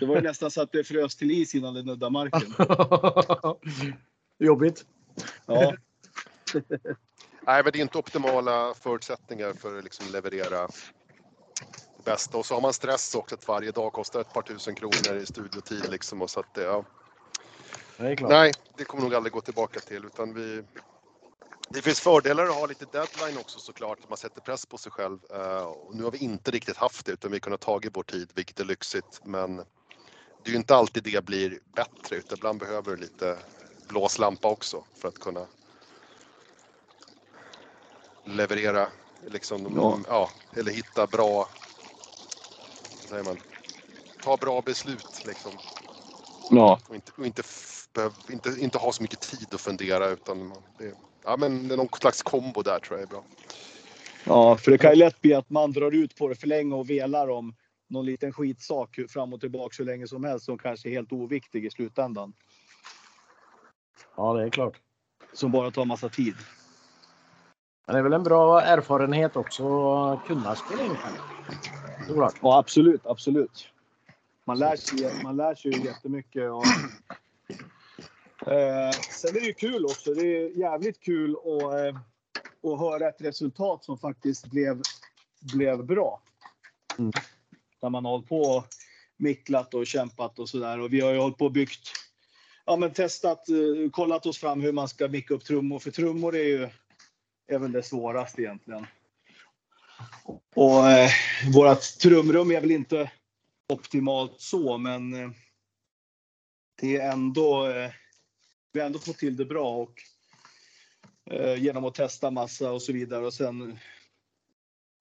Det 0.00 0.06
var 0.06 0.16
ju 0.16 0.22
nästan 0.22 0.50
så 0.50 0.62
att 0.62 0.72
det 0.72 0.84
frös 0.84 1.16
till 1.16 1.30
is 1.30 1.54
innan 1.54 1.74
det 1.74 1.82
nuddade 1.82 2.12
marken. 2.12 2.54
Jobbigt. 4.38 4.84
Ja. 5.46 5.74
Nej, 7.46 7.62
men 7.64 7.72
det 7.72 7.78
är 7.78 7.82
inte 7.82 7.98
optimala 7.98 8.74
förutsättningar 8.74 9.52
för 9.52 9.78
att 9.78 9.84
liksom 9.84 10.06
leverera 10.12 10.68
bästa. 12.00 12.38
Och 12.38 12.46
så 12.46 12.54
har 12.54 12.60
man 12.60 12.72
stress 12.72 13.14
också 13.14 13.34
att 13.34 13.48
varje 13.48 13.70
dag 13.70 13.92
kostar 13.92 14.20
ett 14.20 14.32
par 14.32 14.42
tusen 14.42 14.74
kronor 14.74 15.16
i 15.16 15.26
studiotid 15.26 15.90
liksom. 15.90 16.22
Och 16.22 16.30
så 16.30 16.40
att 16.40 16.54
det, 16.54 16.62
ja. 16.62 16.84
Det 17.96 18.06
är 18.06 18.16
klart. 18.16 18.30
Nej, 18.30 18.52
det 18.76 18.84
kommer 18.84 19.02
nog 19.02 19.14
aldrig 19.14 19.32
gå 19.32 19.40
tillbaka 19.40 19.80
till 19.80 20.04
utan 20.04 20.34
vi 20.34 20.64
det 21.72 21.82
finns 21.82 22.00
fördelar 22.00 22.44
att 22.44 22.54
ha 22.54 22.66
lite 22.66 22.84
deadline 22.84 23.38
också 23.38 23.58
såklart, 23.58 23.98
att 24.02 24.08
man 24.08 24.18
sätter 24.18 24.40
press 24.40 24.66
på 24.66 24.78
sig 24.78 24.92
själv. 24.92 25.18
Eh, 25.30 25.62
och 25.62 25.96
nu 25.96 26.04
har 26.04 26.10
vi 26.10 26.18
inte 26.18 26.50
riktigt 26.50 26.76
haft 26.76 27.06
det 27.06 27.12
utan 27.12 27.30
vi 27.30 27.34
har 27.34 27.40
kunnat 27.40 27.60
tagit 27.60 27.96
vår 27.96 28.02
tid, 28.02 28.30
vilket 28.34 28.60
är 28.60 28.64
lyxigt. 28.64 29.20
Men 29.24 29.56
det 29.56 29.64
är 30.44 30.50
ju 30.50 30.56
inte 30.56 30.76
alltid 30.76 31.02
det 31.02 31.24
blir 31.24 31.58
bättre 31.74 32.16
utan 32.16 32.38
ibland 32.38 32.60
behöver 32.60 32.90
du 32.90 32.96
lite 32.96 33.38
blåslampa 33.88 34.48
också 34.48 34.84
för 34.94 35.08
att 35.08 35.18
kunna 35.18 35.46
leverera, 38.24 38.88
liksom, 39.26 39.72
Ja. 39.76 39.98
ja. 40.08 40.30
eller 40.56 40.72
hitta 40.72 41.06
bra, 41.06 41.48
säger 43.10 43.24
man, 43.24 43.36
ta 44.22 44.36
bra 44.36 44.60
beslut 44.60 45.24
liksom. 45.26 45.52
ja. 46.50 46.80
Och 46.88 46.94
inte, 46.94 47.12
och 47.18 47.26
inte, 47.26 47.42
inte, 48.30 48.56
inte 48.58 48.78
ha 48.78 48.92
så 48.92 49.02
mycket 49.02 49.20
tid 49.20 49.54
att 49.54 49.60
fundera 49.60 50.08
utan 50.08 50.46
man- 50.48 50.62
det, 50.78 50.94
ja, 51.24 51.36
men 51.36 51.68
det 51.68 51.74
är 51.74 51.76
någon 51.76 51.88
slags 51.88 52.22
kombo 52.22 52.62
där 52.62 52.78
tror 52.78 52.98
jag 52.98 53.02
är 53.02 53.10
bra. 53.10 53.22
Ja, 54.26 54.56
för 54.56 54.70
det 54.70 54.78
kan 54.78 54.90
ju 54.90 54.96
lätt 54.96 55.20
bli 55.20 55.34
att 55.34 55.50
man 55.50 55.72
drar 55.72 55.92
ut 55.92 56.16
på 56.16 56.28
det 56.28 56.34
för 56.34 56.46
länge 56.46 56.74
och 56.74 56.90
velar 56.90 57.30
om 57.30 57.54
någon 57.88 58.06
liten 58.06 58.32
skitsak 58.32 58.98
fram 59.08 59.32
och 59.32 59.40
tillbaka 59.40 59.74
så 59.74 59.84
länge 59.84 60.08
som 60.08 60.24
helst 60.24 60.44
som 60.44 60.58
kanske 60.58 60.88
är 60.88 60.92
helt 60.92 61.12
oviktig 61.12 61.66
i 61.66 61.70
slutändan. 61.70 62.32
Ja, 64.16 64.34
det 64.34 64.44
är 64.44 64.50
klart. 64.50 64.80
Som 65.32 65.52
bara 65.52 65.70
tar 65.70 65.84
massa 65.84 66.08
tid. 66.08 66.34
Men 67.86 67.94
det 67.94 67.98
är 67.98 68.02
väl 68.02 68.12
en 68.12 68.22
bra 68.22 68.62
erfarenhet 68.62 69.36
också 69.36 69.94
att 69.94 70.26
kunna 70.26 70.56
spela 70.56 70.82
in. 70.82 70.96
Såklart. 72.10 72.34
Ja, 72.42 72.58
absolut, 72.58 73.06
absolut. 73.06 73.68
Man 74.44 74.58
lär 74.58 74.76
sig, 74.76 75.22
man 75.22 75.36
lär 75.36 75.54
sig 75.54 75.72
ju 75.72 75.84
jättemycket. 75.84 76.50
Och, 76.50 76.66
eh, 78.52 78.90
sen 78.90 79.36
är 79.36 79.40
det 79.40 79.46
ju 79.46 79.52
kul 79.52 79.84
också. 79.84 80.14
Det 80.14 80.26
är 80.26 80.58
jävligt 80.58 81.00
kul 81.00 81.36
att, 81.36 81.62
eh, 81.62 82.00
att 82.72 82.78
höra 82.78 83.08
ett 83.08 83.20
resultat 83.20 83.84
som 83.84 83.98
faktiskt 83.98 84.46
blev, 84.46 84.82
blev 85.54 85.84
bra. 85.84 86.22
Mm. 86.98 87.12
Där 87.80 87.90
man 87.90 88.04
har 88.04 88.12
hållit 88.12 88.28
på 88.28 88.40
och 88.40 88.64
micklat 89.16 89.74
och 89.74 89.86
kämpat 89.86 90.38
och 90.38 90.48
sådär. 90.48 90.80
Och 90.80 90.92
vi 90.92 91.00
har 91.00 91.12
ju 91.12 91.18
hållit 91.18 91.38
på 91.38 91.44
och 91.44 91.52
byggt, 91.52 91.92
ja 92.64 92.76
men 92.76 92.92
testat, 92.92 93.48
eh, 93.48 93.90
kollat 93.90 94.26
oss 94.26 94.38
fram 94.38 94.60
hur 94.60 94.72
man 94.72 94.88
ska 94.88 95.08
micka 95.08 95.34
upp 95.34 95.44
trummor. 95.44 95.78
För 95.78 95.90
trummor 95.90 96.36
är 96.36 96.44
ju 96.44 96.68
väl 97.58 97.72
det 97.72 97.82
svåraste 97.82 98.42
egentligen. 98.42 98.86
Och 100.54 100.90
eh, 100.90 101.10
vårat 101.54 101.82
trumrum 101.82 102.50
är 102.50 102.60
väl 102.60 102.70
inte 102.70 103.10
optimalt 103.68 104.40
så, 104.40 104.78
men 104.78 105.14
eh, 105.14 105.30
det 106.80 106.96
är 106.96 107.12
ändå, 107.12 107.66
eh, 107.66 107.90
vi 108.72 108.80
har 108.80 108.86
ändå 108.86 108.98
fått 108.98 109.18
till 109.18 109.36
det 109.36 109.44
bra 109.44 109.76
och 109.76 110.02
eh, 111.30 111.62
genom 111.62 111.84
att 111.84 111.94
testa 111.94 112.30
massa 112.30 112.72
och 112.72 112.82
så 112.82 112.92
vidare 112.92 113.26
och 113.26 113.34
sen 113.34 113.78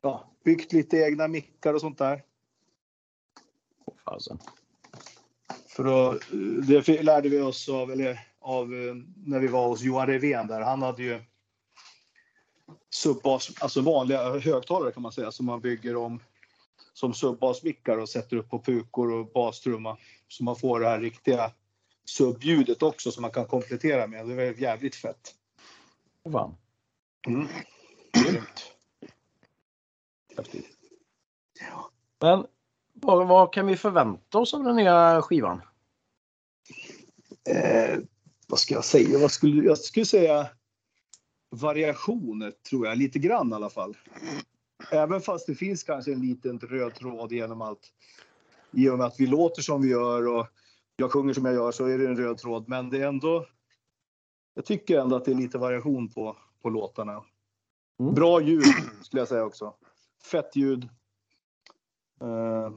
ja, 0.01 0.31
byggt 0.45 0.73
lite 0.73 0.97
egna 0.97 1.27
mickar 1.27 1.73
och 1.73 1.81
sånt 1.81 1.97
där. 1.97 2.23
Fasen. 4.05 4.39
För 5.67 5.83
då, 5.83 6.13
eh, 6.13 6.81
det 6.83 7.03
lärde 7.03 7.29
vi 7.29 7.41
oss 7.41 7.69
av, 7.69 7.91
eller, 7.91 8.19
av 8.39 8.73
eh, 8.73 8.95
när 9.15 9.39
vi 9.39 9.47
var 9.47 9.67
hos 9.67 9.81
Johan 9.81 10.07
Revén 10.07 10.47
där. 10.47 10.62
Han 10.62 10.81
hade 10.81 11.03
ju 11.03 11.21
subbas, 12.89 13.52
alltså 13.62 13.81
vanliga 13.81 14.39
högtalare 14.39 14.91
kan 14.91 15.04
man 15.04 15.12
säga, 15.12 15.31
som 15.31 15.46
man 15.46 15.62
bygger 15.62 15.96
om 15.96 16.19
som 16.93 17.13
subbasmickar 17.13 17.98
och 17.98 18.10
sätter 18.10 18.37
upp 18.37 18.50
på 18.50 18.60
pukor 18.60 19.12
och 19.12 19.31
bastrumma. 19.31 19.98
Så 20.27 20.43
man 20.43 20.56
får 20.56 20.79
det 20.79 20.87
här 20.87 21.00
riktiga 21.00 21.52
subljudet 22.06 22.83
också 22.83 23.12
som 23.12 23.21
man 23.21 23.31
kan 23.31 23.46
komplettera 23.46 24.08
med. 24.08 24.27
Det 24.27 24.43
är 24.43 24.62
jävligt 24.62 24.96
fett. 24.96 25.35
Fan. 26.31 26.58
Mm. 27.27 27.48
Grymt. 28.13 28.73
Häftigt. 30.37 30.67
Men 32.19 32.46
vad, 32.93 33.27
vad 33.27 33.54
kan 33.54 33.67
vi 33.67 33.75
förvänta 33.75 34.37
oss 34.37 34.54
av 34.54 34.63
den 34.63 34.75
nya 34.75 35.21
skivan? 35.21 35.62
Eh, 37.50 38.00
vad 38.48 38.60
ska 38.60 38.73
jag 38.73 38.85
säga? 38.85 39.19
Vad 39.19 39.31
skulle, 39.31 39.63
jag 39.63 39.77
skulle 39.77 40.06
säga 40.06 40.48
variationer 41.50 42.52
tror 42.52 42.87
jag, 42.87 42.97
lite 42.97 43.19
grann 43.19 43.52
i 43.52 43.56
alla 43.56 43.69
fall. 43.69 43.97
Även 44.91 45.21
fast 45.21 45.47
det 45.47 45.56
finns 45.56 45.83
kanske 45.83 46.13
en 46.13 46.21
liten 46.21 46.60
röd 46.60 46.95
tråd 46.95 47.31
genom 47.31 47.62
allt. 47.62 47.93
i 48.71 48.89
och 48.89 48.97
med 48.97 49.08
att 49.08 49.19
vi 49.19 49.27
låter 49.27 49.62
som 49.62 49.81
vi 49.81 49.89
gör 49.89 50.27
och 50.27 50.47
jag 50.95 51.12
sjunger 51.12 51.33
som 51.33 51.45
jag 51.45 51.54
gör 51.54 51.71
så 51.71 51.85
är 51.85 51.97
det 51.97 52.08
en 52.08 52.17
röd 52.17 52.37
tråd. 52.37 52.69
Men 52.69 52.89
det 52.89 52.97
är 52.97 53.08
ändå. 53.08 53.45
Jag 54.54 54.65
tycker 54.65 55.00
ändå 55.00 55.15
att 55.15 55.25
det 55.25 55.31
är 55.31 55.35
lite 55.35 55.58
variation 55.58 56.10
på, 56.10 56.37
på 56.62 56.69
låtarna. 56.69 57.23
Mm. 58.00 58.13
Bra 58.13 58.41
ljud 58.41 58.63
skulle 59.04 59.21
jag 59.21 59.27
säga 59.27 59.43
också. 59.43 59.75
Fett 60.31 60.56
ljud. 60.56 60.83
Eh, 62.21 62.71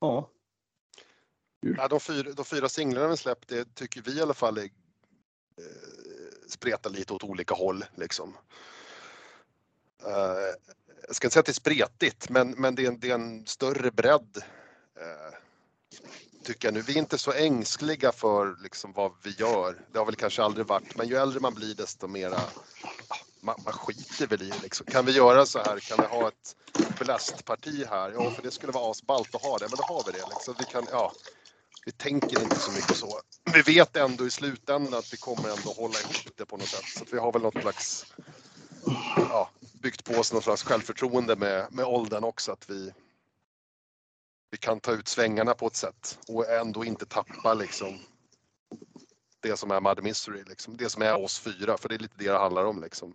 ja. 0.00 0.30
Ja, 1.60 1.88
de, 1.88 2.00
fyra, 2.00 2.32
de 2.32 2.44
fyra 2.44 2.68
singlarna 2.68 3.08
vi 3.08 3.16
släppt, 3.16 3.48
det 3.48 3.74
tycker 3.74 4.02
vi 4.02 4.18
i 4.18 4.22
alla 4.22 4.34
fall 4.34 4.58
är, 4.58 4.64
eh, 4.64 4.68
spretar 6.52 6.90
lite 6.90 7.12
åt 7.12 7.24
olika 7.24 7.54
håll. 7.54 7.84
Liksom. 7.94 8.36
Uh, 10.06 10.12
jag 11.06 11.16
ska 11.16 11.26
inte 11.26 11.32
säga 11.32 11.40
att 11.40 11.46
det 11.46 11.52
är 11.52 11.54
spretigt, 11.54 12.28
men, 12.28 12.50
men 12.50 12.74
det, 12.74 12.84
är 12.84 12.88
en, 12.88 13.00
det 13.00 13.10
är 13.10 13.14
en 13.14 13.46
större 13.46 13.90
bredd. 13.90 14.42
uh, 15.00 15.36
tycker 16.42 16.68
jag 16.68 16.74
nu. 16.74 16.82
Vi 16.82 16.92
är 16.92 16.98
inte 16.98 17.18
så 17.18 17.32
ängsliga 17.32 18.12
för 18.12 18.56
liksom, 18.62 18.92
vad 18.92 19.12
vi 19.22 19.30
gör. 19.30 19.76
Det 19.92 19.98
har 19.98 20.06
väl 20.06 20.16
kanske 20.16 20.42
aldrig 20.42 20.66
varit, 20.66 20.96
men 20.96 21.08
ju 21.08 21.16
äldre 21.16 21.40
man 21.40 21.54
blir 21.54 21.74
desto 21.74 22.06
mera 22.06 22.36
ah, 22.36 23.16
man, 23.40 23.56
man 23.64 23.72
skiter 23.72 24.26
väl 24.26 24.42
i 24.42 24.48
det 24.48 24.62
liksom. 24.62 24.86
Kan 24.86 25.06
vi 25.06 25.12
göra 25.12 25.46
så 25.46 25.58
här? 25.58 25.78
Kan 25.80 25.98
vi 26.00 26.16
ha 26.16 26.28
ett 26.28 26.56
blastparti 26.98 27.84
här? 27.90 28.10
Ja, 28.10 28.30
för 28.30 28.42
det 28.42 28.50
skulle 28.50 28.72
vara 28.72 28.90
asballt 28.90 29.34
att 29.34 29.42
ha 29.42 29.58
det, 29.58 29.68
men 29.68 29.76
då 29.76 29.82
har 29.82 30.04
vi 30.06 30.12
det. 30.12 30.24
Liksom. 30.30 30.54
Vi, 30.58 30.64
kan, 30.64 30.86
ja, 30.90 31.12
vi 31.84 31.92
tänker 31.92 32.42
inte 32.42 32.58
så 32.58 32.72
mycket 32.72 32.96
så. 32.96 33.20
Vi 33.54 33.62
vet 33.62 33.96
ändå 33.96 34.26
i 34.26 34.30
slutändan 34.30 34.94
att 34.94 35.12
vi 35.12 35.16
kommer 35.16 35.48
ändå 35.48 35.72
hålla 35.76 35.98
ihop 36.00 36.36
det 36.36 36.46
på 36.46 36.56
något 36.56 36.68
sätt. 36.68 36.84
Så 36.84 37.04
vi 37.12 37.18
har 37.18 37.32
väl 37.32 37.42
något 37.42 37.62
slags, 37.62 38.14
ja, 39.16 39.50
byggt 39.82 40.04
på 40.04 40.12
oss 40.12 40.32
något 40.32 40.44
slags 40.44 40.62
självförtroende 40.62 41.36
med, 41.36 41.66
med 41.72 41.84
åldern 41.84 42.24
också. 42.24 42.52
Att 42.52 42.70
vi, 42.70 42.92
vi 44.50 44.58
kan 44.58 44.80
ta 44.80 44.92
ut 44.92 45.08
svängarna 45.08 45.54
på 45.54 45.66
ett 45.66 45.76
sätt 45.76 46.18
och 46.28 46.50
ändå 46.50 46.84
inte 46.84 47.06
tappa 47.06 47.54
liksom 47.54 47.98
det 49.40 49.56
som 49.56 49.70
är 49.70 49.80
Mad 49.80 50.02
Mystery, 50.02 50.44
liksom. 50.46 50.76
det 50.76 50.88
som 50.88 51.02
är 51.02 51.24
oss 51.24 51.38
fyra, 51.38 51.78
för 51.78 51.88
det 51.88 51.94
är 51.94 51.98
lite 51.98 52.14
det 52.18 52.30
det 52.30 52.38
handlar 52.38 52.64
om. 52.64 52.82
Liksom. 52.82 53.14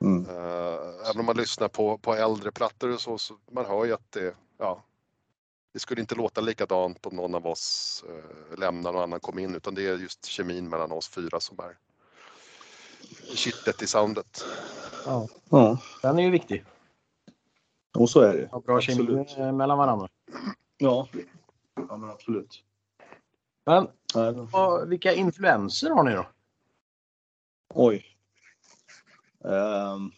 Mm. 0.00 0.26
Uh, 0.26 1.08
även 1.10 1.20
om 1.20 1.26
man 1.26 1.36
lyssnar 1.36 1.68
på, 1.68 1.98
på 1.98 2.14
äldre 2.14 2.52
plattor 2.52 2.90
och 2.90 3.00
så, 3.00 3.18
så 3.18 3.38
man 3.50 3.66
hör 3.66 3.84
ju 3.84 3.92
att 3.92 4.12
det, 4.12 4.34
ja, 4.58 4.84
det 5.72 5.78
skulle 5.78 6.00
inte 6.00 6.14
låta 6.14 6.40
likadant 6.40 7.06
om 7.06 7.16
någon 7.16 7.34
av 7.34 7.46
oss 7.46 8.04
uh, 8.08 8.58
lämnar 8.58 8.90
och 8.90 8.94
någon 8.94 9.02
annan 9.02 9.20
kom 9.20 9.38
in, 9.38 9.54
utan 9.54 9.74
det 9.74 9.86
är 9.86 9.96
just 9.98 10.24
kemin 10.24 10.68
mellan 10.68 10.92
oss 10.92 11.08
fyra 11.08 11.40
som 11.40 11.58
är 11.60 11.76
kittet 13.34 13.82
i 13.82 13.86
soundet. 13.86 14.44
Ja, 15.06 15.28
Ja, 15.50 15.78
den 16.02 16.18
är 16.18 16.22
ju 16.22 16.30
viktig. 16.30 16.64
och 17.94 18.10
så 18.10 18.20
är 18.20 18.36
det. 18.36 18.46
Ha 18.50 18.60
bra 18.60 18.80
kemi 18.80 19.00
Absolut. 19.02 19.38
eh, 19.38 19.52
mellan 19.52 19.78
varandra. 19.78 20.08
Ja, 20.78 21.08
ja 21.88 21.96
men 21.96 22.10
absolut. 22.10 22.64
Men 23.64 23.88
vad- 24.52 24.88
vilka 24.88 25.12
influenser 25.14 25.90
har 25.90 26.02
ni 26.04 26.14
då? 26.14 26.26
Oj. 27.74 28.06
Ehm, 29.44 30.12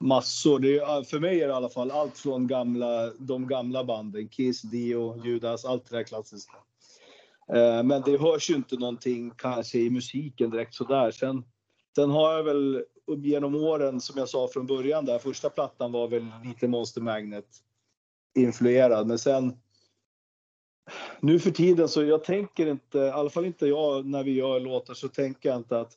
massor. 0.00 0.58
Det 0.58 0.78
är, 0.78 1.02
för 1.02 1.20
mig 1.20 1.40
är 1.40 1.46
det 1.46 1.52
i 1.52 1.56
alla 1.56 1.68
fall 1.68 1.90
allt 1.90 2.18
från 2.18 2.46
gamla, 2.46 3.10
de 3.18 3.46
gamla 3.46 3.84
banden. 3.84 4.28
Kiss, 4.28 4.62
Dio, 4.62 5.24
Judas, 5.24 5.64
allt 5.64 5.90
det 5.90 5.96
där 5.96 6.04
klassiska. 6.04 6.56
Eh, 7.52 7.82
men 7.82 8.02
det 8.02 8.20
hörs 8.20 8.50
ju 8.50 8.54
inte 8.54 8.76
någonting 8.76 9.30
kanske 9.36 9.78
i 9.78 9.90
musiken 9.90 10.50
direkt 10.50 10.74
sådär. 10.74 11.10
Sen, 11.10 11.44
sen 11.94 12.10
har 12.10 12.32
jag 12.32 12.44
väl 12.44 12.84
genom 13.16 13.54
åren, 13.54 14.00
som 14.00 14.18
jag 14.18 14.28
sa 14.28 14.48
från 14.48 14.66
början 14.66 15.04
där, 15.04 15.18
första 15.18 15.50
plattan 15.50 15.92
var 15.92 16.08
väl 16.08 16.26
lite 16.44 16.68
Monster 16.68 17.00
Magnet 17.00 17.48
influerad. 18.38 19.06
Men 19.06 19.18
sen 19.18 19.56
nu 21.20 21.38
för 21.38 21.50
tiden 21.50 21.88
så 21.88 22.04
jag 22.04 22.24
tänker 22.24 22.66
inte, 22.66 22.98
i 22.98 23.10
alla 23.10 23.30
fall 23.30 23.44
inte 23.44 23.66
jag 23.66 24.06
när 24.06 24.24
vi 24.24 24.32
gör 24.32 24.60
låtar 24.60 24.94
så 24.94 25.08
tänker 25.08 25.48
jag 25.48 25.58
inte 25.58 25.80
att 25.80 25.92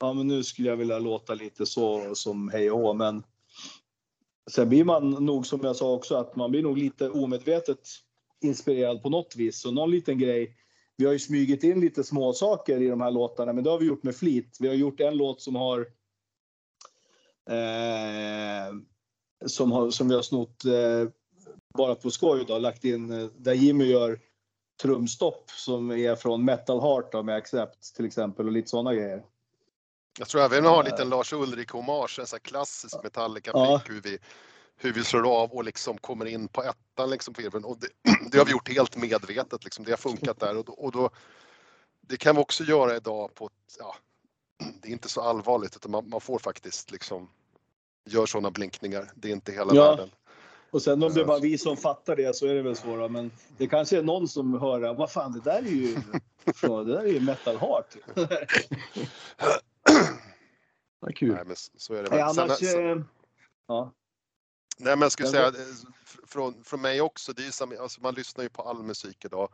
ja 0.00 0.12
men 0.12 0.28
nu 0.28 0.44
skulle 0.44 0.68
jag 0.68 0.76
vilja 0.76 0.98
låta 0.98 1.34
lite 1.34 1.66
så 1.66 2.14
som 2.14 2.48
hej 2.48 2.70
och 2.70 2.96
men 2.96 3.22
sen 4.50 4.68
blir 4.68 4.84
man 4.84 5.10
nog 5.10 5.46
som 5.46 5.60
jag 5.62 5.76
sa 5.76 5.92
också 5.92 6.14
att 6.14 6.36
man 6.36 6.50
blir 6.50 6.62
nog 6.62 6.78
lite 6.78 7.10
omedvetet 7.10 7.88
inspirerad 8.40 9.02
på 9.02 9.10
något 9.10 9.36
vis. 9.36 9.60
Så 9.60 9.70
någon 9.70 9.90
liten 9.90 10.18
grej. 10.18 10.56
Vi 10.96 11.04
har 11.06 11.12
ju 11.12 11.18
smugit 11.18 11.64
in 11.64 11.80
lite 11.80 12.04
små 12.04 12.32
saker 12.32 12.82
i 12.82 12.88
de 12.88 13.00
här 13.00 13.10
låtarna, 13.10 13.52
men 13.52 13.64
det 13.64 13.70
har 13.70 13.78
vi 13.78 13.86
gjort 13.86 14.02
med 14.02 14.16
flit. 14.16 14.56
Vi 14.60 14.68
har 14.68 14.74
gjort 14.74 15.00
en 15.00 15.16
låt 15.16 15.40
som 15.40 15.54
har 15.54 15.80
eh, 17.50 18.74
som, 19.46 19.72
har, 19.72 19.90
som 19.90 20.08
vi 20.08 20.14
har 20.14 20.22
snott 20.22 20.64
eh, 20.64 21.08
bara 21.78 21.94
på 21.94 22.10
skoj 22.10 22.44
då, 22.48 22.58
lagt 22.58 22.84
in 22.84 23.12
eh, 23.12 23.28
där 23.36 23.54
Jimmy 23.54 23.84
gör 23.84 24.20
trumstopp 24.82 25.50
som 25.50 25.90
är 25.90 26.16
från 26.16 26.44
Metal 26.44 26.80
Heart 26.80 27.12
då, 27.12 27.22
med 27.22 27.36
Accept 27.36 27.94
till 27.96 28.04
exempel 28.04 28.46
och 28.46 28.52
lite 28.52 28.68
sådana 28.68 28.94
grejer. 28.94 29.24
Jag 30.20 30.28
tror 30.28 30.42
även 30.42 30.64
har 30.64 30.78
en 30.78 30.90
liten 30.90 31.08
Lars 31.08 31.32
Ulrik-hommage, 31.32 32.18
en 32.18 32.26
sån 32.26 32.36
här 32.36 32.40
klassisk 32.40 32.96
Metallica-pick, 33.02 33.90
hur, 33.90 34.00
vi, 34.00 34.18
hur 34.76 34.92
vi 34.92 35.04
slår 35.04 35.42
av 35.42 35.52
och 35.52 35.64
liksom 35.64 35.98
kommer 35.98 36.26
in 36.26 36.48
på 36.48 36.62
ettan 36.62 37.10
liksom 37.10 37.34
på. 37.34 37.42
Och 37.64 37.78
det, 37.78 37.88
det 38.30 38.38
har 38.38 38.44
vi 38.44 38.52
gjort 38.52 38.68
helt 38.68 38.96
medvetet, 38.96 39.64
liksom. 39.64 39.84
det 39.84 39.92
har 39.92 39.96
funkat 39.96 40.40
där. 40.40 40.56
Och 40.56 40.64
då, 40.64 40.72
och 40.72 40.92
då, 40.92 41.10
det 42.00 42.16
kan 42.16 42.36
vi 42.36 42.42
också 42.42 42.64
göra 42.64 42.96
idag 42.96 43.34
på 43.34 43.46
ett, 43.46 43.76
ja, 43.78 43.94
det 44.82 44.88
är 44.88 44.92
inte 44.92 45.08
så 45.08 45.20
allvarligt 45.20 45.76
utan 45.76 45.90
man, 45.90 46.08
man 46.08 46.20
får 46.20 46.38
faktiskt 46.38 46.90
liksom 46.90 47.28
gör 48.04 48.26
sådana 48.26 48.50
blinkningar. 48.50 49.10
Det 49.14 49.28
är 49.28 49.32
inte 49.32 49.52
hela 49.52 49.74
Ja. 49.74 49.90
världen. 49.90 50.10
Och 50.70 50.82
sen 50.82 51.02
om 51.02 51.14
det 51.14 51.20
är 51.20 51.24
bara 51.24 51.38
vi 51.38 51.58
som 51.58 51.76
fattar 51.76 52.16
det 52.16 52.36
så 52.36 52.46
är 52.46 52.54
det 52.54 52.62
väl 52.62 52.76
svårare. 52.76 53.08
Men 53.08 53.30
det 53.58 53.66
kanske 53.66 53.98
är 53.98 54.02
någon 54.02 54.28
som 54.28 54.60
hör, 54.60 54.94
vad 54.94 55.12
fan 55.12 55.32
det 55.32 55.40
där 55.40 55.58
är 55.58 55.62
ju, 55.62 55.94
det 56.60 56.84
där 56.84 57.00
är 57.00 57.12
ju 57.12 57.20
Metal 57.20 57.56
Heart. 57.56 57.96
Vad 60.98 61.16
kul. 61.16 61.34
Nej, 61.34 61.44
men 61.46 61.56
så- 61.56 61.94
är 61.94 62.02
det 62.02 62.10
Nej, 62.10 62.20
annars, 62.20 62.58
sen- 62.58 62.98
eh, 62.98 63.04
ja. 63.66 63.92
Nej 64.78 64.96
men 64.96 65.02
jag 65.02 65.12
skulle 65.12 65.28
säga, 65.28 65.46
eh, 65.46 65.52
fr- 65.52 66.26
från, 66.26 66.64
från 66.64 66.80
mig 66.80 67.00
också, 67.00 67.32
det 67.32 67.46
är 67.46 67.50
som, 67.50 67.76
alltså 67.80 68.00
man 68.00 68.14
lyssnar 68.14 68.44
ju 68.44 68.50
på 68.50 68.62
all 68.62 68.82
musik 68.82 69.24
idag. 69.24 69.52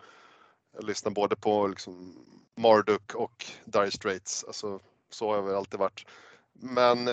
Jag 0.73 0.85
lyssnar 0.85 1.13
både 1.13 1.37
på 1.37 1.67
liksom 1.67 2.25
Marduk 2.57 3.15
och 3.15 3.47
Dire 3.65 3.91
Straits, 3.91 4.45
alltså 4.45 4.81
så 5.11 5.29
har 5.29 5.37
jag 5.37 5.43
väl 5.43 5.55
alltid 5.55 5.81
varit. 5.81 6.07
Men 6.53 7.05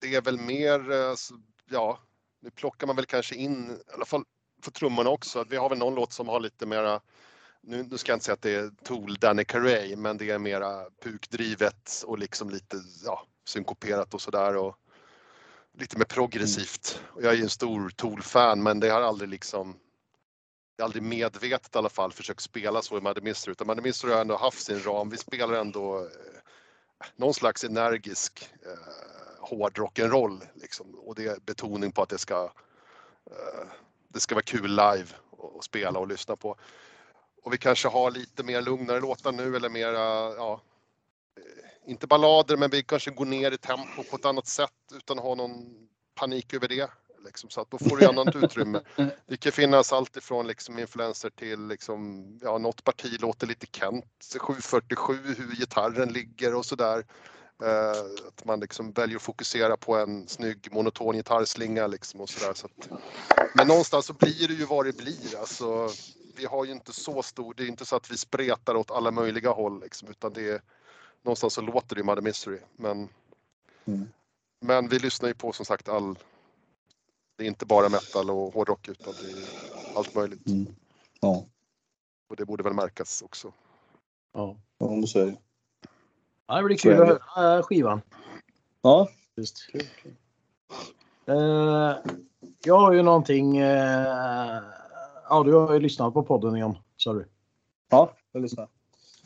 det 0.00 0.14
är 0.14 0.20
väl 0.22 0.38
mer, 0.38 0.90
eh, 0.90 1.14
så- 1.14 1.40
ja, 1.70 1.98
nu 2.40 2.50
plockar 2.50 2.86
man 2.86 2.96
väl 2.96 3.06
kanske 3.06 3.34
in, 3.34 3.70
i 3.70 3.92
alla 3.94 4.04
fall 4.04 4.24
för 4.62 4.70
trummorna 4.70 5.10
också, 5.10 5.44
vi 5.44 5.56
har 5.56 5.68
väl 5.68 5.78
någon 5.78 5.94
låt 5.94 6.12
som 6.12 6.28
har 6.28 6.40
lite 6.40 6.66
mera 6.66 7.00
nu, 7.62 7.86
nu 7.90 7.98
ska 7.98 8.12
jag 8.12 8.16
inte 8.16 8.24
säga 8.24 8.34
att 8.34 8.42
det 8.42 8.54
är 8.54 8.70
Tool, 8.84 9.14
Danny 9.14 9.44
Carey, 9.44 9.96
men 9.96 10.16
det 10.16 10.30
är 10.30 10.38
mera 10.38 10.90
pukdrivet 11.02 12.04
och 12.06 12.18
liksom 12.18 12.50
lite 12.50 12.76
ja, 13.04 13.26
synkoperat 13.44 14.14
och 14.14 14.20
sådär. 14.20 14.56
Och 14.56 14.76
lite 15.78 15.98
mer 15.98 16.04
progressivt. 16.04 17.02
Och 17.04 17.22
jag 17.22 17.32
är 17.32 17.36
ju 17.36 17.42
en 17.42 17.50
stor 17.50 17.90
Tool-fan 17.90 18.62
men 18.62 18.80
det 18.80 18.88
har 18.88 19.00
aldrig 19.00 19.30
liksom 19.30 19.76
jag 20.76 20.84
har 20.84 20.86
aldrig 20.86 21.02
medvetet 21.02 21.74
i 21.74 21.78
alla 21.78 21.88
fall 21.88 22.12
försökt 22.12 22.40
spela 22.40 22.82
så 22.82 22.98
i 22.98 23.00
Muddy 23.00 23.20
Mystery 23.20 23.52
utan 23.52 23.66
Muddy 23.66 23.82
Mystery 23.82 24.12
har 24.12 24.20
ändå 24.20 24.36
haft 24.36 24.64
sin 24.64 24.82
ram. 24.82 25.10
Vi 25.10 25.16
spelar 25.16 25.52
ändå 25.54 25.98
eh, 25.98 26.06
någon 27.16 27.34
slags 27.34 27.64
energisk 27.64 28.50
eh, 28.66 29.38
hård 29.38 29.78
rock'n'roll 29.78 30.40
liksom. 30.54 30.94
och 30.94 31.14
det 31.14 31.26
är 31.26 31.38
betoning 31.40 31.92
på 31.92 32.02
att 32.02 32.08
det 32.08 32.18
ska 32.18 32.44
eh, 33.30 33.68
det 34.08 34.20
ska 34.20 34.34
vara 34.34 34.42
kul 34.42 34.70
live 34.70 35.06
och, 35.30 35.56
och 35.56 35.64
spela 35.64 35.98
och 35.98 36.08
lyssna 36.08 36.36
på. 36.36 36.56
Och 37.42 37.52
vi 37.52 37.58
kanske 37.58 37.88
har 37.88 38.10
lite 38.10 38.42
mer 38.42 38.62
lugnare 38.62 39.00
låtar 39.00 39.32
nu 39.32 39.56
eller 39.56 39.68
mera, 39.68 40.34
ja, 40.34 40.62
eh, 41.36 41.90
inte 41.90 42.06
ballader 42.06 42.56
men 42.56 42.70
vi 42.70 42.82
kanske 42.82 43.10
går 43.10 43.24
ner 43.24 43.52
i 43.52 43.58
tempo 43.58 44.02
på 44.10 44.16
ett 44.16 44.24
annat 44.24 44.46
sätt 44.46 44.70
utan 44.94 45.18
att 45.18 45.24
ha 45.24 45.34
någon 45.34 45.88
panik 46.14 46.54
över 46.54 46.68
det. 46.68 46.90
Liksom, 47.24 47.50
så 47.50 47.60
att 47.60 47.70
då 47.70 47.78
får 47.78 47.96
du 47.96 48.06
annat 48.06 48.36
utrymme. 48.42 48.80
Det 49.26 49.36
kan 49.36 49.52
finnas 49.52 49.92
allt 49.92 50.16
ifrån 50.16 50.46
liksom 50.46 50.78
influenser 50.78 51.30
till 51.30 51.66
liksom, 51.66 52.28
ja, 52.42 52.58
något 52.58 52.84
parti 52.84 53.20
låter 53.20 53.46
lite 53.46 53.66
Kent 53.72 54.04
747, 54.40 55.18
hur 55.36 55.56
gitarren 55.56 56.12
ligger 56.12 56.54
och 56.54 56.66
sådär. 56.66 57.04
Eh, 57.62 58.28
att 58.28 58.44
man 58.44 58.60
liksom 58.60 58.92
väljer 58.92 59.16
att 59.16 59.22
fokusera 59.22 59.76
på 59.76 59.96
en 59.96 60.28
snygg 60.28 60.68
monoton 60.72 61.16
gitarrslinga 61.16 61.86
liksom 61.86 62.20
och 62.20 62.28
sådär. 62.28 62.54
Så 62.54 62.66
att, 62.66 63.00
men 63.54 63.68
någonstans 63.68 64.06
så 64.06 64.12
blir 64.12 64.48
det 64.48 64.54
ju 64.54 64.64
vad 64.64 64.86
det 64.86 64.96
blir. 64.96 65.38
Alltså, 65.40 65.88
vi 66.36 66.44
har 66.46 66.64
ju 66.64 66.72
inte 66.72 66.92
så 66.92 67.22
stor, 67.22 67.54
det 67.56 67.62
är 67.62 67.66
inte 67.68 67.84
så 67.84 67.96
att 67.96 68.10
vi 68.10 68.16
spretar 68.16 68.74
åt 68.74 68.90
alla 68.90 69.10
möjliga 69.10 69.50
håll 69.50 69.80
liksom, 69.80 70.08
utan 70.08 70.32
det 70.32 70.50
är 70.50 70.60
någonstans 71.22 71.54
så 71.54 71.60
låter 71.60 71.94
det 71.94 71.98
ju 72.00 72.04
Mother 72.04 72.22
Mystery. 72.22 72.58
Men, 72.76 73.08
Mm. 73.84 74.08
men 74.60 74.88
vi 74.88 74.98
lyssnar 74.98 75.28
ju 75.28 75.34
på 75.34 75.52
som 75.52 75.64
sagt 75.64 75.88
all, 75.88 76.18
det 77.36 77.44
är 77.44 77.48
inte 77.48 77.66
bara 77.66 77.88
metal 77.88 78.30
och 78.30 78.54
hårdrock 78.54 78.88
utan 78.88 79.14
det 79.22 79.30
är 79.30 79.48
allt 79.98 80.14
möjligt. 80.14 80.46
Mm. 80.46 80.66
Ja, 81.20 81.46
Och 82.28 82.36
det 82.36 82.44
borde 82.44 82.62
väl 82.62 82.72
märkas 82.72 83.22
också. 83.22 83.52
Ja. 84.32 84.56
ja 84.78 85.06
så 85.06 85.18
är 85.18 85.26
det. 85.26 85.36
Ja, 86.46 86.56
det 86.56 86.62
blir 86.62 86.76
Så 86.76 86.82
kul 86.82 86.92
är 86.92 87.12
att 87.12 87.22
höra 87.22 87.62
skivan. 87.62 88.00
Ja, 88.82 89.08
Just. 89.36 89.68
Eh, 91.26 91.96
jag 92.64 92.78
har 92.78 92.92
ju 92.92 93.02
någonting. 93.02 93.56
Eh, 93.56 94.62
ja, 95.32 95.42
du 95.42 95.52
har 95.52 95.74
ju 95.74 95.80
lyssnat 95.80 96.14
på 96.14 96.22
podden 96.22 96.56
John, 96.56 96.78
sa 96.96 97.12
du. 97.12 97.28
Ja, 97.90 98.12
jag 98.32 98.42
lyssnar. 98.42 98.68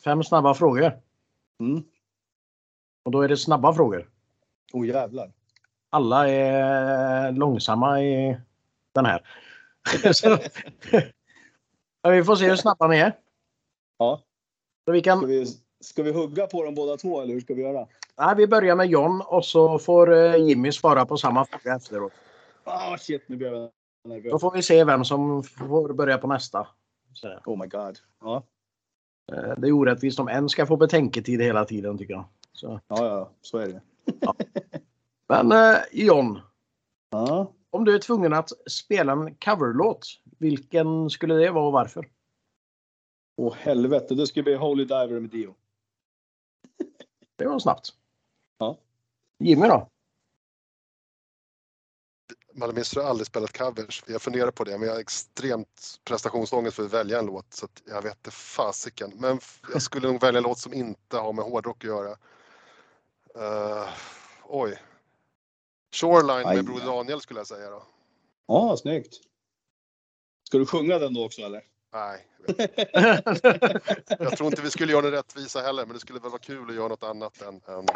Fem 0.05 0.25
snabba 0.25 0.55
frågor. 0.55 0.93
Mm. 1.61 1.85
Och 3.05 3.11
då 3.11 3.21
är 3.21 3.29
det 3.29 3.37
snabba 3.37 3.75
frågor. 3.75 4.11
Oh 4.73 4.87
jävlar. 4.87 5.33
Alla 5.91 6.29
är 6.29 7.33
långsamma 7.33 8.03
i 8.03 8.41
den 8.93 9.07
här. 9.07 9.27
Så, 10.13 10.39
ja, 12.03 12.11
vi 12.11 12.25
får 12.25 12.37
se 12.37 12.49
hur 12.49 12.57
snabba 12.57 12.87
ni 12.87 12.99
är. 12.99 13.13
Ja. 13.99 14.23
Så 14.85 14.93
vi, 14.93 15.01
Ska 15.01 15.11
kan, 15.11 15.27
vi, 15.27 15.47
ska 15.81 16.03
vi 16.03 16.13
hugga 16.13 16.47
på 16.47 16.65
dem 16.65 16.75
båda 16.75 16.97
två 16.97 17.21
eller 17.21 17.35
hur 17.35 17.41
ska 17.41 17.55
vi 17.55 17.63
göra? 17.63 17.87
nej, 18.19 18.35
vi 18.37 18.47
börjar 18.47 18.77
med 18.77 18.87
John 18.87 19.23
och 19.27 19.45
så 19.45 19.79
får 19.79 20.13
eh, 20.13 20.37
Jimmy 20.37 20.73
svara 20.73 21.07
på 21.07 21.17
samma 21.17 21.45
fråga 21.45 21.77
efteråt. 21.77 22.13
Ah 22.65 22.99
shit, 22.99 23.29
nu 23.29 23.37
blev 23.37 23.53
jag 23.53 23.71
Då 24.09 24.15
nervös. 24.15 24.41
får 24.41 24.51
vi 24.53 24.63
se 24.63 24.85
vem 24.85 25.05
som 25.05 25.43
får 25.43 25.93
börja 25.95 26.19
på 26.19 26.27
nästa. 26.27 26.69
Så, 27.13 27.39
Oh 27.47 27.59
my 27.63 27.67
god. 27.67 27.99
Ja, 28.21 28.43
eh, 29.33 29.55
det 29.59 29.69
är 29.69 29.73
orättvist 29.73 30.19
om 30.21 30.29
en 30.29 30.49
ska 30.49 30.67
få 30.67 30.77
betänketid 30.77 31.43
hela 31.43 31.65
tiden 31.65 31.99
tycker 31.99 32.15
jag. 32.15 32.25
Så. 32.53 32.81
ja, 32.89 33.07
ja 33.07 33.31
så 33.41 33.59
är 33.59 33.67
det. 33.69 33.81
Men 35.29 35.53
eh, 35.53 35.79
John, 35.93 36.41
Ja. 37.11 37.53
om 37.71 37.85
du 37.85 37.95
är 37.95 37.99
tvungen 37.99 38.33
att 38.33 38.51
spela 38.71 39.13
en 39.13 39.35
coverlåt, 39.35 40.07
vilken 40.39 41.11
skulle 41.11 41.35
det 41.35 41.51
vara 41.51 41.67
och 41.67 41.73
varför? 41.73 42.09
Åh 43.37 43.55
helvete, 43.55 44.15
det 44.15 44.27
ska 44.27 44.43
bli 44.43 44.55
Holy 44.55 44.85
Diver 44.85 45.21
med 45.21 45.31
Dio. 45.31 45.55
Det 47.37 47.47
var 47.47 47.59
snabbt. 47.59 47.89
Ja. 48.59 48.79
Jimmy 49.39 49.67
då? 49.69 49.89
Malmö 52.57 52.73
Minister 52.75 53.01
har 53.01 53.11
aldrig 53.11 53.27
spelat 53.27 53.59
covers. 53.59 54.03
Jag 54.07 54.23
funderar 54.23 54.51
på 54.51 54.65
det, 54.65 54.79
men 54.79 54.89
jag 54.89 54.95
har 54.95 55.01
extremt 55.01 56.01
prestationsångest 56.05 56.77
för 56.77 56.85
att 56.85 56.93
välja 56.93 57.19
en 57.19 57.27
låt. 57.27 57.55
Så 57.55 57.69
jag 57.85 58.03
vet 58.03 58.17
inte 58.17 58.31
fasiken. 58.31 59.13
Men 59.17 59.41
jag 59.73 59.83
skulle 59.83 60.09
nog 60.09 60.21
välja 60.21 60.39
en 60.39 60.45
låt 60.45 60.59
som 60.59 60.75
inte 60.75 61.17
har 61.17 61.33
med 61.33 61.45
hårdrock 61.45 61.85
att 61.85 61.89
göra. 61.89 62.11
Uh, 63.37 63.89
oj. 64.45 64.83
Shoreline 65.95 66.47
Aj, 66.47 66.57
med 66.57 66.65
Broder 66.65 66.85
ja. 66.85 66.93
Daniel 66.93 67.21
skulle 67.21 67.41
jag 67.41 67.47
säga 67.47 67.71
då. 67.71 67.83
Ja, 68.47 68.77
snyggt. 68.77 69.15
Ska 70.45 70.59
du 70.59 70.67
sjunga 70.67 70.99
den 70.99 71.15
då 71.15 71.25
också 71.25 71.43
eller? 71.43 71.63
Nej, 71.93 72.27
jag 74.19 74.33
tror 74.37 74.47
inte 74.47 74.63
vi 74.63 74.71
skulle 74.71 74.93
göra 74.93 75.03
den 75.03 75.11
rättvisa 75.11 75.61
heller, 75.61 75.87
men 75.87 75.95
det 75.95 76.01
skulle 76.01 76.19
väl 76.19 76.31
vara 76.31 76.41
kul 76.41 76.71
att 76.71 76.77
göra 76.77 76.89
något 76.89 77.03
annat 77.03 77.43
än, 77.43 77.49
än, 77.49 77.87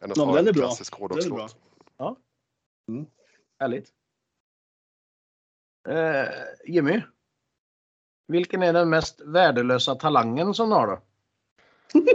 än 0.00 0.10
att 0.10 0.16
Ja, 0.16 0.26
men 0.26 0.28
ha 0.28 0.38
en 0.38 0.54
klassisk 0.54 0.98
Den 0.98 1.18
är 1.18 1.30
bra. 1.30 1.48
Härligt. 3.60 3.88
Eh, 5.88 6.28
Jimmy? 6.64 7.02
Vilken 8.26 8.62
är 8.62 8.72
den 8.72 8.90
mest 8.90 9.20
värdelösa 9.20 9.94
talangen 9.94 10.54
som 10.54 10.68
du 10.68 10.74
har 10.74 10.86
då? 10.86 11.00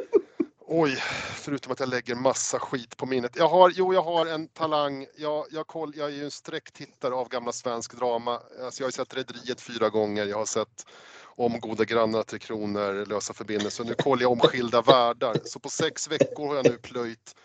Oj, 0.72 0.98
förutom 1.36 1.72
att 1.72 1.80
jag 1.80 1.90
lägger 1.90 2.16
massa 2.16 2.60
skit 2.60 2.98
på 2.98 3.06
minnet. 3.06 3.36
Jag 3.36 3.48
har, 3.48 3.72
jo, 3.76 3.94
jag 3.94 4.02
har 4.02 4.26
en 4.26 4.48
talang. 4.48 5.06
Jag, 5.18 5.46
jag, 5.52 5.68
koll, 5.68 5.94
jag 5.96 6.08
är 6.08 6.14
ju 6.14 6.24
en 6.24 6.32
sträcktittare 6.32 7.14
av 7.14 7.30
gamla 7.30 7.52
svensk 7.52 7.98
drama. 7.98 8.40
Alltså 8.64 8.82
jag 8.82 8.86
har 8.86 8.90
ju 8.90 8.92
sett 8.92 9.18
Rederiet 9.18 9.62
fyra 9.62 9.90
gånger. 9.90 10.26
Jag 10.26 10.38
har 10.38 10.46
sett 10.46 10.86
om 11.24 11.60
Goda 11.60 11.86
grannar, 11.86 12.24
Tre 12.24 12.40
Kronor, 12.40 13.06
Lösa 13.06 13.34
förbindelser. 13.34 13.84
Nu 13.84 13.94
kollar 13.94 14.22
jag 14.22 14.32
om 14.32 14.40
Skilda 14.40 14.82
världar. 14.82 15.36
Så 15.44 15.60
på 15.60 15.70
sex 15.70 16.12
veckor 16.12 16.48
har 16.48 16.56
jag 16.56 16.66
nu 16.66 16.78
plöjt 16.78 17.36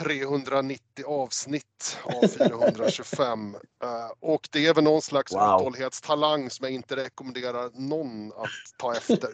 390 0.00 1.04
avsnitt 1.06 1.98
av 2.04 2.28
425. 2.28 3.56
Eh, 3.84 4.12
och 4.20 4.48
det 4.52 4.66
är 4.66 4.74
väl 4.74 4.84
någon 4.84 5.02
slags 5.02 5.32
Wow. 5.32 5.60
uthållighetstalang 5.60 6.50
som 6.50 6.64
jag 6.64 6.72
inte 6.72 6.96
rekommenderar 6.96 7.70
någon 7.74 8.32
att 8.32 8.78
ta 8.78 8.94
efter. 8.94 9.30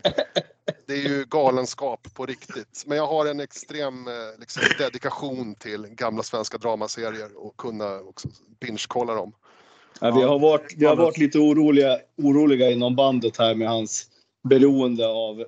Det 0.87 0.93
är 0.93 1.09
ju 1.09 1.25
galenskap 1.25 2.15
på 2.15 2.27
riktigt. 2.27 2.85
Men 2.87 2.99
jag 2.99 3.07
har 3.07 3.27
en 3.27 3.41
extrem 3.41 4.09
eh, 4.09 4.15
liksom, 4.39 4.63
dedikation 4.79 5.55
till 5.55 5.87
gamla 5.87 6.23
svenska 6.23 6.59
dramaserier 6.59 7.47
och 7.47 7.57
kunna 7.57 8.01
också 8.01 8.29
binge-kolla 8.61 9.15
dem. 9.15 9.33
Ja, 10.01 10.11
vi, 10.11 10.23
har 10.23 10.39
varit, 10.39 10.75
vi 10.77 10.87
har 10.87 10.97
varit 10.97 11.19
lite 11.19 11.39
oroliga, 11.39 11.99
oroliga 12.17 12.71
inom 12.71 12.97
bandet 12.97 13.37
här 13.39 13.55
med 13.55 13.69
hans 13.69 14.07
beroende 14.49 15.09
av 15.09 15.45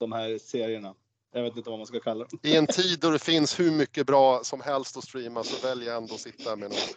de 0.00 0.12
här 0.12 0.38
serierna. 0.38 0.94
Jag 1.34 1.42
vet 1.42 1.56
inte 1.56 1.70
vad 1.70 1.78
man 1.78 1.86
ska 1.86 2.00
kalla 2.00 2.24
dem. 2.24 2.38
I 2.42 2.56
en 2.56 2.66
tid 2.66 2.98
då 3.00 3.10
det 3.10 3.18
finns 3.18 3.60
hur 3.60 3.70
mycket 3.70 4.06
bra 4.06 4.40
som 4.42 4.60
helst 4.60 4.96
att 4.96 5.04
streama 5.04 5.44
så 5.44 5.66
väljer 5.66 5.88
jag 5.88 5.96
ändå 5.96 6.14
att 6.14 6.20
sitta 6.20 6.56
med 6.56 6.70
något 6.70 6.96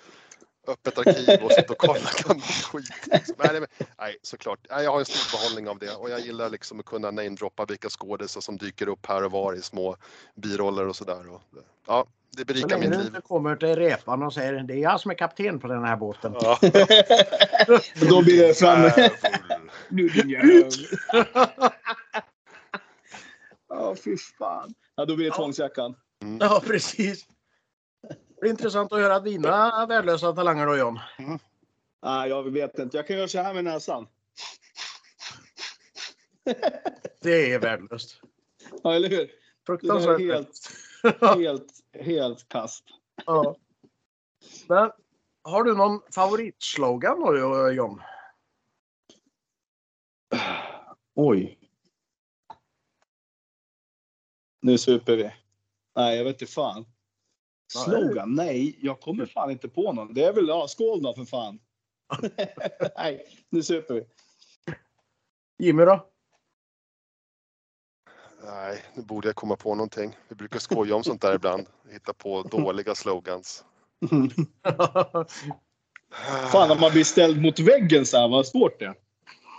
öppet 0.68 0.98
arkiv 0.98 1.44
och 1.44 1.52
sitta 1.52 1.74
och 1.74 1.78
kolla 1.78 2.10
gammal 2.28 2.42
skit. 2.42 3.08
Liksom. 3.12 3.36
Nej, 4.00 4.18
såklart. 4.22 4.60
Nej, 4.70 4.84
jag 4.84 4.92
har 4.92 5.00
en 5.00 5.06
stor 5.06 5.38
behållning 5.38 5.70
av 5.70 5.80
det 5.80 5.96
och 5.96 6.10
jag 6.10 6.20
gillar 6.20 6.50
liksom 6.50 6.80
att 6.80 6.86
kunna 6.86 7.12
namedroppa 7.12 7.66
vilka 7.66 7.90
skådisar 7.90 8.42
som 8.42 8.58
dyker 8.58 8.88
upp 8.88 9.06
här 9.06 9.24
och 9.24 9.32
var 9.32 9.54
i 9.54 9.62
små 9.62 9.96
biroller 10.36 10.88
och 10.88 10.96
sådär. 10.96 11.26
Ja, 11.88 12.06
det 12.38 12.46
berikar 12.46 12.78
mitt 12.78 12.92
du 12.92 12.98
liv. 12.98 13.08
inte 13.08 13.22
kommer 13.22 13.56
till 13.56 13.76
repan 13.76 14.24
och 14.24 14.34
säger 14.34 14.54
det 14.54 14.74
är 14.74 14.78
jag 14.78 15.00
som 15.00 15.12
är 15.12 15.16
kapten 15.16 15.60
på 15.60 15.68
den 15.68 15.84
här 15.84 15.96
båten. 15.98 16.34
Ja. 16.42 16.60
Då 18.10 18.22
blir 18.22 18.48
det 18.48 18.54
fram... 18.54 18.86
Äh, 18.86 19.12
Ja, 23.70 23.96
fy 23.96 24.18
fan. 24.18 24.74
Ja, 24.96 25.06
då 25.06 25.16
blir 25.16 25.30
det 25.30 25.36
tvångsjackan. 25.36 25.96
Ja, 26.40 26.62
precis. 26.66 27.28
Det 28.02 28.42
blir 28.42 28.50
intressant 28.52 28.94
att 28.94 29.00
höra 29.00 29.20
dina 29.20 29.86
värdelösa 29.86 30.34
talanger 30.34 30.66
då 30.66 30.78
John. 30.78 31.00
Nej, 32.04 32.30
jag 32.30 32.52
vet 32.52 32.80
inte. 32.80 32.98
Jag 32.98 33.08
kan 33.08 33.18
göra 33.18 33.28
så 33.28 33.40
här 33.40 33.54
med 33.54 33.64
näsan. 33.64 34.08
Det 37.22 37.52
är 37.54 37.60
värdelöst. 37.60 38.22
Ja, 38.84 38.94
eller 38.94 39.10
hur? 39.10 39.32
Fruktansvärt. 39.66 40.20
är 40.20 40.34
helt, 40.34 40.70
helt, 41.38 41.74
helt 41.94 42.50
kast. 42.50 42.84
ja. 43.26 43.56
Men 44.68 44.92
har 45.44 45.64
du 45.64 45.76
någon 45.76 46.02
favoritslogan 46.16 47.20
då 47.20 47.72
John? 47.72 48.02
Oj. 51.16 51.57
Nu 54.62 54.78
super 54.78 55.16
vi. 55.16 55.32
Nej, 55.96 56.18
jag 56.18 56.24
vet 56.24 56.42
inte 56.42 56.54
fan. 56.54 56.86
Slogan? 57.74 58.36
Nej, 58.36 58.78
jag 58.82 59.00
kommer 59.00 59.26
fan 59.26 59.52
inte 59.52 59.70
på 59.70 59.94
någon. 59.94 60.14
Det 60.14 60.24
är 60.24 60.34
väl, 60.34 60.48
ja, 60.48 60.68
skål 60.68 61.02
då 61.02 61.14
för 61.14 61.26
fan. 61.26 61.60
Nej, 62.98 63.26
nu 63.50 63.64
super 63.64 63.94
vi. 63.94 64.06
Jimmy 65.60 65.86
då? 65.86 66.10
Nej, 68.44 68.84
nu 68.94 69.04
borde 69.04 69.28
jag 69.28 69.36
komma 69.36 69.56
på 69.56 69.76
någonting. 69.76 70.18
Vi 70.28 70.36
brukar 70.36 70.60
skoja 70.60 70.96
om 70.96 71.04
sånt 71.04 71.22
där 71.22 71.36
ibland. 71.36 71.68
Hitta 71.92 72.14
på 72.14 72.42
dåliga 72.42 72.96
slogans. 72.96 73.66
Fan, 76.52 76.72
om 76.72 76.80
man 76.80 76.92
blir 76.92 77.04
ställd 77.04 77.42
mot 77.42 77.60
väggen 77.60 78.06
så 78.06 78.18
här, 78.18 78.28
vad 78.28 78.48
svårt 78.48 78.80
det 78.80 78.86
är. 78.86 78.96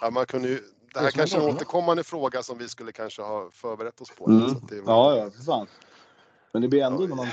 Ja, 0.01 0.11
man 0.11 0.27
kunde 0.27 0.49
ju, 0.49 0.63
det 0.95 0.99
är 0.99 1.03
här 1.03 1.11
kanske 1.11 1.37
är 1.37 1.41
en 1.41 1.55
återkommande 1.57 2.05
fråga 2.05 2.43
som 2.43 2.59
vi 2.59 2.69
skulle 2.69 2.93
kanske 2.93 3.23
ha 3.23 3.51
förberett 3.53 4.01
oss 4.01 4.11
på. 4.11 4.27
Mm. 4.29 4.49
Så 4.49 4.55
det 4.55 4.75
är 4.77 4.83
Ja, 4.87 5.17
ja, 5.17 5.31
för 5.31 5.43
fan. 5.43 5.67
Men 6.53 6.63
det 6.63 6.69
blir 6.69 6.83
ändå 6.83 7.07
när 7.07 7.17
man... 7.17 7.29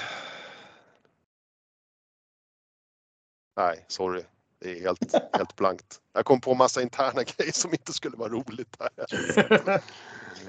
Nej, 3.58 3.86
sorry. 3.88 4.24
Det 4.60 4.78
är 4.78 4.82
helt, 4.82 5.14
helt 5.34 5.56
blankt. 5.56 6.02
Jag 6.14 6.26
kom 6.26 6.42
på 6.42 6.54
massa 6.54 6.82
interna 6.82 7.24
grejer 7.38 7.52
som 7.52 7.72
inte 7.72 7.94
skulle 7.94 8.18
vara 8.18 8.30
roligt. 8.30 8.78
Här. 8.80 9.82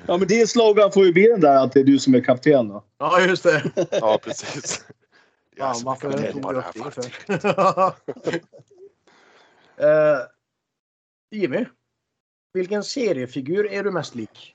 Ja, 0.07 0.17
men 0.17 0.29
din 0.29 0.47
slogan 0.47 0.93
får 0.93 1.05
ju 1.05 1.13
bli 1.13 1.29
den 1.29 1.41
där 1.41 1.65
att 1.65 1.73
det 1.73 1.81
är 1.81 1.85
du 1.85 1.99
som 1.99 2.15
är 2.15 2.21
kapten 2.25 2.69
då. 2.69 2.85
Ja, 2.99 3.21
just 3.21 3.43
det. 3.43 3.71
Ja, 3.91 4.19
precis. 4.23 4.85
Det 5.57 5.61
är 5.63 5.67
Fan, 5.67 5.75
som 5.75 5.85
varför 5.85 6.11
kapten 6.11 6.33
tog 6.33 6.43
på 6.43 6.53
du 6.53 6.61
det 6.61 6.69
upp 6.69 6.75
här 6.77 6.85
det 6.85 6.91
fartyget. 6.91 7.43
för? 7.43 8.43
Eh, 9.79 10.19
Jimmy, 11.31 11.65
vilken 12.57 12.85
seriefigur 12.85 13.67
är 13.73 13.85
du 13.85 13.91
mest 13.91 14.15
lik? 14.15 14.55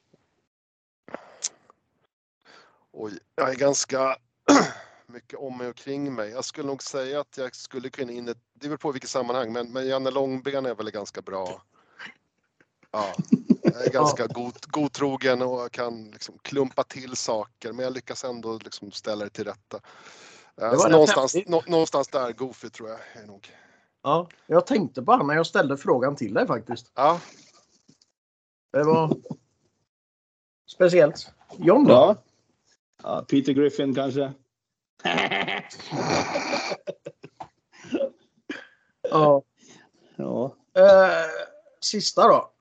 Oj, 2.92 3.20
jag 3.36 3.50
är 3.50 3.56
ganska 3.56 4.18
mycket 5.08 5.40
om 5.40 5.58
mig 5.58 5.68
och 5.68 5.76
kring 5.76 6.14
mig. 6.14 6.30
Jag 6.30 6.46
skulle 6.46 6.68
nog 6.68 6.84
säga 6.84 7.20
att 7.20 7.38
jag 7.38 7.56
skulle 7.56 7.90
kunna 7.90 8.12
in 8.12 8.26
det 8.54 8.68
väl 8.68 8.78
på 8.78 8.92
vilket 8.92 9.10
sammanhang, 9.10 9.54
men, 9.54 9.72
men 9.72 9.88
Janne 9.88 10.12
Långben 10.12 10.66
är 10.66 10.76
väl 10.76 10.92
ganska 10.92 11.22
bra. 11.22 11.62
Ja, 12.92 13.14
jag 13.62 13.86
är 13.86 13.90
ganska 13.94 14.28
god, 14.28 14.56
godtrogen 14.68 15.42
och 15.42 15.72
kan 15.72 16.12
liksom 16.12 16.38
klumpa 16.42 16.84
till 16.84 17.16
saker, 17.16 17.72
men 17.72 17.84
jag 17.84 17.94
lyckas 17.94 18.24
ändå 18.24 18.60
liksom 18.64 18.92
ställa 18.92 19.24
det 19.24 19.30
till 19.30 19.46
rätta. 19.46 19.80
Alltså, 20.62 20.86
rätt 20.86 20.92
någonstans, 20.92 21.36
nå, 21.48 21.64
någonstans 21.68 22.08
där, 22.08 22.32
Goofy 22.32 22.70
tror 22.70 22.90
jag 22.90 23.00
är 23.14 23.28
nog. 23.28 23.50
Ja, 24.04 24.30
jag 24.48 24.66
tänkte 24.66 25.04
han 25.08 25.28
när 25.28 25.36
jag 25.36 25.48
ställde 25.48 25.78
frågan 25.78 26.16
till 26.16 26.34
dig 26.34 26.48
faktiskt. 26.48 26.92
Ja, 26.96 27.20
Det 28.72 28.84
var 28.84 29.18
speciellt. 30.76 31.34
John 31.58 31.84
då? 31.84 31.94
Ja. 31.94 32.24
ja 33.04 33.26
Peter 33.30 33.54
Griffin 33.54 33.96
kanske. 33.96 34.34
Ja. 39.12 39.44
Ja. 40.16 40.56
Eh, 40.78 41.30
sista 41.82 42.28
då. 42.28 42.52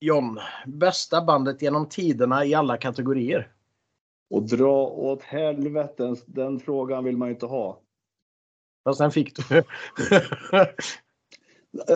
John, 0.00 0.40
bästa 0.66 1.24
bandet 1.24 1.62
genom 1.62 1.88
tiderna 1.88 2.44
i 2.44 2.54
alla 2.54 2.76
kategorier. 2.76 3.52
Och 4.30 4.42
dra 4.42 4.86
åt 4.86 5.22
helvete, 5.22 6.16
den 6.26 6.60
frågan 6.60 7.04
vill 7.04 7.16
man 7.16 7.28
ju 7.28 7.34
inte 7.34 7.46
ha. 7.46 7.80
Fast 8.84 8.98
den 8.98 9.10
fick 9.10 9.36
du. 9.36 9.62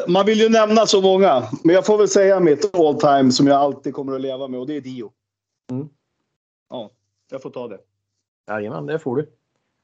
Man 0.08 0.26
vill 0.26 0.38
ju 0.38 0.48
nämna 0.48 0.86
så 0.86 1.02
många, 1.02 1.48
men 1.64 1.74
jag 1.74 1.86
får 1.86 1.98
väl 1.98 2.08
säga 2.08 2.40
mitt 2.40 2.74
all 2.74 3.00
time 3.00 3.32
som 3.32 3.46
jag 3.46 3.56
alltid 3.56 3.94
kommer 3.94 4.14
att 4.14 4.20
leva 4.20 4.48
med 4.48 4.60
och 4.60 4.66
det 4.66 4.76
är 4.76 4.80
Dio. 4.80 5.12
Mm. 5.70 5.88
Ja, 6.70 6.90
jag 7.30 7.42
får 7.42 7.50
ta 7.50 7.68
det. 7.68 7.80
Jajamän, 8.48 8.86
det 8.86 8.98
får 8.98 9.16
du. 9.16 9.32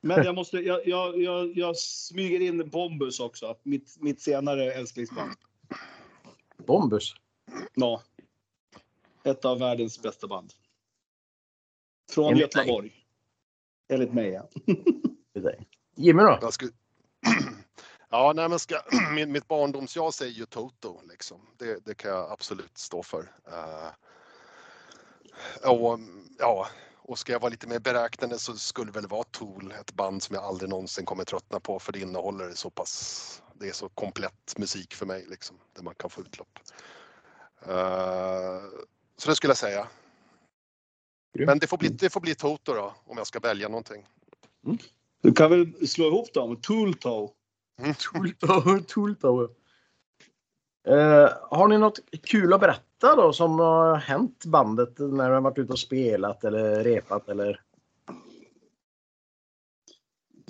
Men 0.00 0.24
jag 0.24 0.34
måste, 0.34 0.56
jag, 0.56 0.86
jag, 0.88 1.22
jag, 1.22 1.56
jag 1.56 1.76
smyger 1.76 2.40
in 2.40 2.70
Bombus 2.70 3.20
också, 3.20 3.56
mitt, 3.62 3.96
mitt 4.00 4.20
senare 4.20 4.72
älsklingsband. 4.72 5.32
Bombus. 6.56 7.14
Ja. 7.74 8.02
Ett 9.24 9.44
av 9.44 9.58
världens 9.58 10.02
bästa 10.02 10.26
band. 10.26 10.52
Från 12.12 12.32
Enligt 12.32 12.56
Göteborg. 12.56 12.92
Enligt 13.88 14.12
mig 14.12 14.28
ja. 14.28 14.48
Jimmy 15.96 16.22
då? 16.22 16.38
Jag 16.40 16.52
skulle... 16.52 16.72
Ja, 18.14 18.32
nej, 18.32 18.48
men 18.48 18.58
ska... 18.58 18.80
Min, 19.14 19.32
mitt 19.32 19.48
barndomsjag 19.48 20.14
säger 20.14 20.32
ju 20.32 20.46
Toto. 20.46 21.00
Liksom. 21.08 21.40
Det, 21.58 21.86
det 21.86 21.94
kan 21.94 22.10
jag 22.10 22.32
absolut 22.32 22.78
stå 22.78 23.02
för. 23.02 23.20
Uh... 23.48 23.88
Och, 25.70 25.98
ja, 26.38 26.68
och 26.98 27.18
ska 27.18 27.32
jag 27.32 27.40
vara 27.40 27.50
lite 27.50 27.66
mer 27.66 27.78
beräknande 27.78 28.38
så 28.38 28.56
skulle 28.56 28.92
det 28.92 29.00
väl 29.00 29.08
vara 29.08 29.24
Tool, 29.24 29.74
ett 29.80 29.94
band 29.94 30.22
som 30.22 30.34
jag 30.34 30.44
aldrig 30.44 30.70
någonsin 30.70 31.04
kommer 31.04 31.24
tröttna 31.24 31.60
på 31.60 31.78
för 31.78 31.92
det 31.92 32.00
innehåller 32.00 32.50
så 32.50 32.70
pass, 32.70 33.42
det 33.54 33.68
är 33.68 33.72
så 33.72 33.88
komplett 33.88 34.58
musik 34.58 34.94
för 34.94 35.06
mig 35.06 35.26
liksom, 35.28 35.56
där 35.72 35.82
man 35.82 35.94
kan 35.94 36.10
få 36.10 36.20
utlopp. 36.20 36.58
Uh... 37.68 38.62
Så 39.16 39.30
det 39.30 39.36
skulle 39.36 39.50
jag 39.50 39.56
säga. 39.58 39.88
Men 41.32 41.58
det 41.58 41.66
får 41.66 41.78
bli, 41.78 41.88
det 41.88 42.10
får 42.10 42.20
bli 42.20 42.34
Toto 42.34 42.74
då, 42.74 42.94
om 43.04 43.18
jag 43.18 43.26
ska 43.26 43.40
välja 43.40 43.68
någonting. 43.68 44.06
Du 45.22 45.32
kan 45.32 45.50
väl 45.50 45.88
slå 45.88 46.06
ihop 46.06 46.32
dem? 46.34 46.60
Tool 46.60 46.94
Toe. 46.94 47.28
Tool- 47.98 48.84
Tool 48.88 49.14
Tower. 49.16 49.48
Eh, 50.86 51.28
har 51.50 51.68
ni 51.68 51.78
något 51.78 52.00
kul 52.22 52.52
att 52.52 52.60
berätta 52.60 53.16
då 53.16 53.32
som 53.32 53.58
har 53.58 53.96
hänt 53.96 54.44
bandet 54.44 54.98
när 54.98 55.24
de 55.30 55.34
har 55.34 55.40
varit 55.40 55.58
ute 55.58 55.72
och 55.72 55.78
spelat 55.78 56.44
eller 56.44 56.84
repat 56.84 57.28
eller 57.28 57.60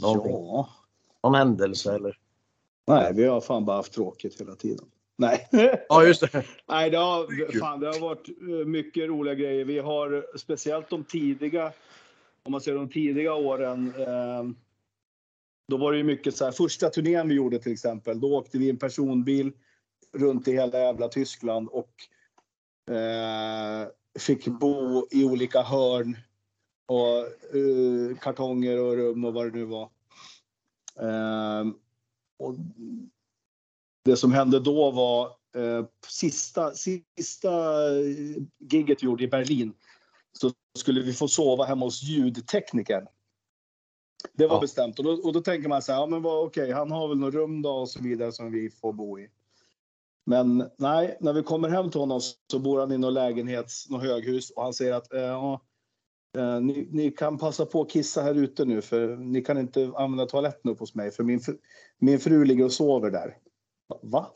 Någonting. 0.01 0.33
Ja. 0.33 0.69
någon 1.23 1.35
händelse 1.35 1.95
eller? 1.95 2.19
Nej, 2.87 3.13
vi 3.15 3.25
har 3.25 3.41
fan 3.41 3.65
bara 3.65 3.77
haft 3.77 3.93
tråkigt 3.93 4.41
hela 4.41 4.55
tiden. 4.55 4.87
Nej. 5.17 5.49
Ja, 5.89 6.05
just 6.05 6.21
det. 6.33 6.45
Nej, 6.69 6.91
det 6.91 6.97
har, 6.97 7.59
fan, 7.61 7.81
det 7.81 7.87
har 7.87 8.01
varit 8.01 8.29
eh, 8.29 8.67
mycket 8.67 9.09
roliga 9.09 9.35
grejer. 9.35 9.65
Vi 9.65 9.79
har 9.79 10.27
speciellt 10.39 10.91
de 10.91 11.05
tidiga, 11.05 11.73
om 12.43 12.53
man 12.53 12.61
ser 12.61 12.75
de 12.75 12.89
tidiga 12.89 13.35
åren. 13.35 13.93
Eh, 13.99 14.45
då 15.69 15.77
var 15.77 15.93
det 15.93 15.99
ju 15.99 16.05
mycket 16.05 16.37
så 16.37 16.45
här, 16.45 16.53
första 16.53 16.91
turnén 16.91 17.29
vi 17.29 17.35
gjorde 17.35 17.59
till 17.59 17.73
exempel, 17.73 18.21
då 18.21 18.37
åkte 18.37 18.59
vi 18.59 18.67
i 18.67 18.71
en 18.71 18.79
personbil 18.79 19.53
runt 20.13 20.49
i 20.49 20.53
hela 20.53 20.79
jävla 20.79 21.09
Tyskland 21.09 21.69
och 21.69 21.91
eh, 22.95 23.89
fick 24.19 24.47
bo 24.47 25.07
i 25.11 25.25
olika 25.25 25.63
hörn 25.63 26.17
och 26.87 27.19
eh, 27.57 28.17
kartonger 28.21 28.81
och 28.81 28.97
rum 28.97 29.25
och 29.25 29.35
vad 29.35 29.47
det 29.47 29.59
nu 29.59 29.65
var. 29.65 29.91
Eh, 31.01 31.67
och 32.39 32.55
det 34.05 34.17
som 34.17 34.33
hände 34.33 34.61
då 34.61 34.91
var 34.91 35.27
eh, 35.57 35.87
sista, 36.09 36.75
sista 36.75 37.51
giget 38.59 39.03
vi 39.03 39.07
gjorde 39.07 39.25
i 39.25 39.29
Berlin 39.29 39.75
så 40.33 40.51
skulle 40.79 41.03
vi 41.03 41.13
få 41.13 41.29
sova 41.29 41.65
hemma 41.65 41.87
hos 41.87 42.03
ljudteknikern. 42.03 43.07
Det 44.37 44.47
var 44.47 44.57
Ja. 44.57 44.61
bestämt 44.61 44.99
och 44.99 45.05
då, 45.05 45.11
och 45.13 45.33
då 45.33 45.41
tänker 45.41 45.69
man 45.69 45.83
så 45.83 45.93
här, 45.93 46.01
ja 46.01 46.07
men 46.07 46.23
vad 46.23 46.45
okej, 46.47 46.73
han 46.73 46.91
har 46.91 47.09
väl 47.09 47.19
något 47.19 47.35
rum 47.35 47.63
då 47.63 47.71
och 47.71 47.89
så 47.89 48.03
vidare 48.03 48.33
som 48.33 48.53
vi 48.53 48.71
får 48.71 48.93
bo 48.93 49.19
i. 49.19 49.29
Men 50.27 50.71
nej, 50.79 51.17
när 51.21 51.33
vi 51.33 51.43
kommer 51.43 51.69
hem 51.69 51.91
till 51.91 52.01
honom 52.01 52.21
så 52.51 52.59
bor 52.59 52.81
han 52.81 52.93
i 52.93 52.99
någon 52.99 53.15
lägenhet, 53.15 53.73
något 53.91 54.03
höghus 54.03 54.51
och 54.51 54.63
han 54.63 54.75
säger 54.75 54.93
att 54.93 55.13
eh, 55.13 55.55
eh, 56.37 56.61
ni, 56.61 56.89
ni 56.91 57.11
kan 57.11 57.39
passa 57.39 57.67
på 57.67 57.81
att 57.83 57.91
kissa 57.91 58.23
här 58.23 58.35
ute 58.35 58.65
nu 58.65 58.83
för 58.83 59.17
ni 59.17 59.41
kan 59.45 59.59
inte 59.59 59.93
använda 59.97 60.27
toaletten 60.27 60.71
upp 60.71 60.79
hos 60.81 60.95
mig 60.95 61.11
för 61.11 61.25
min, 61.25 61.41
fru- 61.41 61.59
min 61.99 62.19
fru 62.19 62.45
ligger 62.45 62.65
och 62.65 62.73
sover 62.73 63.11
där. 63.11 63.39
Va? 64.03 64.31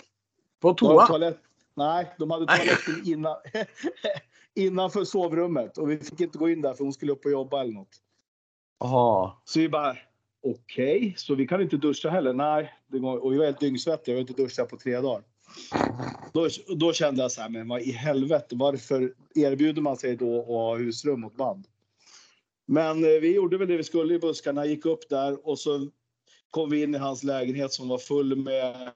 På 0.61 0.74
toa? 0.74 1.07
Toalett, 1.07 1.38
nej, 1.74 2.14
de 2.18 2.30
hade 2.30 2.46
toaletten 2.46 3.03
innan, 3.05 3.36
innanför 4.55 5.05
sovrummet 5.05 5.78
och 5.78 5.90
vi 5.90 5.96
fick 5.99 6.20
inte 6.20 6.38
gå 6.38 6.49
in 6.49 6.62
där 6.62 6.74
för 6.74 6.84
hon 6.84 6.92
skulle 6.92 7.12
upp 7.12 7.24
och 7.24 7.30
jobba 7.30 7.61
eller 7.61 7.72
något. 7.72 7.96
Jaha. 8.81 9.33
Så 9.45 9.61
vi 9.61 9.68
bara, 9.68 9.97
okej, 10.43 11.14
så 11.16 11.35
vi 11.35 11.47
kan 11.47 11.61
inte 11.62 11.76
duscha 11.76 12.11
heller? 12.11 12.33
Nej, 12.33 12.72
det 12.87 12.99
går, 12.99 13.18
och 13.18 13.35
jag 13.35 13.41
är 13.43 13.47
helt 13.47 13.61
dyngsvettig, 13.61 14.12
jag 14.12 14.16
har 14.16 14.20
inte 14.20 14.33
duschat 14.43 14.68
på 14.68 14.76
tre 14.76 15.01
dagar. 15.01 15.22
Då, 16.33 16.49
då 16.76 16.93
kände 16.93 17.22
jag 17.22 17.33
så 17.33 17.41
här, 17.41 17.49
men 17.49 17.68
vad 17.68 17.81
i 17.81 17.93
helvete, 17.93 18.57
varför 18.57 19.12
erbjuder 19.35 19.83
man 19.83 19.97
sig 19.97 20.16
då 20.16 20.41
att 20.41 20.47
ha 20.47 20.76
husrum 20.76 21.24
åt 21.24 21.37
band? 21.37 21.66
Men 22.66 23.05
eh, 23.05 23.20
vi 23.20 23.35
gjorde 23.35 23.59
väl 23.59 23.68
det 23.68 23.76
vi 23.76 23.85
skulle 23.85 24.14
i 24.14 24.18
buskarna, 24.18 24.66
gick 24.66 24.87
upp 24.87 25.09
där 25.09 25.49
och 25.49 25.59
så 25.59 25.89
kom 26.51 26.70
vi 26.70 26.83
in 26.83 26.95
i 26.95 26.99
hans 26.99 27.22
lägenhet 27.22 27.72
som 27.72 27.89
var 27.89 27.99
full 27.99 28.37
med 28.37 28.91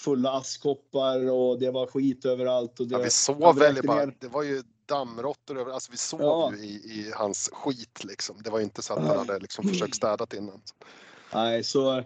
fulla 0.00 0.32
askkoppar 0.32 1.30
och 1.30 1.58
det 1.58 1.70
var 1.70 1.86
skit 1.86 2.24
överallt. 2.24 2.80
Och 2.80 2.86
det, 2.86 2.92
Ja, 2.94 3.02
vi 3.02 3.10
sov 3.10 3.58
väl 3.58 3.82
bara, 3.84 4.04
ner- 4.04 4.14
det 4.20 4.28
var 4.28 4.42
ju 4.42 4.62
dammråttor 4.86 5.58
över, 5.58 5.72
alltså 5.72 5.92
vi 5.92 5.98
sov 5.98 6.20
Ja. 6.20 6.52
ju 6.52 6.64
i, 6.64 6.70
i 6.70 7.12
hans 7.14 7.50
skit 7.52 8.04
liksom. 8.04 8.36
Det 8.44 8.50
var 8.50 8.60
inte 8.60 8.82
så 8.82 8.94
att 8.94 9.06
han 9.06 9.18
hade 9.18 9.38
liksom 9.38 9.68
försökt 9.68 9.94
städat 9.94 10.34
innan. 10.34 10.60
Nej, 11.34 11.64
så 11.64 12.04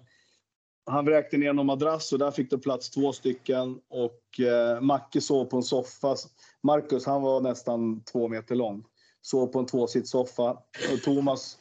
han 0.87 1.05
vräkte 1.05 1.37
ner 1.37 1.53
någon 1.53 1.67
madrass 1.67 2.13
och 2.13 2.19
där 2.19 2.31
fick 2.31 2.51
det 2.51 2.59
plats 2.59 2.91
två 2.91 3.13
stycken 3.13 3.81
och 3.89 4.41
eh, 4.41 4.81
Macke 4.81 5.21
sov 5.21 5.45
på 5.45 5.57
en 5.57 5.63
soffa. 5.63 6.17
Marcus, 6.63 7.07
han 7.07 7.23
var 7.23 7.41
nästan 7.41 8.01
två 8.05 8.29
meter 8.29 8.55
lång, 8.55 8.85
sov 9.23 9.47
på 9.47 9.59
en 9.59 9.67
tvåsitssoffa 9.67 10.51
och 10.93 11.03
Thomas, 11.05 11.59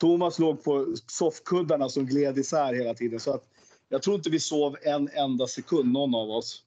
Thomas 0.00 0.38
låg 0.38 0.64
på 0.64 0.94
soffkuddarna 1.06 1.88
som 1.88 2.06
gled 2.06 2.38
isär 2.38 2.74
hela 2.74 2.94
tiden 2.94 3.20
så 3.20 3.34
att 3.34 3.44
jag 3.88 4.02
tror 4.02 4.16
inte 4.16 4.30
vi 4.30 4.40
sov 4.40 4.76
en 4.82 5.08
enda 5.08 5.46
sekund 5.46 5.92
någon 5.92 6.14
av 6.14 6.30
oss. 6.30 6.62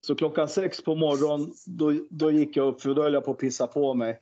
Så 0.00 0.14
klockan 0.14 0.48
sex 0.48 0.82
på 0.84 0.94
morgonen, 0.94 1.54
då, 1.66 1.92
då 2.10 2.30
gick 2.30 2.56
jag 2.56 2.66
upp 2.68 2.82
för 2.82 2.94
då 2.94 3.02
höll 3.02 3.14
jag 3.14 3.24
på 3.24 3.30
att 3.30 3.38
pissa 3.38 3.66
på 3.66 3.94
mig. 3.94 4.20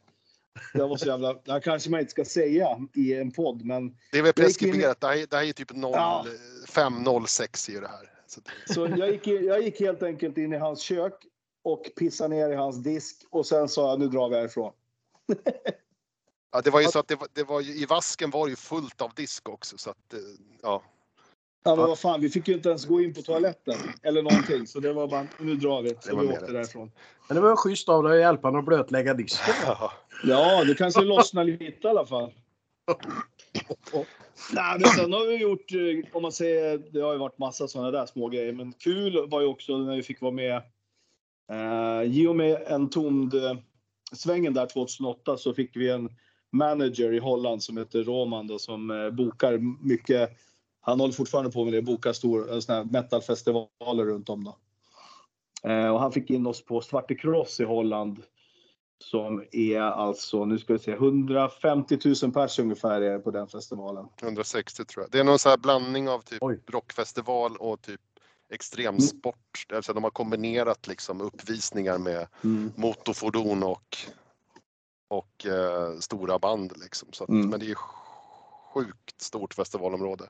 Jag 0.75 0.89
var 0.89 0.97
så 0.97 1.07
jävla, 1.07 1.33
det 1.35 1.53
här 1.53 1.61
kanske 1.61 1.91
man 1.91 2.01
inte 2.01 2.11
ska 2.11 2.25
säga 2.25 2.79
i 2.95 3.15
en 3.15 3.33
podd, 3.33 3.65
men 3.65 3.97
Det 4.13 4.19
är 4.19 4.23
väl 4.23 4.33
preskriberat, 4.33 5.01
det 5.01 5.07
här, 5.07 5.17
är- 5.17 5.27
det 5.27 5.37
här 5.37 5.45
är 5.45 5.53
typ 5.53 5.75
0, 5.75 5.91
Ja. 5.95 6.27
506 6.69 7.69
i 7.69 7.81
det 7.81 7.89
här. 7.89 8.11
Så, 8.27 8.41
Så 8.75 8.87
jag 8.99 9.11
gick, 9.13 9.27
jag 9.27 9.63
gick 9.63 9.81
helt 9.81 10.03
enkelt 10.03 10.39
in 10.39 10.53
i 10.53 10.57
hans 10.57 10.81
kök 10.81 11.13
och 11.63 11.91
pissade 11.97 12.35
ner 12.35 12.51
i 12.51 12.55
hans 12.55 12.77
disk 12.77 13.17
och 13.31 13.47
sen 13.47 13.69
sa 13.69 13.91
jag 13.91 14.01
nu 14.01 14.09
drar 14.09 14.29
vi 14.29 14.37
härifrån. 14.37 14.73
ja, 16.53 16.61
det 16.61 16.71
var 16.71 16.81
ju 16.81 16.87
så 16.89 16.99
att 16.99 17.09
det 17.09 17.17
var, 17.17 17.29
det 17.33 17.43
var 17.45 17.61
ju, 17.61 17.73
i 17.73 17.87
vasken 17.87 18.31
var 18.31 18.47
det 18.47 18.51
ju 18.51 18.57
fullt 18.57 19.01
av 19.03 19.15
disk 19.15 19.49
också 19.49 19.79
så 19.79 19.91
att, 19.91 20.13
eh, 20.15 20.19
ja. 20.63 20.83
Ja, 21.67 21.77
men 21.77 21.87
vad 21.87 21.99
fan, 21.99 22.21
vi 22.21 22.31
fick 22.31 22.49
ju 22.49 22.55
inte 22.55 22.69
ens 22.69 22.87
gå 22.87 23.01
in 23.01 23.15
på 23.15 23.23
toaletten 23.23 23.75
eller 24.03 24.23
någonting. 24.23 24.67
Så 24.67 24.81
det 24.81 24.93
var 24.93 25.09
bara, 25.09 25.27
nu 25.39 25.55
drar 25.55 25.83
vi. 25.83 25.97
Så 26.01 26.17
vi 26.17 26.27
åkte 26.27 26.53
därifrån. 26.53 26.91
Men 27.29 27.35
det 27.35 27.41
var 27.41 27.57
schysst 27.57 27.89
av 27.89 28.03
dig 28.03 28.13
att 28.13 28.21
hjälpa 28.21 28.49
honom 28.49 28.59
att 28.59 28.67
blötlägga 28.67 29.15
disken. 29.15 29.55
Ja, 30.25 30.65
det 30.65 30.75
kanske 30.75 31.01
lossnar 31.01 31.45
lite 31.45 31.87
i 31.87 31.91
alla 31.91 32.07
fall. 32.07 32.33
Nej, 34.53 34.79
men 34.81 34.89
sen 34.89 35.13
har 35.13 35.27
vi 35.27 35.37
gjort, 35.37 35.73
eh, 35.73 36.17
om 36.17 36.23
man 36.23 36.33
säger, 36.33 36.79
det 36.79 37.01
har 37.01 37.13
ju 37.13 37.19
varit 37.19 37.39
massa 37.39 37.69
sådana 37.69 37.91
där 37.91 38.07
små 38.07 38.29
grejer. 38.29 38.53
Men 38.53 38.73
kul 38.73 39.29
var 39.29 39.41
ju 39.41 39.47
också 39.47 39.79
när 39.79 39.97
vi 39.97 40.03
fick 40.03 40.21
vara 40.21 40.33
med. 40.33 40.63
Eh, 41.53 42.03
I 42.03 42.27
och 42.27 42.37
med 42.37 42.63
en 42.67 42.91
tomd 42.91 43.35
eh, 43.35 43.57
svängen 44.13 44.55
där 44.55 44.67
2008 44.67 45.37
så 45.37 45.55
fick 45.55 45.77
vi 45.77 45.91
en 45.91 46.11
manager 46.53 47.13
i 47.13 47.19
Holland 47.19 47.63
som 47.63 47.77
heter 47.77 48.03
Roman 48.03 48.47
då, 48.47 48.59
som 48.59 48.91
eh, 48.91 49.11
bokar 49.11 49.59
mycket. 49.87 50.31
Han 50.87 51.01
håller 51.01 51.15
fortfarande 51.15 51.51
på 51.51 51.65
med 51.65 51.73
det, 51.73 51.83
bokar 51.83 52.13
stora 52.13 52.61
såna 52.61 52.79
här 52.79 52.85
metalfestivaler 52.85 54.05
runt 54.05 54.29
om 54.29 54.45
då. 54.45 54.57
Eh, 55.71 55.89
och 55.89 56.01
han 56.01 56.13
fick 56.13 56.31
in 56.31 56.47
oss 56.47 56.65
på 56.65 56.81
Svarte 56.81 57.15
Cross 57.15 57.61
i 57.61 57.65
Holland 57.65 58.23
som 58.99 59.45
är 59.53 59.81
alltså, 59.81 60.45
nu 60.45 60.59
ska 60.59 60.73
vi 60.73 60.79
se, 60.79 60.93
150 60.93 61.99
000 62.23 62.33
pers 62.33 62.59
ungefär 62.59 63.01
är 63.01 63.19
på 63.19 63.31
den 63.31 63.49
festivalen. 63.49 64.09
160 64.23 64.85
tror 64.85 65.03
jag. 65.05 65.11
Det 65.11 65.19
är 65.19 65.25
någon 65.25 65.39
så 65.39 65.49
här 65.49 65.57
blandning 65.57 66.09
av 66.09 66.21
typ 66.21 66.43
Oj. 66.43 66.61
rockfestival 66.67 67.57
och 67.57 67.83
typ 67.83 68.01
extremsport. 68.53 69.67
Alltså 69.75 69.93
de 69.93 70.05
har 70.05 70.11
kombinerat 70.11 70.87
liksom 70.87 71.21
uppvisningar 71.21 71.99
med 71.99 72.27
motorfordon 72.75 73.63
och, 73.63 73.97
och 75.09 75.47
eh, 75.47 75.99
stora 75.99 76.39
band 76.39 76.73
liksom. 76.77 77.09
Så 77.13 77.25
att, 77.25 77.31
Mm. 77.31 77.49
Men 77.49 77.61
det 77.61 77.71
är 77.71 77.77
sjukt 78.75 79.21
stort 79.21 79.55
festivalområde. 79.55 80.29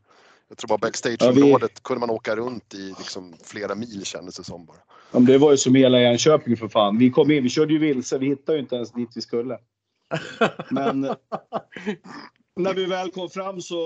Jag 0.49 0.59
tror 0.59 0.69
bara 0.69 0.79
backstageområdet 0.79 1.83
kunde 1.83 2.01
man 2.01 2.11
åka 2.11 2.37
runt 2.37 2.75
i 2.75 2.95
liksom 2.99 3.35
flera 3.45 3.75
mil 3.75 4.05
kändes 4.05 4.37
det 4.37 4.45
som 4.45 4.67
bara. 4.67 4.77
Ja, 5.13 5.19
det 5.19 5.39
var 5.39 5.51
ju 5.51 5.57
som 5.57 5.75
hela 5.75 6.01
Jönköping 6.01 6.57
för 6.57 6.69
fan. 6.69 6.99
Vi 6.99 7.11
kom 7.11 7.31
in, 7.31 7.43
vi 7.43 7.49
körde 7.49 7.73
ju 7.73 7.79
vilse, 7.79 8.19
vi 8.19 8.27
hittade 8.27 8.59
ju 8.59 8.63
inte 8.63 8.77
ens 8.77 8.93
dit 8.93 9.11
vi 9.15 9.21
skulle. 9.21 9.59
Men 10.71 11.01
när 12.57 12.75
vi 12.75 12.87
väl 12.87 13.11
kom 13.11 13.31
fram 13.31 13.61
så, 13.61 13.77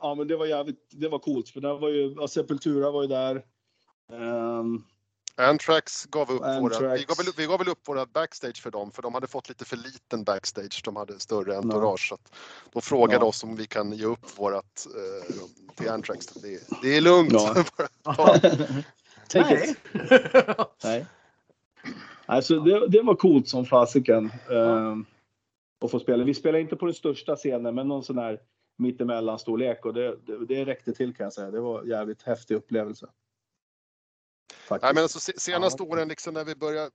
ja 0.00 0.14
men 0.14 0.28
det 0.28 0.36
var 0.36 0.46
jävligt, 0.46 0.90
det 0.90 1.08
var 1.08 1.18
coolt 1.18 1.48
för 1.48 1.60
där 1.60 1.78
var 1.78 1.88
ju, 1.88 2.14
ja, 2.18 2.28
Sepultura 2.28 2.90
var 2.90 3.02
ju 3.02 3.08
där. 3.08 3.42
Ehm, 4.12 4.82
Anthrax 5.36 6.06
gav 6.06 6.30
upp 6.30 6.40
våra, 6.40 6.56
Anthrax. 6.56 7.00
vi 7.02 7.04
gav, 7.04 7.16
väl, 7.16 7.26
vi 7.36 7.46
gav 7.46 7.58
väl 7.58 7.68
upp 7.68 7.88
våra 7.88 8.06
backstage 8.06 8.62
för 8.62 8.70
dem 8.70 8.90
för 8.90 9.02
de 9.02 9.14
hade 9.14 9.26
fått 9.26 9.48
lite 9.48 9.64
för 9.64 9.76
liten 9.76 10.24
backstage. 10.24 10.82
De 10.84 10.96
hade 10.96 11.20
större 11.20 11.56
entourage. 11.56 12.08
Så 12.08 12.14
att 12.14 12.32
de 12.72 12.82
frågade 12.82 13.24
Ja. 13.24 13.28
oss 13.28 13.44
om 13.44 13.56
vi 13.56 13.66
kan 13.66 13.92
ge 13.92 14.04
upp 14.04 14.38
vårat 14.38 14.86
eh, 14.94 15.34
rum 15.34 15.48
till 15.76 15.90
Anthrax. 15.90 16.26
Det, 16.26 16.60
det 16.82 16.96
är 16.96 17.00
lugnt. 17.00 17.32
Take 19.28 19.74
Nej. 19.92 20.66
Nej. 20.84 21.06
Alltså 22.26 22.60
det, 22.60 22.88
det 22.88 23.02
var 23.02 23.14
coolt 23.14 23.48
som 23.48 23.66
fasiken. 23.66 24.32
ehm, 24.50 25.04
att 25.84 25.90
få 25.90 25.98
spela. 26.00 26.24
Vi 26.24 26.34
spelade 26.34 26.60
inte 26.60 26.76
på 26.76 26.86
den 26.86 26.94
största 26.94 27.36
scenen 27.36 27.74
men 27.74 27.88
någon 27.88 28.04
sån 28.04 28.18
här 28.18 28.40
mittemellan 28.76 29.38
storlek 29.38 29.84
och 29.86 29.94
det, 29.94 30.16
det, 30.26 30.46
det 30.46 30.64
räckte 30.64 30.92
till 30.92 31.14
kan 31.14 31.24
jag 31.24 31.32
säga. 31.32 31.50
Det 31.50 31.60
var 31.60 31.80
en 31.82 31.88
jävligt 31.88 32.22
häftig 32.22 32.54
upplevelse. 32.54 33.06
Faktiskt. 34.72 34.82
Nej, 34.82 34.94
men 34.94 35.02
alltså, 35.02 35.20
se- 35.20 35.40
senaste 35.40 35.82
åren 35.82 36.08
liksom 36.08 36.34
när 36.34 36.44
vi 36.44 36.54
börjar 36.54 36.90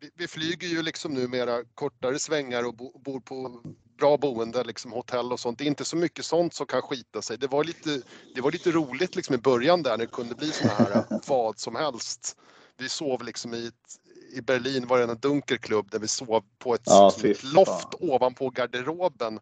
vi, 0.00 0.10
vi 0.14 0.28
flyger 0.28 0.68
ju 0.68 0.82
liksom 0.82 1.14
numera 1.14 1.64
kortare 1.74 2.18
svängar 2.18 2.66
och 2.66 2.74
bo, 2.74 2.98
bor 2.98 3.20
på 3.20 3.62
bra 3.98 4.16
boende, 4.16 4.64
liksom 4.64 4.92
hotell 4.92 5.32
och 5.32 5.40
sånt. 5.40 5.58
Det 5.58 5.64
är 5.64 5.66
inte 5.66 5.84
så 5.84 5.96
mycket 5.96 6.24
sånt 6.24 6.54
som 6.54 6.66
kan 6.66 6.82
skita 6.82 7.22
sig. 7.22 7.38
Det 7.38 7.46
var 7.46 7.64
lite, 7.64 8.02
det 8.34 8.40
var 8.40 8.52
lite 8.52 8.70
roligt 8.70 9.16
liksom 9.16 9.34
i 9.34 9.38
början 9.38 9.82
där 9.82 9.90
när 9.90 10.06
det 10.06 10.12
kunde 10.12 10.34
bli 10.34 10.50
såna 10.50 10.72
här 10.72 11.04
vad 11.26 11.58
som 11.58 11.76
helst. 11.76 12.36
Vi 12.78 12.88
sov 12.88 13.22
liksom 13.24 13.54
i, 13.54 13.66
ett, 13.66 13.98
i 14.32 14.40
Berlin 14.40 14.86
var 14.86 14.98
det 14.98 15.04
en 15.04 15.18
dunkerklubb 15.18 15.90
där 15.90 15.98
vi 15.98 16.08
sov 16.08 16.44
på 16.58 16.74
ett, 16.74 16.82
Ja, 16.84 17.12
ett 17.24 17.42
loft 17.42 17.94
ovanpå 18.00 18.50
garderoben 18.50 19.40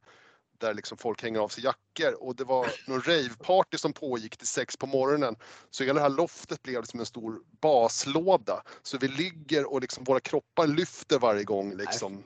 där 0.58 0.74
liksom 0.74 0.98
folk 0.98 1.22
hänger 1.22 1.40
av 1.40 1.48
sig 1.48 1.64
jackor 1.64 2.22
och 2.22 2.36
det 2.36 2.44
var 2.44 2.66
någon 2.86 3.00
raveparty 3.02 3.78
som 3.78 3.92
pågick 3.92 4.36
till 4.36 4.46
sex 4.46 4.76
på 4.76 4.86
morgonen. 4.86 5.36
Så 5.70 5.84
hela 5.84 5.94
det 5.94 6.00
här 6.00 6.16
loftet 6.16 6.62
blev 6.62 6.80
liksom 6.80 7.00
en 7.00 7.06
stor 7.06 7.40
baslåda. 7.60 8.62
Så 8.82 8.98
vi 8.98 9.08
ligger 9.08 9.72
och 9.72 9.80
liksom 9.80 10.04
våra 10.04 10.20
kroppar 10.20 10.66
lyfter 10.66 11.18
varje 11.18 11.44
gång 11.44 11.74
liksom 11.76 12.22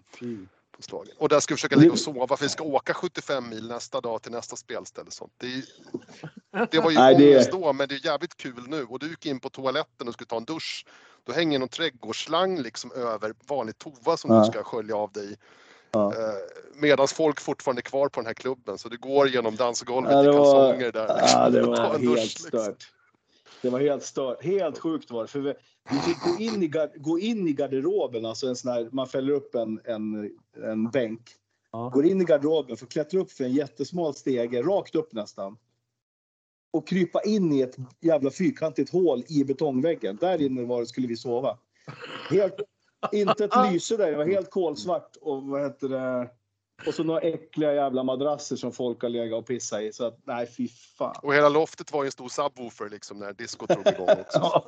på 0.76 0.82
slagen. 0.82 1.14
Och 1.18 1.28
där 1.28 1.40
ska 1.40 1.54
vi 1.54 1.56
försöka 1.56 1.76
ligga 1.76 1.92
och 1.92 1.98
sova 1.98 2.36
för 2.36 2.44
vi 2.44 2.48
ska 2.48 2.64
åka 2.64 2.94
75 2.94 3.48
mil 3.48 3.68
nästa 3.68 4.00
dag 4.00 4.22
till 4.22 4.32
nästa 4.32 4.56
spelställe. 4.56 5.10
Sånt. 5.10 5.32
Det, 5.36 5.64
det 6.70 6.78
var 6.80 6.90
ju 6.90 6.98
ångest 6.98 7.50
då 7.50 7.72
men 7.72 7.88
det 7.88 7.94
är 7.94 8.06
jävligt 8.06 8.36
kul 8.36 8.64
nu. 8.68 8.84
Och 8.84 8.98
du 8.98 9.08
gick 9.08 9.26
in 9.26 9.40
på 9.40 9.50
toaletten 9.50 10.08
och 10.08 10.14
skulle 10.14 10.26
ta 10.28 10.36
en 10.36 10.44
dusch. 10.44 10.86
Då 11.24 11.32
hänger 11.32 11.58
någon 11.58 11.68
trädgårdsslang 11.68 12.58
liksom 12.58 12.92
över 12.92 13.34
vanlig 13.48 13.78
toa 13.78 14.16
som 14.16 14.30
Ja. 14.34 14.40
du 14.44 14.52
ska 14.52 14.62
skölja 14.62 14.96
av 14.96 15.12
dig. 15.12 15.36
Ja. 15.90 16.12
Eh, 16.12 16.34
Medan 16.80 17.08
folk 17.08 17.40
fortfarande 17.40 17.80
är 17.80 17.82
kvar 17.82 18.08
på 18.08 18.20
den 18.20 18.26
här 18.26 18.34
klubben 18.34 18.78
så 18.78 18.88
du 18.88 18.96
går 18.98 19.28
genom 19.28 19.56
dansgolvet 19.56 20.12
Ja, 20.12 20.22
i 20.22 20.26
det 20.26 20.32
var, 20.32 20.44
kalsonger 20.68 20.92
där. 20.92 21.06
ja, 21.08 21.50
det 21.50 21.62
var 21.62 21.76
helt 21.98 22.14
liksom. 22.14 22.48
stört. 22.48 22.92
Det 23.62 23.70
var 23.70 23.80
helt 23.80 24.02
stört. 24.02 24.44
Helt 24.44 24.78
sjukt 24.78 25.10
var 25.10 25.22
det. 25.22 25.28
För 25.28 25.40
vi, 25.40 25.54
vi 25.90 25.98
fick 25.98 26.20
gå 26.22 26.42
in, 26.42 26.62
i, 26.62 26.68
gar- 26.68 26.98
gå 26.98 27.18
in 27.18 27.48
i 27.48 27.52
garderoben, 27.52 28.24
alltså 28.26 28.46
en 28.46 28.56
sån 28.56 28.72
här, 28.72 28.88
man 28.92 29.06
fäller 29.08 29.32
upp 29.32 29.54
en, 29.54 29.80
en, 29.84 30.30
en 30.64 30.90
bänk. 30.90 31.20
Ja. 31.72 31.88
Går 31.94 32.06
in 32.06 32.20
i 32.20 32.24
garderoben, 32.24 32.76
får 32.76 32.86
klättra 32.86 33.20
upp 33.20 33.32
för 33.32 33.44
en 33.44 33.52
jättesmal 33.52 34.14
stege, 34.14 34.62
rakt 34.62 34.94
upp 34.94 35.12
nästan. 35.12 35.56
Och 36.70 36.88
krypa 36.88 37.22
in 37.22 37.52
i 37.52 37.60
ett 37.60 37.76
jävla 38.00 38.30
fyrkantigt 38.30 38.92
hål 38.92 39.24
i 39.28 39.44
betongväggen. 39.44 40.16
Där 40.20 40.42
inne 40.42 40.64
var, 40.64 40.84
skulle 40.84 41.06
vi 41.06 41.16
sova. 41.16 41.58
Helt, 42.30 42.54
inte 43.12 43.44
ett 43.44 43.72
lyse 43.72 43.96
där, 43.96 44.10
det 44.10 44.16
var 44.16 44.24
helt 44.26 44.50
kolsvart. 44.50 45.16
Och 45.20 45.42
vad 45.42 45.62
heter 45.62 45.88
det? 45.88 46.30
Och 46.86 46.94
så 46.94 47.02
några 47.04 47.20
äckliga 47.20 47.74
jävla 47.74 48.02
madrasser 48.02 48.56
som 48.56 48.72
folk 48.72 49.02
har 49.02 49.08
legat 49.08 49.38
och 49.38 49.46
pissat 49.46 49.80
i. 49.82 49.92
Så 49.92 50.04
att, 50.06 50.18
nej 50.24 50.46
fy 50.56 50.68
fan. 50.98 51.14
Och 51.22 51.34
hela 51.34 51.48
loftet 51.48 51.92
var 51.92 52.02
ju 52.02 52.06
en 52.06 52.12
stor 52.12 52.28
subwoofer 52.28 52.88
liksom 52.90 53.18
när 53.18 53.32
diskot 53.32 53.68
drog 53.68 53.86
igång 53.88 54.08
också. 54.20 54.62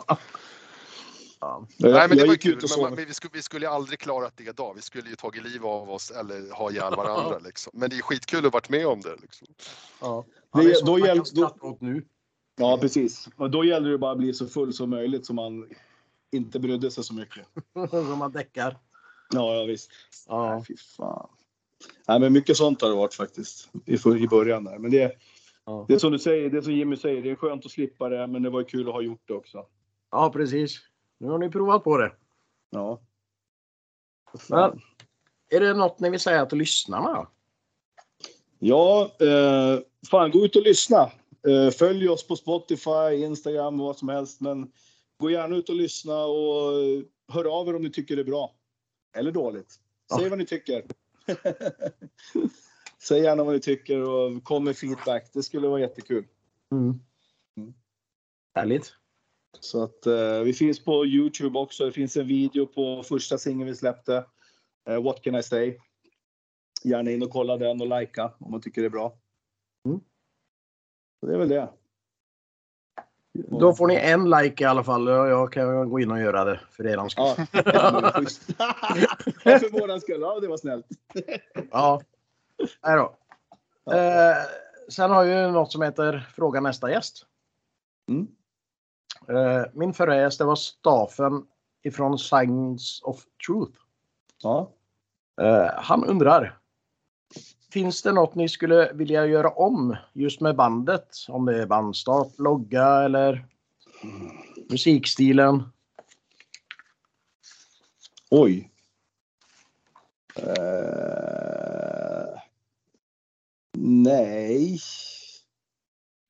Ja. 1.40 1.66
Nej 1.78 2.08
men 2.08 2.18
det 2.18 2.26
var 2.26 2.34
kul, 2.34 2.58
men 2.76 2.82
man, 2.82 2.94
vi, 3.06 3.14
skulle, 3.14 3.30
vi 3.34 3.42
skulle 3.42 3.66
ju 3.66 3.72
aldrig 3.72 3.98
klarat 3.98 4.32
det 4.36 4.44
idag. 4.44 4.72
Vi 4.76 4.82
skulle 4.82 5.10
ju 5.10 5.16
tagit 5.16 5.42
liv 5.44 5.66
av 5.66 5.90
oss 5.90 6.10
eller 6.10 6.54
ha 6.54 6.70
ihjäl 6.70 6.96
varandra 6.96 7.38
liksom. 7.44 7.72
Men 7.76 7.90
det 7.90 7.96
är 7.96 8.02
skitkul 8.02 8.46
att 8.46 8.52
varit 8.52 8.68
med 8.68 8.86
om 8.86 9.00
det 9.00 9.16
liksom. 9.22 9.46
Ja. 10.00 10.24
Det- 10.54 10.62
Det 10.64 10.70
är 10.70 10.74
så 10.74 10.84
då 10.86 10.92
man 10.98 11.00
gäll- 11.08 11.16
kan 11.16 11.26
skratta 11.26 11.66
åt 11.66 11.80
nu. 11.80 12.04
Ja, 12.56 12.78
precis. 12.80 13.28
Och 13.36 13.50
då 13.50 13.64
gäller 13.64 13.90
det 13.90 13.98
bara 13.98 14.12
att 14.12 14.18
bli 14.18 14.34
så 14.34 14.46
full 14.46 14.72
som 14.72 14.90
möjligt 14.90 15.26
så 15.26 15.32
man 15.34 15.68
inte 16.32 16.58
brydde 16.60 16.90
sig 16.90 17.04
så 17.04 17.14
mycket. 17.14 17.46
Så 17.90 18.02
man 18.02 18.32
däckar. 18.32 18.78
Ja, 19.32 19.54
ja 19.54 19.64
visst. 19.64 19.90
Ja. 20.28 20.54
Nej, 20.54 20.64
fy 20.64 20.76
fan. 20.76 21.28
Nej, 22.08 22.20
men 22.20 22.32
mycket 22.32 22.56
sånt 22.56 22.82
har 22.82 22.88
det 22.88 22.94
varit 22.94 23.14
faktiskt 23.14 23.70
i, 23.86 23.94
i 24.08 24.28
början 24.28 24.64
där. 24.64 24.78
Men 24.78 24.90
det, 24.90 25.12
Ja. 25.64 25.84
det 25.88 25.94
är 25.94 25.98
som 25.98 26.12
du 26.12 26.18
säger, 26.18 26.50
det 26.50 26.62
som 26.62 26.72
Jimmy 26.72 26.96
säger, 26.96 27.22
det 27.22 27.30
är 27.30 27.34
skönt 27.36 27.64
att 27.66 27.70
slippa 27.72 28.08
det, 28.08 28.26
men 28.26 28.42
det 28.42 28.50
var 28.50 28.60
ju 28.60 28.66
kul 28.66 28.88
att 28.88 28.94
ha 28.94 29.02
gjort 29.02 29.22
det 29.24 29.34
också. 29.34 29.66
ja, 30.10 30.30
precis. 30.32 30.78
Nu 31.18 31.28
har 31.28 31.38
ni 31.38 31.50
provat 31.50 31.84
på 31.84 31.96
det. 31.98 32.12
Ja. 32.70 33.00
Men, 34.48 34.80
är 35.50 35.60
det 35.60 35.74
något 35.74 36.00
ni 36.00 36.10
vill 36.10 36.20
säga 36.20 36.46
till 36.46 36.58
lyssnarna? 36.58 37.26
Ja, 38.58 39.10
eh, 39.20 39.78
fan 40.10 40.30
gå 40.30 40.44
ut 40.44 40.56
och 40.56 40.62
lyssna. 40.62 41.10
Eh, 41.48 41.70
följ 41.78 42.08
oss 42.08 42.26
på 42.26 42.36
Spotify, 42.36 43.14
Instagram 43.24 43.80
och 43.80 43.86
vad 43.86 43.96
som 43.96 44.08
helst. 44.08 44.40
Men 44.40 44.72
gå 45.20 45.30
gärna 45.30 45.56
ut 45.56 45.68
och 45.68 45.74
lyssna 45.74 46.24
och 46.24 46.72
eh, 46.82 47.02
hör 47.28 47.60
av 47.60 47.68
er 47.68 47.76
om 47.76 47.82
ni 47.82 47.90
tycker 47.90 48.16
det 48.16 48.22
är 48.22 48.26
bra. 48.26 48.54
Eller 49.16 49.32
dåligt. 49.32 49.70
Säg 50.16 50.22
Ja. 50.24 50.28
vad 50.28 50.38
ni 50.38 50.46
tycker. 50.46 50.84
Säg 53.02 53.22
gärna 53.22 53.44
vad 53.44 53.54
ni 53.54 53.60
tycker 53.60 54.00
och 54.02 54.44
kom 54.44 54.64
med 54.64 54.76
feedback. 54.76 55.30
Det 55.32 55.42
skulle 55.42 55.68
vara 55.68 55.80
jättekul. 55.80 56.26
Mm. 56.72 57.00
Mm. 57.56 57.74
Härligt. 58.54 58.94
Så 59.60 59.82
att 59.82 60.06
eh, 60.06 60.40
vi 60.40 60.52
finns 60.52 60.84
på 60.84 61.06
Youtube 61.06 61.58
också. 61.58 61.84
Det 61.84 61.92
finns 61.92 62.16
en 62.16 62.26
video 62.26 62.66
på 62.66 63.02
första 63.02 63.38
singeln 63.38 63.66
vi 63.70 63.76
släppte. 63.76 64.26
Eh, 64.88 65.02
What 65.02 65.22
can 65.22 65.34
I 65.34 65.42
say? 65.42 65.78
Gärna 66.84 67.10
in 67.10 67.22
och 67.22 67.30
kolla 67.30 67.56
den 67.56 67.80
och 67.80 68.00
likea 68.00 68.32
om 68.40 68.50
man 68.50 68.60
tycker 68.60 68.80
det 68.82 68.86
är 68.88 68.90
bra. 68.90 69.18
Mm. 69.88 70.00
Så 71.20 71.26
det 71.26 71.34
är 71.34 71.38
väl 71.38 71.48
det. 71.48 71.72
Då 73.48 73.74
får 73.74 73.86
ni 73.86 73.94
en 73.94 74.30
like 74.30 74.64
i 74.64 74.66
alla 74.66 74.84
fall. 74.84 75.06
Jag 75.06 75.52
kan 75.52 75.90
gå 75.90 76.00
in 76.00 76.10
och 76.10 76.20
göra 76.20 76.44
det 76.44 76.60
för 76.70 76.86
er 76.86 77.08
skull. 77.08 77.24
Ja, 77.24 77.36
ja, 79.44 79.58
för 79.58 79.80
våran 79.80 80.00
skull. 80.00 80.20
Ja, 80.20 80.40
det 80.40 80.48
var 80.48 80.56
snällt. 80.56 80.86
Ja. 81.70 82.00
Nej 82.84 82.96
då. 82.96 83.16
Eh, 83.94 84.36
sen 84.88 85.10
har 85.10 85.24
ju 85.24 85.50
något 85.50 85.72
som 85.72 85.82
heter 85.82 86.28
Fråga 86.34 86.60
nästa 86.60 86.90
gäst. 86.90 87.26
Mm. 88.08 88.28
Eh, 89.28 89.66
min 89.72 89.94
förra 89.94 90.16
gäst 90.16 90.38
det 90.38 90.44
var 90.44 90.56
Stafen 90.56 91.42
ifrån 91.82 92.18
Signs 92.18 93.02
of 93.02 93.24
Truth. 93.46 93.78
Ja. 94.42 94.70
Eh, 95.40 95.70
han 95.76 96.04
undrar. 96.04 96.59
Finns 97.70 98.02
det 98.02 98.12
något 98.12 98.34
ni 98.34 98.48
skulle 98.48 98.92
vilja 98.92 99.26
göra 99.26 99.50
om 99.50 99.96
just 100.12 100.40
med 100.40 100.56
bandet? 100.56 101.16
Om 101.28 101.46
det 101.46 101.62
är 101.62 101.66
bandstart, 101.66 102.38
logga 102.38 102.86
eller 102.86 103.46
musikstilen? 104.70 105.62
Oj. 108.30 108.70
Eh, 110.36 110.44
nej. 113.78 114.78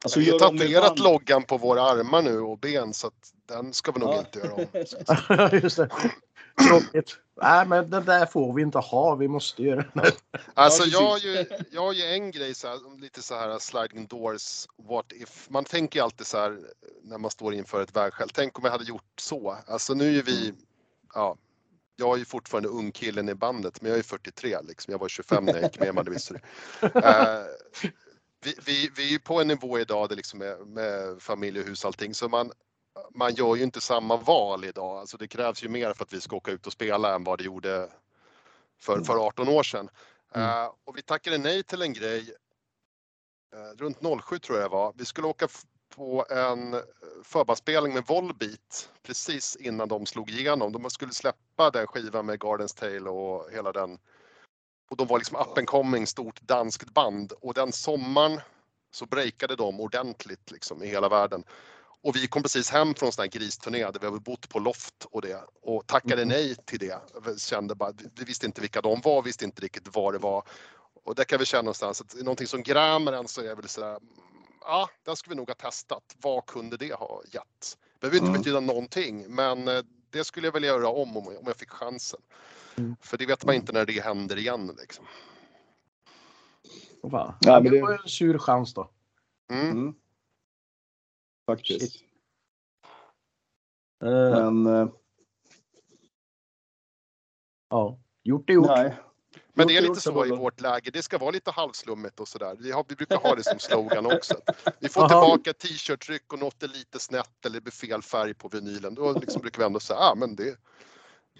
Alltså, 0.04 0.20
vi 0.20 0.30
har 0.30 0.38
tatuerat 0.38 0.98
loggan 0.98 1.42
på 1.42 1.56
våra 1.58 1.82
armar 1.82 2.22
nu 2.22 2.40
och 2.40 2.58
ben 2.58 2.94
så 2.94 3.06
att 3.06 3.32
den 3.46 3.72
ska 3.72 3.92
vi 3.92 4.00
nog 4.00 4.08
Ja. 4.08 4.18
inte 4.18 4.38
göra 4.38 4.54
om. 4.54 4.66
Tråkigt. 6.68 7.16
Nej, 7.42 7.66
men 7.66 7.90
det 7.90 8.00
där 8.00 8.26
får 8.26 8.54
vi 8.54 8.62
inte 8.62 8.78
ha. 8.78 9.14
Vi 9.14 9.28
måste 9.28 9.62
göra 9.62 9.84
det. 9.94 10.12
Alltså 10.54 10.84
jag 10.84 11.08
har 11.10 11.18
ju, 11.18 11.46
jag 11.70 11.82
har 11.82 11.92
ju 11.92 12.02
en 12.02 12.30
grej 12.30 12.54
så 12.54 12.68
här, 12.68 13.00
lite 13.00 13.22
så 13.22 13.34
här 13.34 13.58
sliding 13.58 14.06
doors, 14.06 14.66
what 14.88 15.12
if. 15.12 15.50
Man 15.50 15.64
tänker 15.64 15.98
ju 15.98 16.04
alltid 16.04 16.26
så 16.26 16.38
här 16.38 16.58
när 17.02 17.18
man 17.18 17.30
står 17.30 17.54
inför 17.54 17.82
ett 17.82 17.96
vägskäl. 17.96 18.28
Tänk 18.28 18.58
om 18.58 18.64
jag 18.64 18.72
hade 18.72 18.84
gjort 18.84 19.20
så. 19.20 19.56
Alltså 19.66 19.94
nu 19.94 20.18
är 20.18 20.22
vi, 20.22 20.54
ja, 21.14 21.36
jag 21.96 22.14
är 22.14 22.18
ju 22.18 22.24
fortfarande 22.24 22.68
ungkillen 22.68 23.28
i 23.28 23.34
bandet, 23.34 23.82
men 23.82 23.90
jag 23.90 23.98
är 23.98 24.02
43 24.02 24.56
liksom. 24.62 24.92
Jag 24.92 24.98
var 24.98 25.08
25 25.08 25.44
när 25.44 25.54
jag 25.54 25.62
gick 25.62 25.78
med 25.78 25.88
i 25.88 25.92
Madde. 25.92 26.10
Eh, 26.82 27.44
vi, 28.44 28.54
vi, 28.64 28.90
vi 28.96 29.06
är 29.06 29.10
ju 29.10 29.18
på 29.18 29.40
en 29.40 29.48
nivå 29.48 29.78
idag 29.78 30.08
där 30.08 30.16
liksom 30.16 30.38
med, 30.38 30.66
med 30.66 31.22
familj 31.22 31.60
och 31.60 31.66
hus 31.66 31.84
och 31.84 31.88
allting, 31.88 32.14
så 32.14 32.28
man, 32.28 32.52
man 33.14 33.34
gör 33.34 33.56
ju 33.56 33.62
inte 33.62 33.80
samma 33.80 34.16
val 34.16 34.64
idag. 34.64 34.98
Alltså 34.98 35.16
det 35.16 35.28
krävs 35.28 35.64
ju 35.64 35.68
mer 35.68 35.92
för 35.92 36.04
att 36.04 36.12
vi 36.12 36.20
ska 36.20 36.36
åka 36.36 36.50
ut 36.50 36.66
och 36.66 36.72
spela 36.72 37.14
än 37.14 37.24
vad 37.24 37.38
det 37.38 37.44
gjorde 37.44 37.88
för, 38.80 39.00
för 39.00 39.26
18 39.26 39.48
år 39.48 39.62
sedan. 39.62 39.88
Mm. 40.34 40.48
Eh, 40.48 40.72
och 40.84 40.96
vi 40.96 41.02
tackade 41.02 41.38
nej 41.38 41.62
till 41.62 41.82
en 41.82 41.92
grej 41.92 42.34
eh, 43.54 43.78
runt 43.78 44.22
07 44.22 44.38
tror 44.38 44.58
jag 44.58 44.70
det 44.70 44.74
var. 44.74 44.92
Vi 44.96 45.04
skulle 45.04 45.26
åka 45.26 45.48
på 45.96 46.26
en 46.30 46.74
eh, 46.74 46.80
förbandsspelning 47.24 47.94
med 47.94 48.06
Volbeat 48.06 48.90
precis 49.02 49.56
innan 49.56 49.88
de 49.88 50.06
slog 50.06 50.30
igenom. 50.30 50.72
De 50.72 50.90
skulle 50.90 51.12
släppa 51.12 51.70
den 51.70 51.86
skivan 51.86 52.26
med 52.26 52.40
Gardens 52.40 52.74
Tale 52.74 53.10
och 53.10 53.50
hela 53.52 53.72
den. 53.72 53.98
Och 54.90 54.96
de 54.96 55.06
var 55.06 55.18
liksom 55.18 55.36
up 55.36 55.58
and 55.58 55.66
coming 55.66 56.06
stort 56.06 56.40
danskt 56.40 56.90
band 56.90 57.32
och 57.32 57.54
den 57.54 57.72
sommaren 57.72 58.40
så 58.90 59.06
breakade 59.06 59.56
de 59.56 59.80
ordentligt 59.80 60.50
liksom 60.50 60.82
i 60.82 60.86
hela 60.86 61.08
världen. 61.08 61.44
Och 62.02 62.16
vi 62.16 62.26
kom 62.26 62.42
precis 62.42 62.70
hem 62.70 62.94
från 62.94 63.06
en 63.06 63.12
sån 63.12 63.22
här 63.22 63.28
gristurné 63.30 63.78
där 63.90 64.00
vi 64.00 64.06
hade 64.06 64.20
bott 64.20 64.48
på 64.48 64.58
loft 64.58 65.06
och 65.10 65.22
det 65.22 65.44
och 65.62 65.86
tackade 65.86 66.24
nej 66.24 66.56
till 66.56 66.78
det. 66.78 66.98
Vi 67.26 67.38
Kände 67.38 67.74
bara, 67.74 67.92
vi 68.16 68.24
visste 68.24 68.46
inte 68.46 68.60
vilka 68.60 68.80
de 68.80 69.00
var, 69.00 69.22
visste 69.22 69.44
inte 69.44 69.62
riktigt 69.62 69.94
vad 69.96 70.14
det 70.14 70.18
var. 70.18 70.42
Och 71.04 71.14
där 71.14 71.24
kan 71.24 71.38
vi 71.38 71.44
känna 71.44 71.62
någonstans 71.62 72.00
att 72.00 72.14
någonting 72.14 72.46
som 72.46 72.62
grämer 72.62 73.12
en 73.12 73.28
så 73.28 73.40
är 73.40 73.54
väl 73.54 73.68
sådär, 73.68 73.88
mm, 73.96 74.02
ja, 74.60 74.88
den 75.04 75.16
skulle 75.16 75.34
vi 75.34 75.36
nog 75.36 75.48
ha 75.48 75.54
testat. 75.54 76.16
Vad 76.22 76.46
kunde 76.46 76.76
det 76.76 76.92
ha 76.94 77.22
gett? 77.32 77.76
Det 77.92 78.00
behöver 78.00 78.16
inte 78.16 78.28
Mm. 78.28 78.40
betyda 78.40 78.60
någonting, 78.60 79.34
men 79.34 79.68
eh, 79.68 79.82
det 80.10 80.24
skulle 80.24 80.46
jag 80.46 80.52
vilja 80.52 80.68
göra 80.68 80.88
om 80.88 81.16
om 81.16 81.36
jag 81.46 81.56
fick 81.56 81.70
chansen. 81.70 82.20
Mm. 82.76 82.96
För 83.00 83.18
det 83.18 83.26
vet 83.26 83.44
man 83.44 83.54
inte 83.54 83.72
när 83.72 83.86
det 83.86 84.00
händer 84.02 84.38
igen. 84.38 84.74
Liksom. 84.80 85.04
Ja, 87.40 87.60
men 87.60 87.64
det 87.64 87.70
det- 87.70 87.82
var 87.82 87.90
ju 87.90 87.98
en 88.02 88.08
sur 88.08 88.38
chans 88.38 88.74
då. 88.74 88.90
Mm. 89.52 89.94
Faktiskt. 91.56 91.92
Shit. 91.92 92.04
Eh, 94.04 94.50
Men 94.52 94.66
eh, 94.66 94.88
ja, 97.70 97.98
gjort 98.22 98.50
är 98.50 98.54
gjort. 98.54 98.66
nej. 98.66 98.96
Men 99.54 99.66
det 99.68 99.76
är 99.76 99.82
lite 99.82 100.00
så 100.00 100.26
i 100.26 100.30
vårt 100.30 100.60
läge. 100.60 100.90
Det 100.90 101.02
ska 101.02 101.18
vara 101.18 101.30
lite 101.30 101.50
halvslummigt 101.50 102.20
och 102.20 102.28
sådär. 102.28 102.56
Vi, 102.58 102.72
har, 102.72 102.84
vi 102.88 102.94
brukar 102.96 103.16
ha 103.16 103.34
det 103.34 103.42
som 103.44 103.58
slogan 103.58 104.06
också. 104.06 104.34
Vi 104.78 104.88
får 104.88 105.00
Aha. 105.00 105.08
tillbaka 105.08 105.52
t-shirt-tryck 105.52 106.32
och 106.32 106.38
något 106.38 106.62
är 106.62 106.68
lite 106.68 106.98
snett 106.98 107.46
eller 107.46 107.54
det 107.54 107.60
blir 107.60 107.72
fel 107.72 108.02
färg 108.02 108.34
på 108.34 108.48
vinylen. 108.48 108.94
Då 108.94 109.12
liksom 109.12 109.42
brukar 109.42 109.58
vi 109.58 109.64
ändå 109.66 109.80
säga, 109.80 109.98
ah, 109.98 110.14
men 110.14 110.36
det, 110.36 110.56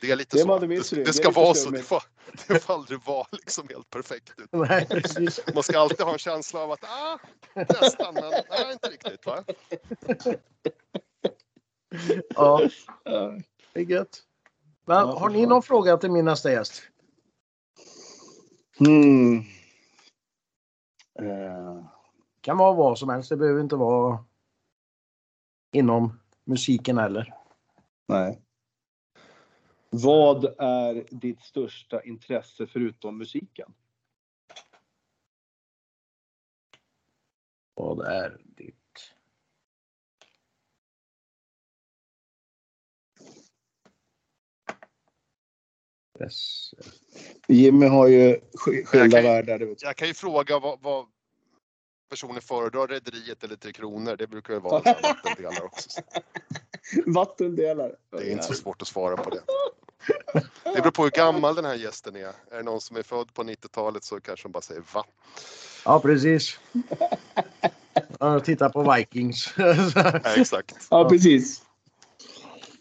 det 0.01 0.11
är 0.11 0.17
lite 0.17 0.37
Det 0.37 0.43
så. 0.43 0.59
Det, 0.59 0.67
det 0.67 1.05
Det 1.05 1.13
ska 1.13 1.31
vara 1.31 1.55
så. 1.55 1.71
Det 1.71 1.83
får, 1.83 2.03
det 2.49 2.61
får 2.61 2.75
aldrig 2.75 3.01
vara 3.07 3.27
liksom 3.33 3.69
helt 3.69 3.91
perfekt 3.91 4.33
ut. 4.41 4.49
Nej. 4.53 4.89
Man 5.55 5.63
ska 5.63 5.79
alltid 5.79 6.07
ha 6.07 6.13
en 6.13 6.19
känsla 6.19 6.61
av 6.61 6.73
att, 6.73 6.85
ah, 6.85 7.19
nästan, 7.55 8.15
men 8.15 8.31
nej, 8.51 8.73
inte 8.73 8.89
riktigt. 8.89 9.27
Va? 9.27 9.45
Ja, 12.29 12.69
det 13.73 13.81
är 13.81 13.85
gött. 13.85 14.23
Men, 14.87 15.09
har 15.09 15.31
ni 15.31 15.47
någon 15.47 15.63
fråga 15.63 15.97
till 15.97 16.11
min 16.11 16.25
nästa 16.25 16.53
gäst? 16.53 16.83
Mm. 18.81 19.39
Eh, 21.19 21.85
kan 22.41 22.57
vara 22.57 22.73
vad 22.73 22.99
som 22.99 23.09
helst. 23.09 23.29
Det 23.29 23.37
behöver 23.37 23.61
inte 23.61 23.77
vara 23.77 24.25
inom 25.73 26.21
musiken 26.45 26.99
heller. 26.99 27.35
nej. 28.09 28.43
Vad 29.91 30.45
är 30.59 31.07
ditt 31.11 31.41
största 31.41 32.03
intresse 32.03 32.67
förutom 32.67 33.19
musiken? 33.19 33.73
Vad 37.75 38.07
är 38.07 38.41
ditt? 38.45 38.77
intresse? 46.21 46.77
Jimmy 47.49 47.87
har 47.87 48.09
ju 48.09 48.35
sk- 48.37 48.85
skilda 48.85 49.23
världar. 49.23 49.61
jag. 49.61 49.77
Jag 49.81 49.97
kan 49.97 50.09
ju 50.09 50.15
fråga 50.15 50.59
vad, 50.59 50.83
vad 50.83 51.07
personen 52.11 52.41
föredrar, 52.43 52.87
Rederiet 52.89 53.45
eller 53.45 53.57
Tre 53.57 53.73
Kronor. 53.73 54.17
Det 54.17 54.27
brukar 54.27 54.55
ju 54.55 54.61
vara 54.61 54.83
vattendelare 55.03 55.65
också. 55.65 56.01
Vattendelare. 57.07 57.97
Det 58.11 58.17
är 58.29 58.33
inte 58.33 58.45
så 58.45 58.55
svårt 58.55 58.83
att 58.83 58.89
svara 58.89 59.17
på 59.17 59.31
det. 59.31 59.43
Det 60.65 60.81
beror 60.81 60.91
på 60.91 61.03
hur 61.03 61.11
gammal 61.11 61.55
den 61.55 61.65
här 61.65 61.75
gästen 61.75 62.17
är. 62.17 62.21
Är 62.51 62.57
det 62.57 62.63
någon 62.63 62.81
som 62.81 62.97
är 62.97 63.03
född 63.03 63.35
på 63.35 63.43
90-talet 63.43 64.05
så 64.05 64.21
kanske 64.21 64.49
de 64.49 64.53
bara 64.53 64.61
säger 64.63 64.83
va? 64.95 65.05
Ja, 65.85 66.01
precis. 66.01 66.61
Titta 68.45 68.71
på 68.71 68.93
Vikings. 68.95 69.55
Ja, 69.57 70.11
exakt. 70.37 70.87
Ja, 70.91 71.09
precis. 71.09 71.63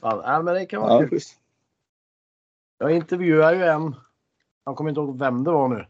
ja, 0.01 0.41
men 0.45 0.53
det 0.53 0.65
kan 0.65 0.82
vara 0.82 1.01
Ja, 1.03 1.09
kul. 1.09 1.20
Jag 2.78 2.91
intervjuade 2.91 3.57
ju 3.57 3.63
en. 3.63 3.95
Jag 4.65 4.76
kommer 4.76 4.89
inte 4.89 5.01
ihåg 5.01 5.20
vem 5.20 5.43
det 5.43 5.51
var 5.51 5.67
nu. 5.67 5.86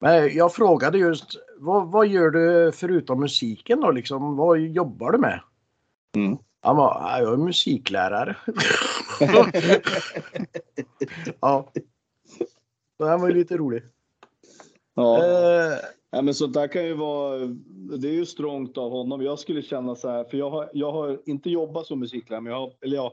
Men 0.00 0.34
jag 0.36 0.54
frågade 0.54 0.98
just 0.98 1.24
vad, 1.58 1.90
vad 1.90 2.06
gör 2.06 2.30
du 2.30 2.72
förutom 2.72 3.20
musiken 3.20 3.80
då 3.80 3.90
liksom? 3.90 4.36
Vad 4.36 4.58
jobbar 4.58 5.12
du 5.12 5.18
med? 5.18 5.40
Mm. 6.16 6.38
Han 6.62 6.76
bara, 6.76 6.94
"Ja, 7.00 7.18
jag 7.24 7.32
är 7.32 7.36
musiklärare. 7.36 8.36
ja. 11.40 11.72
Den 12.98 13.20
var 13.20 13.28
ju 13.28 13.34
lite 13.34 13.56
rolig. 13.56 13.82
Ja. 14.94 15.24
Eh, 15.24 15.78
Ja, 16.16 16.22
men 16.22 16.34
sånt 16.34 16.54
där 16.54 16.68
kan 16.68 16.84
ju 16.84 16.94
vara, 16.94 17.38
det 17.98 18.08
är 18.08 18.12
ju 18.12 18.26
strångt 18.26 18.78
av 18.78 18.90
honom. 18.90 19.22
Jag 19.22 19.38
skulle 19.38 19.62
känna 19.62 19.94
så 19.94 20.08
här, 20.08 20.24
för 20.24 20.36
jag 20.36 20.50
har, 20.50 20.70
jag 20.72 20.92
har 20.92 21.20
inte 21.26 21.50
jobbat 21.50 21.86
som 21.86 22.00
musiklärare, 22.00 22.42
men 22.42 22.52
jag 22.52 22.60
har, 22.60 22.72
eller 22.80 22.96
ja, 22.96 23.12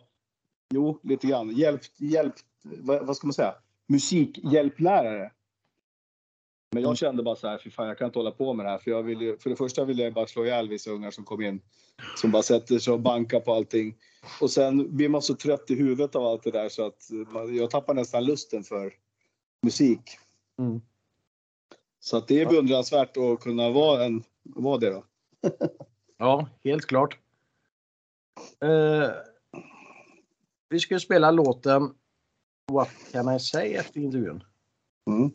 jo, 0.74 1.00
lite 1.04 1.28
grann. 1.28 1.50
Hjälpt, 1.50 2.02
hjälpt, 2.02 2.42
vad, 2.62 3.06
vad 3.06 3.18
ska 3.18 3.28
man 3.28 3.34
säga, 3.34 3.56
musikhjälplärare. 3.88 5.32
Men 6.74 6.84
jag 6.84 6.98
kände 6.98 7.24
bara 7.24 7.36
så 7.36 7.48
här, 7.48 7.58
för 7.58 7.70
fan 7.70 7.88
jag 7.88 7.98
kan 7.98 8.06
inte 8.06 8.20
hålla 8.20 8.32
på 8.32 8.54
med 8.54 8.66
det 8.66 8.70
här. 8.70 8.78
För, 8.78 8.92
jag 8.92 9.04
vill 9.04 9.22
ju, 9.22 9.38
för 9.38 9.50
det 9.50 9.56
första 9.56 9.86
vill 9.86 10.00
jag 10.00 10.14
bara 10.14 10.28
slå 10.28 10.46
ihjäl 10.46 10.70
vissa 10.70 10.92
ungar 10.92 11.12
som 11.12 11.24
kom 11.24 11.42
in. 11.42 11.62
Som 12.16 12.32
bara 12.32 12.44
sätter 12.44 12.80
sig 12.80 12.94
och 12.94 13.00
bankar 13.00 13.40
på 13.40 13.54
allting. 13.54 13.96
Och 14.42 14.52
sen 14.52 14.96
blir 14.96 15.10
man 15.10 15.22
så 15.22 15.36
trött 15.36 15.72
i 15.72 15.76
huvudet 15.76 16.16
av 16.16 16.26
allt 16.26 16.44
det 16.44 16.52
där 16.52 16.70
så 16.70 16.86
att 16.86 17.10
man, 17.32 17.56
jag 17.56 17.70
tappar 17.70 17.94
nästan 17.94 18.26
lusten 18.26 18.64
för 18.64 18.94
musik. 19.64 20.02
Mm. 20.60 20.82
Så 22.00 22.18
att 22.18 22.28
det 22.28 22.42
är 22.42 22.46
beundransvärt 22.46 23.18
att 23.18 23.40
kunna 23.40 23.70
vara, 23.70 24.06
en, 24.06 24.24
vara 24.44 24.78
det 24.78 24.90
då. 24.90 25.04
ja, 26.18 26.50
helt 26.64 26.86
klart. 26.86 27.18
Eh, 28.62 29.12
vi 30.70 30.80
ska 30.80 31.00
spela 31.00 31.32
låten 31.32 31.94
What 32.72 32.90
can 33.12 33.36
I 33.36 33.40
say 33.40 33.74
efter 33.74 34.00
intervjun. 34.00 34.44
Mm. 35.08 35.32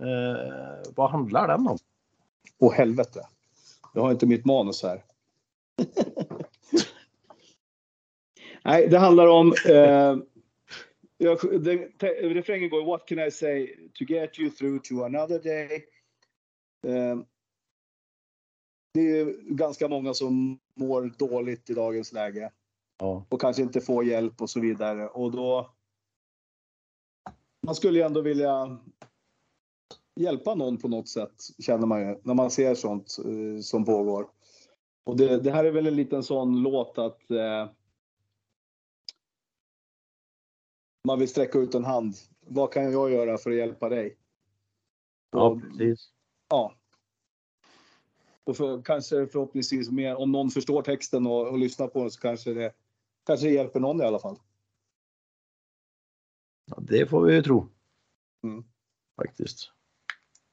Eh, 0.00 0.82
vad 0.96 1.10
handlar 1.10 1.48
den 1.48 1.66
om? 1.66 1.78
Åh 2.58 2.72
helvete. 2.72 3.28
Jag 3.94 4.02
har 4.02 4.10
inte 4.10 4.26
mitt 4.26 4.44
manus 4.44 4.82
här. 4.82 5.04
Nej, 8.64 8.88
det 8.88 8.98
handlar 8.98 9.26
om... 9.26 9.54
Eh, 9.68 10.16
refrängen 12.22 12.70
går 12.70 12.84
What 12.84 13.06
can 13.06 13.18
I 13.18 13.30
say 13.30 13.76
to 13.94 14.04
get 14.04 14.38
you 14.38 14.50
through 14.50 14.82
to 14.82 15.04
another 15.04 15.38
day? 15.38 15.84
Eh, 16.86 17.18
det 18.94 19.18
är 19.18 19.54
ganska 19.54 19.88
många 19.88 20.14
som 20.14 20.58
mår 20.74 21.12
dåligt 21.18 21.70
i 21.70 21.74
dagens 21.74 22.12
läge 22.12 22.52
Ja. 22.98 23.26
och 23.28 23.40
kanske 23.40 23.62
inte 23.62 23.80
får 23.80 24.04
hjälp 24.04 24.40
och 24.40 24.50
så 24.50 24.60
vidare. 24.60 25.08
Och 25.08 25.32
då... 25.32 25.70
Man 27.66 27.74
skulle 27.74 27.98
ju 27.98 28.04
ändå 28.04 28.20
vilja 28.20 28.78
hjälpa 30.16 30.54
någon 30.54 30.76
på 30.78 30.88
något 30.88 31.08
sätt, 31.08 31.42
känner 31.58 31.86
man 31.86 32.00
ju, 32.00 32.20
när 32.22 32.34
man 32.34 32.50
ser 32.50 32.74
sånt 32.74 33.16
eh, 33.24 33.60
som 33.60 33.84
pågår. 33.84 34.30
Och 35.04 35.16
det, 35.16 35.40
det 35.40 35.50
här 35.50 35.64
är 35.64 35.70
väl 35.70 35.86
en 35.86 35.96
liten 35.96 36.22
sån 36.22 36.62
låt 36.62 36.98
att 36.98 37.30
eh, 37.30 37.70
man 41.04 41.18
vill 41.18 41.28
sträcka 41.28 41.58
ut 41.58 41.74
en 41.74 41.84
hand. 41.84 42.14
Vad 42.40 42.72
kan 42.72 42.92
jag 42.92 43.10
göra 43.10 43.38
för 43.38 43.50
att 43.50 43.56
hjälpa 43.56 43.88
dig? 43.88 44.18
Ja, 45.30 45.48
Och, 45.48 45.60
precis. 45.62 46.10
ja. 46.48 46.74
Och 48.44 48.56
för, 48.56 48.82
kanske 48.82 49.26
förhoppningsvis 49.26 49.90
mer, 49.90 50.16
om 50.16 50.32
någon 50.32 50.50
förstår 50.50 50.82
texten 50.82 51.26
och, 51.26 51.48
och 51.48 51.58
lyssnar 51.58 51.88
på 51.88 52.00
den 52.00 52.10
så 52.10 52.20
kanske 52.20 52.54
det, 52.54 52.72
kanske 53.26 53.46
det 53.46 53.52
hjälper 53.52 53.80
någon 53.80 54.00
i 54.00 54.04
alla 54.04 54.18
fall. 54.18 54.38
Ja, 56.64 56.76
det 56.80 57.06
får 57.06 57.26
vi 57.26 57.34
ju 57.34 57.42
tro. 57.42 57.68
Mm. 58.44 58.64
Faktiskt. 59.16 59.75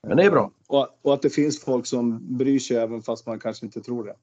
Men 0.07 0.17
det 0.17 0.23
är 0.23 0.31
bra. 0.31 0.51
Och, 0.67 0.87
och 1.01 1.13
att 1.13 1.21
det 1.21 1.29
finns 1.29 1.63
folk 1.63 1.85
som 1.85 2.37
bryr 2.37 2.59
sig 2.59 2.77
även 2.77 3.01
fast 3.01 3.25
man 3.25 3.39
kanske 3.39 3.65
inte 3.65 3.81
tror 3.81 4.03
det. 4.03 4.15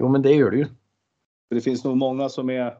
Jo, 0.00 0.08
men 0.08 0.22
det 0.22 0.34
gör 0.34 0.50
det 0.50 0.56
ju. 0.56 0.64
För 1.48 1.54
det 1.54 1.60
finns 1.60 1.84
nog 1.84 1.96
många 1.96 2.28
som 2.28 2.50
är 2.50 2.78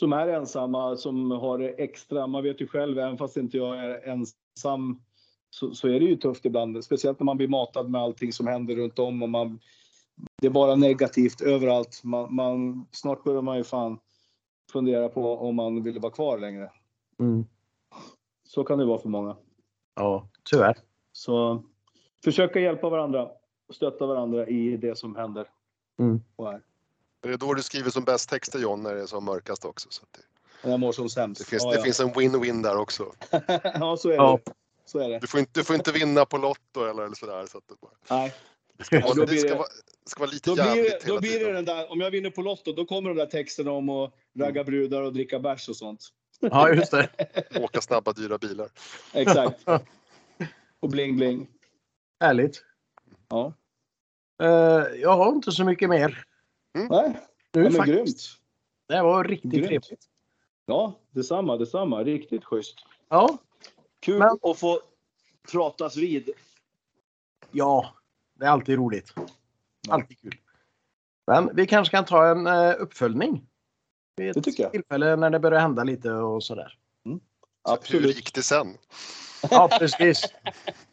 som 0.00 0.12
är 0.12 0.28
ensamma, 0.28 0.96
som 0.96 1.30
har 1.30 1.58
det 1.58 1.68
extra. 1.68 2.26
Man 2.26 2.42
vet 2.42 2.60
ju 2.60 2.66
själv, 2.66 2.98
även 2.98 3.18
fast 3.18 3.36
inte 3.36 3.56
jag 3.56 3.78
är 3.78 4.08
ensam, 4.08 5.02
så, 5.50 5.74
så 5.74 5.88
är 5.88 6.00
det 6.00 6.06
ju 6.06 6.16
tufft 6.16 6.44
ibland. 6.44 6.84
Speciellt 6.84 7.20
när 7.20 7.24
man 7.24 7.36
blir 7.36 7.48
matad 7.48 7.90
med 7.90 8.00
allting 8.00 8.32
som 8.32 8.46
händer 8.46 8.76
runt 8.76 8.98
om 8.98 9.22
och 9.22 9.28
man, 9.28 9.58
det 10.40 10.46
är 10.46 10.50
bara 10.50 10.76
negativt 10.76 11.40
överallt. 11.40 12.00
Man, 12.04 12.34
man, 12.34 12.86
snart 12.90 13.24
börjar 13.24 13.42
man 13.42 13.56
ju 13.56 13.64
fan 13.64 13.98
fundera 14.72 15.08
på 15.08 15.38
om 15.38 15.56
man 15.56 15.82
vill 15.82 15.98
vara 15.98 16.12
kvar 16.12 16.38
längre. 16.38 16.70
Mm. 17.18 17.44
Så 18.48 18.64
kan 18.64 18.78
det 18.78 18.84
vara 18.84 18.98
för 18.98 19.08
många. 19.08 19.36
Ja, 19.94 20.28
tyvärr. 20.50 20.76
Så 21.12 21.62
försöka 22.24 22.60
hjälpa 22.60 22.88
varandra. 22.88 23.28
Stötta 23.72 24.06
varandra 24.06 24.46
i 24.46 24.76
det 24.76 24.96
som 24.98 25.16
händer. 25.16 25.46
Mm. 25.98 26.20
Och 26.36 26.52
är. 26.52 26.60
Det 27.22 27.28
är 27.28 27.36
då 27.36 27.54
du 27.54 27.62
skriver 27.62 27.90
som 27.90 28.04
bäst 28.04 28.30
texter 28.30 28.58
John, 28.58 28.82
när 28.82 28.94
det 28.94 29.02
är 29.02 29.06
som 29.06 29.24
mörkast 29.24 29.64
också. 29.64 29.88
Så 29.90 30.02
att 30.02 30.12
det, 30.62 30.68
Jag 30.70 30.80
mår 30.80 30.92
som 30.92 31.08
sämst. 31.08 31.40
det, 31.40 31.46
finns, 31.50 31.62
ja, 31.64 31.70
det 31.70 31.76
ja. 31.76 31.82
finns 31.82 32.00
en 32.00 32.08
win-win 32.14 32.62
där 32.62 32.76
också. 32.78 33.12
ja, 33.80 33.96
så 33.96 34.08
är 34.10 34.14
Ja. 34.14 34.38
det. 34.44 34.52
Så 34.84 34.98
är 34.98 35.08
det. 35.08 35.18
Du 35.18 35.26
får 35.26 35.40
inte, 35.40 35.60
du 35.60 35.64
får 35.64 35.76
inte 35.76 35.92
vinna 35.92 36.24
på 36.24 36.38
Lotto 36.38 36.80
eller, 36.84 37.02
eller 37.02 37.14
sådär. 37.14 37.46
Så 37.46 37.58
att 37.58 37.64
det, 37.68 37.74
bara, 37.80 37.90
Nej. 38.10 38.34
det, 38.76 38.84
ska, 38.84 39.00
vara, 39.00 39.14
då 39.14 39.20
det, 39.20 39.26
blir 39.26 39.38
ska 39.38 39.48
det- 39.48 39.54
vara, 39.54 39.68
det 40.04 40.10
ska 40.10 40.20
vara 40.20 40.30
lite 40.30 40.50
Då 40.50 40.54
blir, 40.54 40.64
jävligt 40.64 40.84
det, 41.00 41.04
hela 41.06 41.14
då 41.14 41.20
blir 41.20 41.30
det 41.32 41.38
tiden. 41.38 41.54
den 41.54 41.64
där, 41.64 41.92
om 41.92 42.00
jag 42.00 42.10
vinner 42.10 42.30
på 42.30 42.42
Lotto, 42.42 42.72
då 42.72 42.84
kommer 42.84 43.08
de 43.10 43.16
där 43.18 43.26
texterna 43.26 43.70
om 43.72 43.88
att 43.88 44.12
ragga 44.38 44.64
brudar 44.64 45.02
och 45.02 45.12
dricka 45.12 45.38
bärs 45.38 45.68
och 45.68 45.76
sånt. 45.76 46.08
Ja, 46.50 46.74
just 46.74 46.90
det. 46.90 47.08
Åka 47.60 47.80
snabba, 47.80 48.12
dyra 48.12 48.38
bilar. 48.38 48.68
Exakt. 49.12 49.64
Och 50.80 50.88
bling 50.88 51.16
bling. 51.16 51.48
Härligt. 52.20 52.64
Ja. 53.28 53.52
Eh, 54.42 54.48
jag 55.00 55.16
har 55.16 55.28
inte 55.32 55.52
så 55.52 55.64
mycket 55.64 55.88
mer. 55.88 56.24
Nej, 56.74 56.88
Nu 57.52 57.62
ja, 57.62 57.70
men 57.70 57.72
faktiskt. 57.72 57.86
grymt. 57.96 58.16
Det 58.88 59.02
var 59.02 59.24
riktigt 59.24 59.50
Grymt. 59.52 59.66
trevligt. 59.68 60.04
Ja, 60.66 60.98
detsamma, 61.10 61.56
detsamma. 61.56 62.04
Riktigt 62.04 62.44
schysst. 62.44 62.76
Ja, 63.08 63.38
Kul 64.00 64.18
Men- 64.18 64.38
att 64.42 64.58
få 64.58 64.80
pratas 65.52 65.96
vid. 65.96 66.30
ja, 67.50 67.94
det 68.34 68.44
är 68.44 68.50
alltid 68.50 68.76
roligt. 68.78 69.14
Alltid 69.88 70.20
kul. 70.20 70.36
Men 71.26 71.50
vi 71.56 71.66
kanske 71.66 71.90
kan 71.96 72.04
ta 72.04 72.26
en 72.26 72.46
eh, 72.46 72.74
uppföljning. 72.78 73.46
Vid 74.16 74.34
Det 74.34 74.42
tycker 74.42 74.62
jag. 74.62 74.72
tillfälle 74.72 75.16
när 75.16 75.30
det 75.30 75.38
börjar 75.40 75.60
hända 75.60 75.84
lite 75.84 76.10
och 76.12 76.44
sådär. 76.44 76.76
Så 77.04 77.10
Hur 77.10 77.20
Absolut. 77.74 78.16
gick 78.16 78.34
det 78.34 78.42
sen? 78.42 78.78
Ja, 79.50 79.68
precis. 79.78 80.22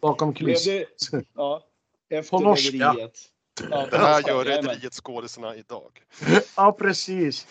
Bakom 0.01 0.33
det, 0.33 0.85
ja, 1.35 1.63
efter 2.09 2.29
På 2.37 2.39
norska. 2.39 2.77
Ja, 2.77 3.87
Det 3.91 3.97
här 3.97 4.27
gör 4.27 4.45
rederiet 4.45 4.93
skådisarna 4.93 5.55
idag. 5.55 6.01
Ja, 6.55 6.71
precis. 6.71 7.47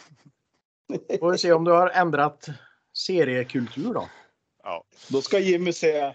Får 1.21 1.33
vi 1.33 1.39
se 1.39 1.53
om 1.53 1.65
du 1.65 1.71
har 1.71 1.91
ändrat 1.91 2.47
seriekultur 2.93 3.95
då. 3.95 4.09
Ja. 4.63 4.85
Då 5.09 5.23
ska 5.23 5.39
Jimmy 5.39 5.73
säga 5.73 6.15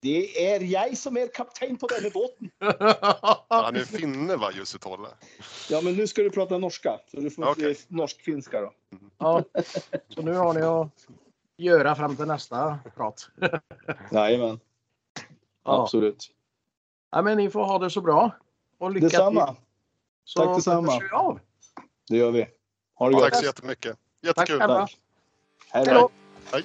det 0.00 0.46
är 0.52 0.60
jag 0.60 0.96
som 0.96 1.16
är 1.16 1.26
kapten 1.34 1.76
på 1.76 1.86
den 1.86 2.02
här 2.02 2.10
båten. 2.10 2.50
Han 3.48 3.76
är 3.76 3.84
finne 3.84 4.36
va, 4.36 4.52
Jussi 4.52 4.78
Tolle? 4.78 5.08
Ja, 5.70 5.80
men 5.80 5.94
nu 5.96 6.06
ska 6.06 6.22
du 6.22 6.30
prata 6.30 6.58
norska. 6.58 7.00
Så 7.10 7.20
du 7.20 7.30
får 7.30 7.48
Okej. 7.50 7.78
norsk-finska 7.88 8.60
då. 8.60 8.72
Ja, 9.18 9.42
så 10.08 10.22
nu 10.22 10.32
har 10.34 10.54
ni 10.54 10.62
att 10.62 10.88
göra 11.56 11.94
fram 11.94 12.16
till 12.16 12.26
nästa 12.26 12.78
prat. 12.96 13.28
Jajamän. 14.12 14.60
Ja. 15.64 15.82
Absolut. 15.82 16.30
Ja, 17.10 17.22
men 17.22 17.36
ni 17.36 17.50
får 17.50 17.64
ha 17.64 17.78
det 17.78 17.90
så 17.90 18.00
bra. 18.00 18.30
Och 18.78 18.90
lycka 18.90 19.06
Detsamma. 19.06 19.46
till. 19.54 19.62
Så 20.24 20.44
Tack 20.44 20.56
detsamma. 20.56 20.98
vi 21.00 21.08
av. 21.16 21.40
Det 22.08 22.16
gör 22.16 22.30
vi. 22.30 22.46
Ha 22.94 23.08
det 23.10 23.20
Tack 23.20 23.30
gott. 23.30 23.38
så 23.40 23.44
jättemycket. 23.46 23.96
Jättekul. 24.22 24.58
själva. 24.58 24.78
Tack. 24.80 24.98
Hej 25.70 25.84
då. 25.86 26.10
Hej. 26.52 26.64